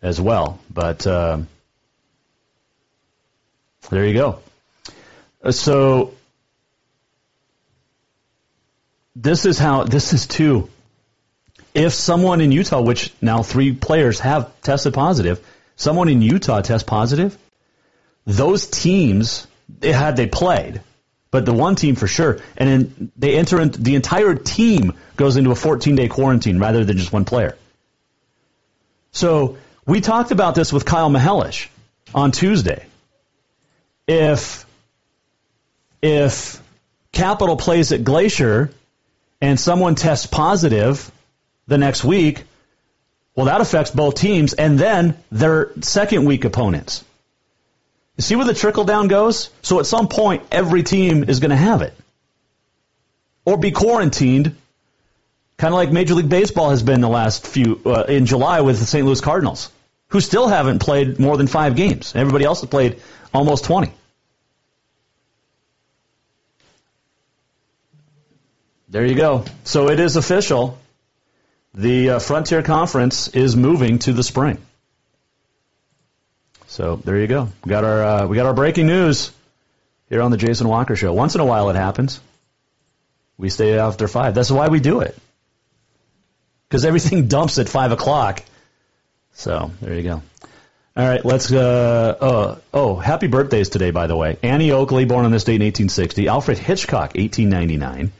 as 0.00 0.20
well. 0.20 0.60
But 0.72 1.04
uh, 1.08 1.40
there 3.90 4.06
you 4.06 4.14
go. 4.14 4.38
Uh, 5.42 5.50
so 5.50 6.12
this 9.16 9.46
is 9.46 9.58
how 9.58 9.84
this 9.84 10.12
is 10.12 10.26
too. 10.26 10.68
If 11.74 11.94
someone 11.94 12.40
in 12.40 12.52
Utah, 12.52 12.82
which 12.82 13.12
now 13.20 13.42
three 13.42 13.72
players 13.72 14.20
have 14.20 14.60
tested 14.60 14.94
positive, 14.94 15.44
someone 15.74 16.08
in 16.08 16.22
Utah 16.22 16.60
tests 16.60 16.86
positive, 16.86 17.36
those 18.26 18.66
teams 18.66 19.46
they 19.80 19.90
had 19.90 20.16
they 20.16 20.26
played, 20.26 20.82
but 21.30 21.46
the 21.46 21.52
one 21.52 21.76
team 21.76 21.96
for 21.96 22.06
sure, 22.06 22.40
and 22.56 22.68
then 22.68 23.12
they 23.16 23.36
enter 23.36 23.60
into 23.60 23.80
the 23.80 23.94
entire 23.94 24.34
team 24.34 24.92
goes 25.16 25.36
into 25.36 25.50
a 25.50 25.56
14 25.56 25.96
day 25.96 26.08
quarantine 26.08 26.58
rather 26.58 26.84
than 26.84 26.98
just 26.98 27.12
one 27.12 27.24
player. 27.24 27.56
So 29.12 29.56
we 29.86 30.02
talked 30.02 30.30
about 30.30 30.54
this 30.54 30.74
with 30.74 30.84
Kyle 30.84 31.10
Mahelish 31.10 31.68
on 32.14 32.32
Tuesday. 32.32 32.84
If 34.06 34.66
if 36.02 36.62
Capital 37.12 37.56
plays 37.56 37.92
at 37.92 38.04
Glacier 38.04 38.70
and 39.40 39.58
someone 39.58 39.94
tests 39.94 40.26
positive 40.26 41.10
the 41.66 41.78
next 41.78 42.04
week, 42.04 42.44
well, 43.34 43.46
that 43.46 43.60
affects 43.60 43.90
both 43.90 44.14
teams 44.14 44.54
and 44.54 44.78
then 44.78 45.16
their 45.30 45.70
second 45.82 46.24
week 46.24 46.44
opponents. 46.44 47.04
You 48.16 48.22
see 48.22 48.36
where 48.36 48.46
the 48.46 48.54
trickle 48.54 48.84
down 48.84 49.08
goes? 49.08 49.50
So 49.62 49.78
at 49.78 49.86
some 49.86 50.08
point, 50.08 50.42
every 50.50 50.82
team 50.82 51.24
is 51.24 51.38
going 51.40 51.50
to 51.50 51.56
have 51.56 51.82
it 51.82 51.92
or 53.46 53.56
be 53.56 53.70
quarantined, 53.70 54.54
kind 55.56 55.72
of 55.72 55.78
like 55.78 55.90
Major 55.90 56.14
League 56.14 56.28
Baseball 56.28 56.70
has 56.70 56.82
been 56.82 57.00
the 57.00 57.08
last 57.08 57.46
few 57.46 57.80
uh, 57.86 58.04
in 58.08 58.26
July 58.26 58.60
with 58.60 58.78
the 58.78 58.84
St. 58.84 59.06
Louis 59.06 59.20
Cardinals, 59.20 59.70
who 60.08 60.20
still 60.20 60.48
haven't 60.48 60.80
played 60.80 61.18
more 61.18 61.38
than 61.38 61.46
five 61.46 61.76
games. 61.76 62.14
Everybody 62.14 62.44
else 62.44 62.60
has 62.60 62.68
played 62.68 63.00
almost 63.32 63.64
20. 63.64 63.92
There 68.88 69.04
you 69.04 69.14
go. 69.14 69.44
So 69.64 69.88
it 69.88 69.98
is 69.98 70.16
official. 70.16 70.78
The 71.74 72.10
uh, 72.10 72.18
Frontier 72.20 72.62
Conference 72.62 73.28
is 73.28 73.56
moving 73.56 73.98
to 74.00 74.12
the 74.12 74.22
spring. 74.22 74.58
So 76.68 76.96
there 76.96 77.18
you 77.18 77.26
go. 77.26 77.48
We 77.64 77.70
got 77.70 77.84
our 77.84 78.04
uh, 78.04 78.26
we 78.26 78.36
got 78.36 78.46
our 78.46 78.54
breaking 78.54 78.86
news 78.86 79.32
here 80.08 80.22
on 80.22 80.30
the 80.30 80.36
Jason 80.36 80.68
Walker 80.68 80.94
Show. 80.94 81.12
Once 81.12 81.34
in 81.34 81.40
a 81.40 81.44
while 81.44 81.68
it 81.70 81.76
happens. 81.76 82.20
We 83.38 83.50
stay 83.50 83.78
after 83.78 84.08
five. 84.08 84.34
That's 84.34 84.50
why 84.50 84.68
we 84.68 84.80
do 84.80 85.00
it. 85.00 85.16
Because 86.68 86.84
everything 86.84 87.28
dumps 87.36 87.58
at 87.58 87.68
five 87.68 87.92
o'clock. 87.92 88.42
So 89.32 89.72
there 89.80 89.94
you 89.94 90.02
go. 90.02 90.22
All 90.96 91.06
right, 91.06 91.24
let's. 91.24 91.52
Uh, 91.52 92.16
oh, 92.20 92.58
oh, 92.72 92.96
happy 92.96 93.26
birthdays 93.26 93.68
today, 93.68 93.90
by 93.90 94.06
the 94.06 94.16
way. 94.16 94.38
Annie 94.42 94.70
Oakley, 94.70 95.04
born 95.04 95.26
on 95.26 95.30
this 95.30 95.44
date 95.44 95.56
in 95.56 95.66
1860. 95.66 96.28
Alfred 96.28 96.56
Hitchcock, 96.56 97.14
1899. 97.14 98.12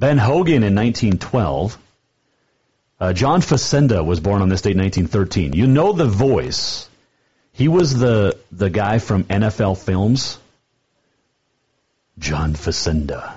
Ben 0.00 0.16
Hogan 0.16 0.62
in 0.62 0.74
1912. 0.74 1.76
Uh, 2.98 3.12
John 3.12 3.42
Facenda 3.42 4.02
was 4.02 4.18
born 4.18 4.40
on 4.40 4.48
this 4.48 4.62
date 4.62 4.72
in 4.72 4.78
1913. 4.78 5.52
You 5.52 5.66
know 5.66 5.92
the 5.92 6.06
voice. 6.06 6.88
He 7.52 7.68
was 7.68 7.98
the 7.98 8.38
the 8.50 8.70
guy 8.70 8.98
from 8.98 9.24
NFL 9.24 9.76
Films. 9.76 10.38
John 12.18 12.54
Facenda. 12.54 13.34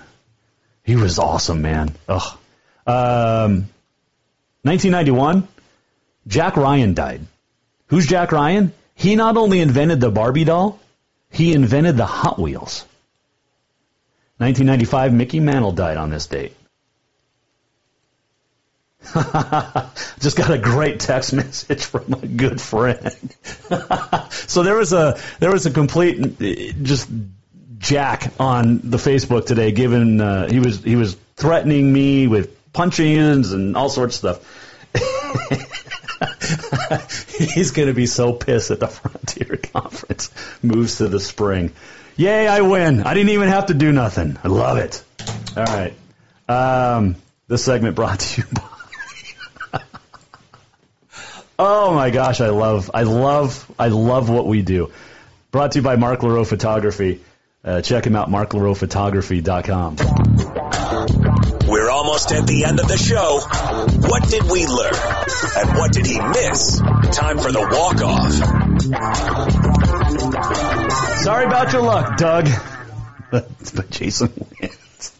He 0.86 0.96
was 0.96 1.20
awesome, 1.20 1.62
man. 1.62 1.96
Ugh. 2.08 2.38
Um, 2.88 3.68
1991, 4.64 5.46
Jack 6.28 6.56
Ryan 6.56 6.94
died. 6.94 7.22
Who's 7.88 8.08
Jack 8.08 8.32
Ryan? 8.32 8.72
He 8.96 9.18
not 9.18 9.36
only 9.36 9.60
invented 9.60 10.00
the 10.00 10.12
Barbie 10.12 10.46
doll, 10.46 10.80
he 11.30 11.54
invented 11.54 11.98
the 11.98 12.06
Hot 12.06 12.40
Wheels. 12.40 12.86
1995, 14.38 15.14
Mickey 15.14 15.40
Mantle 15.40 15.72
died 15.72 15.98
on 15.98 16.10
this 16.10 16.26
date. 16.28 16.56
Just 20.20 20.38
got 20.38 20.50
a 20.50 20.58
great 20.58 21.00
text 21.00 21.34
message 21.34 21.86
from 21.86 22.14
a 22.14 22.26
good 22.26 22.60
friend. 22.60 23.36
so 24.32 24.64
there 24.64 24.76
was 24.76 24.94
a 24.94 25.20
there 25.40 25.52
was 25.52 25.66
a 25.66 25.72
complete 25.72 26.40
just 26.82 27.10
jack 27.78 28.32
on 28.40 28.80
the 28.84 28.98
Facebook 28.98 29.46
today. 29.46 29.72
Given 29.72 30.22
uh, 30.22 30.50
he 30.50 30.60
was 30.60 30.84
he 30.84 30.96
was 30.96 31.16
threatening 31.36 31.92
me 31.92 32.28
with 32.28 32.74
punch-ins 32.74 33.52
and 33.52 33.76
all 33.76 33.90
sorts 33.90 34.24
of 34.24 34.38
stuff. 34.38 34.70
He's 37.38 37.72
going 37.72 37.88
to 37.88 37.94
be 37.94 38.06
so 38.06 38.34
pissed 38.34 38.72
at 38.72 38.80
the 38.80 38.88
Frontier 38.88 39.58
Conference 39.58 40.32
moves 40.64 40.98
to 40.98 41.08
the 41.08 41.20
spring. 41.20 41.74
Yay, 42.16 42.48
I 42.48 42.62
win. 42.62 43.04
I 43.04 43.14
didn't 43.14 43.32
even 43.32 43.50
have 43.50 43.68
to 43.68 43.74
do 43.74 43.92
nothing. 43.92 44.38
I 44.44 44.48
love 44.48 44.78
it. 44.78 45.04
All 45.58 45.64
right. 45.64 45.94
Um, 46.48 47.16
this 47.48 47.64
segment 47.64 47.96
brought 47.96 48.20
to 48.20 48.42
you 48.42 48.48
by. 48.54 48.64
oh 51.60 51.94
my 51.94 52.10
gosh, 52.10 52.42
I 52.42 52.50
love, 52.50 52.92
I 52.94 53.04
love, 53.04 53.72
I 53.80 53.88
love 53.88 54.30
what 54.30 54.46
we 54.46 54.62
do. 54.62 54.92
Brought 55.52 55.72
to 55.74 55.80
you 55.80 55.84
by 55.84 55.96
Mark 55.96 56.22
LaRoe 56.22 56.46
Photography. 56.46 57.22
Uh, 57.64 57.82
check 57.82 58.06
him 58.06 58.16
out, 58.16 58.30
marklaroephotography.com. 58.30 59.96
We're 61.68 61.90
almost 61.90 62.32
at 62.34 62.46
the 62.46 62.66
end 62.66 62.80
of 62.80 62.88
the 62.88 62.98
show. 62.98 63.40
What 64.10 64.30
did 64.30 64.44
we 64.52 64.68
learn? 64.68 64.94
And 65.56 65.78
what 65.78 65.92
did 65.94 66.06
he 66.06 66.20
miss? 66.20 66.80
Time 67.16 67.40
for 67.40 67.52
the 67.52 67.62
walk-off. 67.72 69.83
Sorry 71.24 71.46
about 71.46 71.72
your 71.72 71.82
luck, 71.82 72.18
Doug. 72.18 72.48
but 73.32 73.90
Jason 73.90 74.32
wins. 74.62 75.12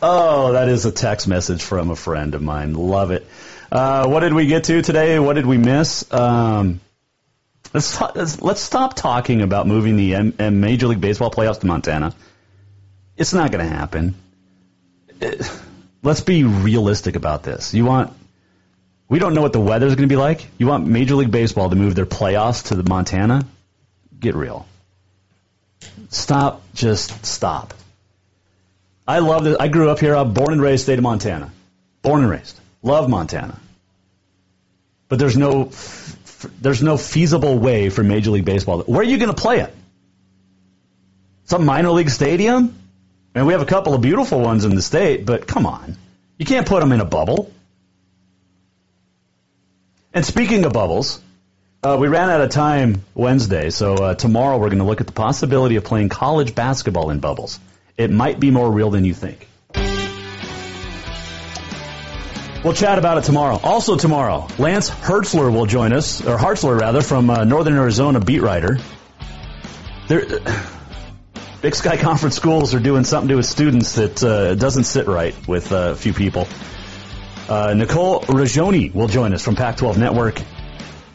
Oh, 0.00 0.52
that 0.52 0.68
is 0.68 0.84
a 0.84 0.92
text 0.92 1.26
message 1.26 1.62
from 1.62 1.90
a 1.90 1.96
friend 1.96 2.34
of 2.34 2.42
mine. 2.42 2.74
Love 2.74 3.10
it. 3.10 3.26
Uh, 3.72 4.06
what 4.06 4.20
did 4.20 4.34
we 4.34 4.46
get 4.46 4.64
to 4.64 4.82
today? 4.82 5.18
What 5.18 5.34
did 5.34 5.46
we 5.46 5.58
miss? 5.58 6.12
Um, 6.12 6.80
let's, 7.74 8.00
let's, 8.14 8.40
let's 8.40 8.60
stop 8.60 8.94
talking 8.94 9.42
about 9.42 9.66
moving 9.66 9.96
the 9.96 10.14
M- 10.14 10.34
M- 10.38 10.60
Major 10.60 10.86
League 10.86 11.00
Baseball 11.00 11.30
playoffs 11.30 11.60
to 11.60 11.66
Montana. 11.66 12.14
It's 13.16 13.32
not 13.32 13.50
going 13.50 13.68
to 13.68 13.74
happen. 13.74 14.14
It, 15.20 15.50
let's 16.02 16.20
be 16.20 16.44
realistic 16.44 17.16
about 17.16 17.42
this. 17.42 17.74
You 17.74 17.84
want 17.86 18.12
we 19.08 19.18
don't 19.18 19.34
know 19.34 19.42
what 19.42 19.52
the 19.52 19.60
weather 19.60 19.86
is 19.86 19.94
going 19.94 20.08
to 20.08 20.12
be 20.12 20.18
like. 20.18 20.46
You 20.58 20.66
want 20.66 20.86
Major 20.86 21.14
League 21.14 21.30
Baseball 21.30 21.70
to 21.70 21.76
move 21.76 21.94
their 21.94 22.06
playoffs 22.06 22.68
to 22.68 22.74
the 22.74 22.82
Montana? 22.82 23.46
Get 24.18 24.34
real. 24.34 24.66
Stop. 26.08 26.62
Just 26.74 27.24
stop. 27.24 27.74
I 29.06 29.20
love 29.20 29.44
this. 29.44 29.56
I 29.58 29.68
grew 29.68 29.90
up 29.90 30.00
here. 30.00 30.16
I'm 30.16 30.32
born 30.34 30.52
and 30.52 30.60
raised 30.60 30.84
state 30.84 30.98
of 30.98 31.04
Montana. 31.04 31.52
Born 32.02 32.22
and 32.22 32.30
raised. 32.30 32.58
Love 32.82 33.08
Montana. 33.08 33.58
But 35.08 35.20
there's 35.20 35.36
no 35.36 35.70
there's 36.60 36.82
no 36.82 36.96
feasible 36.96 37.58
way 37.58 37.90
for 37.90 38.02
Major 38.02 38.30
League 38.30 38.44
Baseball. 38.44 38.82
Where 38.82 39.00
are 39.00 39.04
you 39.04 39.18
going 39.18 39.34
to 39.34 39.40
play 39.40 39.60
it? 39.60 39.72
Some 41.44 41.64
minor 41.64 41.90
league 41.90 42.10
stadium? 42.10 42.76
I 43.34 43.38
And 43.38 43.46
we 43.46 43.52
have 43.52 43.62
a 43.62 43.66
couple 43.66 43.94
of 43.94 44.00
beautiful 44.00 44.40
ones 44.40 44.64
in 44.64 44.74
the 44.74 44.82
state, 44.82 45.24
but 45.24 45.46
come 45.46 45.66
on. 45.66 45.96
You 46.38 46.44
can't 46.44 46.66
put 46.66 46.80
them 46.80 46.92
in 46.92 47.00
a 47.00 47.04
bubble. 47.04 47.52
And 50.16 50.24
speaking 50.24 50.64
of 50.64 50.72
bubbles, 50.72 51.20
uh, 51.82 51.98
we 52.00 52.08
ran 52.08 52.30
out 52.30 52.40
of 52.40 52.48
time 52.48 53.04
Wednesday, 53.14 53.68
so 53.68 53.96
uh, 53.96 54.14
tomorrow 54.14 54.56
we're 54.56 54.70
going 54.70 54.78
to 54.78 54.86
look 54.86 55.02
at 55.02 55.06
the 55.06 55.12
possibility 55.12 55.76
of 55.76 55.84
playing 55.84 56.08
college 56.08 56.54
basketball 56.54 57.10
in 57.10 57.20
bubbles. 57.20 57.60
It 57.98 58.10
might 58.10 58.40
be 58.40 58.50
more 58.50 58.72
real 58.72 58.88
than 58.88 59.04
you 59.04 59.12
think. 59.12 59.46
We'll 62.64 62.72
chat 62.72 62.98
about 62.98 63.18
it 63.18 63.24
tomorrow. 63.24 63.60
Also 63.62 63.98
tomorrow, 63.98 64.48
Lance 64.56 64.88
Hertzler 64.88 65.52
will 65.52 65.66
join 65.66 65.92
us, 65.92 66.26
or 66.26 66.38
Hartzler 66.38 66.80
rather, 66.80 67.02
from 67.02 67.28
uh, 67.28 67.44
Northern 67.44 67.74
Arizona, 67.74 68.18
beat 68.18 68.40
writer. 68.40 68.78
There, 70.08 70.24
Big 71.60 71.74
Sky 71.74 71.98
Conference 71.98 72.36
schools 72.36 72.74
are 72.74 72.80
doing 72.80 73.04
something 73.04 73.28
to 73.28 73.38
its 73.38 73.50
students 73.50 73.96
that 73.96 74.24
uh, 74.24 74.54
doesn't 74.54 74.84
sit 74.84 75.08
right 75.08 75.34
with 75.46 75.72
uh, 75.72 75.90
a 75.90 75.94
few 75.94 76.14
people. 76.14 76.48
Uh, 77.48 77.74
Nicole 77.74 78.20
Ragioni 78.22 78.92
will 78.92 79.08
join 79.08 79.32
us 79.32 79.42
from 79.42 79.54
Pac-12 79.56 79.96
Network. 79.96 80.42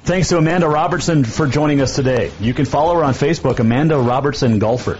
Thanks 0.03 0.29
to 0.29 0.37
Amanda 0.37 0.67
Robertson 0.67 1.23
for 1.23 1.45
joining 1.45 1.81
us 1.81 1.95
today. 1.95 2.31
You 2.39 2.53
can 2.53 2.65
follow 2.65 2.95
her 2.95 3.03
on 3.03 3.13
Facebook, 3.13 3.59
Amanda 3.59 3.97
Robertson 3.97 4.57
Golfer. 4.59 4.97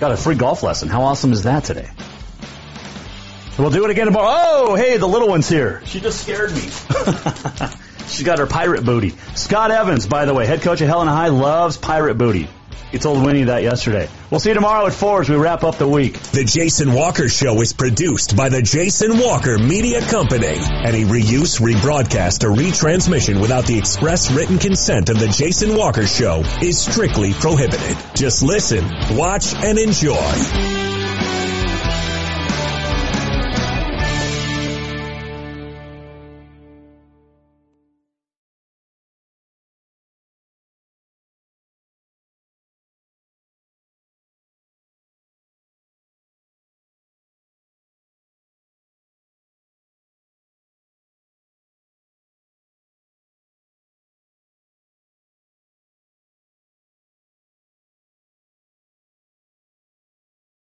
Got 0.00 0.12
a 0.12 0.16
free 0.16 0.34
golf 0.34 0.62
lesson. 0.62 0.88
How 0.88 1.02
awesome 1.02 1.32
is 1.32 1.42
that 1.42 1.64
today? 1.64 1.90
We'll 3.58 3.70
do 3.70 3.84
it 3.84 3.90
again 3.90 4.06
tomorrow. 4.06 4.28
Oh, 4.30 4.74
hey, 4.76 4.96
the 4.96 5.08
little 5.08 5.28
one's 5.28 5.48
here. 5.48 5.82
She 5.84 6.00
just 6.00 6.22
scared 6.22 6.52
me. 6.52 6.60
She's 8.08 8.22
got 8.22 8.38
her 8.38 8.46
pirate 8.46 8.84
booty. 8.84 9.10
Scott 9.34 9.70
Evans, 9.70 10.06
by 10.06 10.24
the 10.24 10.32
way, 10.32 10.46
head 10.46 10.62
coach 10.62 10.80
of 10.80 10.88
Helena 10.88 11.10
High, 11.10 11.28
loves 11.28 11.76
pirate 11.76 12.16
booty. 12.16 12.48
He 12.90 12.98
told 12.98 13.24
Winnie 13.24 13.44
that 13.44 13.62
yesterday. 13.62 14.08
We'll 14.30 14.40
see 14.40 14.50
you 14.50 14.54
tomorrow 14.54 14.86
at 14.86 14.94
4 14.94 15.22
as 15.22 15.28
we 15.28 15.36
wrap 15.36 15.62
up 15.62 15.76
the 15.76 15.86
week. 15.86 16.18
The 16.18 16.44
Jason 16.44 16.94
Walker 16.94 17.28
Show 17.28 17.60
is 17.60 17.72
produced 17.72 18.36
by 18.36 18.48
the 18.48 18.62
Jason 18.62 19.18
Walker 19.18 19.58
Media 19.58 20.00
Company. 20.00 20.46
Any 20.46 21.04
reuse, 21.04 21.60
rebroadcast, 21.60 22.44
or 22.44 22.50
retransmission 22.54 23.40
without 23.40 23.66
the 23.66 23.78
express 23.78 24.30
written 24.30 24.58
consent 24.58 25.10
of 25.10 25.18
the 25.18 25.28
Jason 25.28 25.76
Walker 25.76 26.06
Show 26.06 26.42
is 26.62 26.80
strictly 26.80 27.34
prohibited. 27.34 27.96
Just 28.14 28.42
listen, 28.42 28.84
watch, 29.16 29.54
and 29.54 29.78
enjoy. 29.78 30.88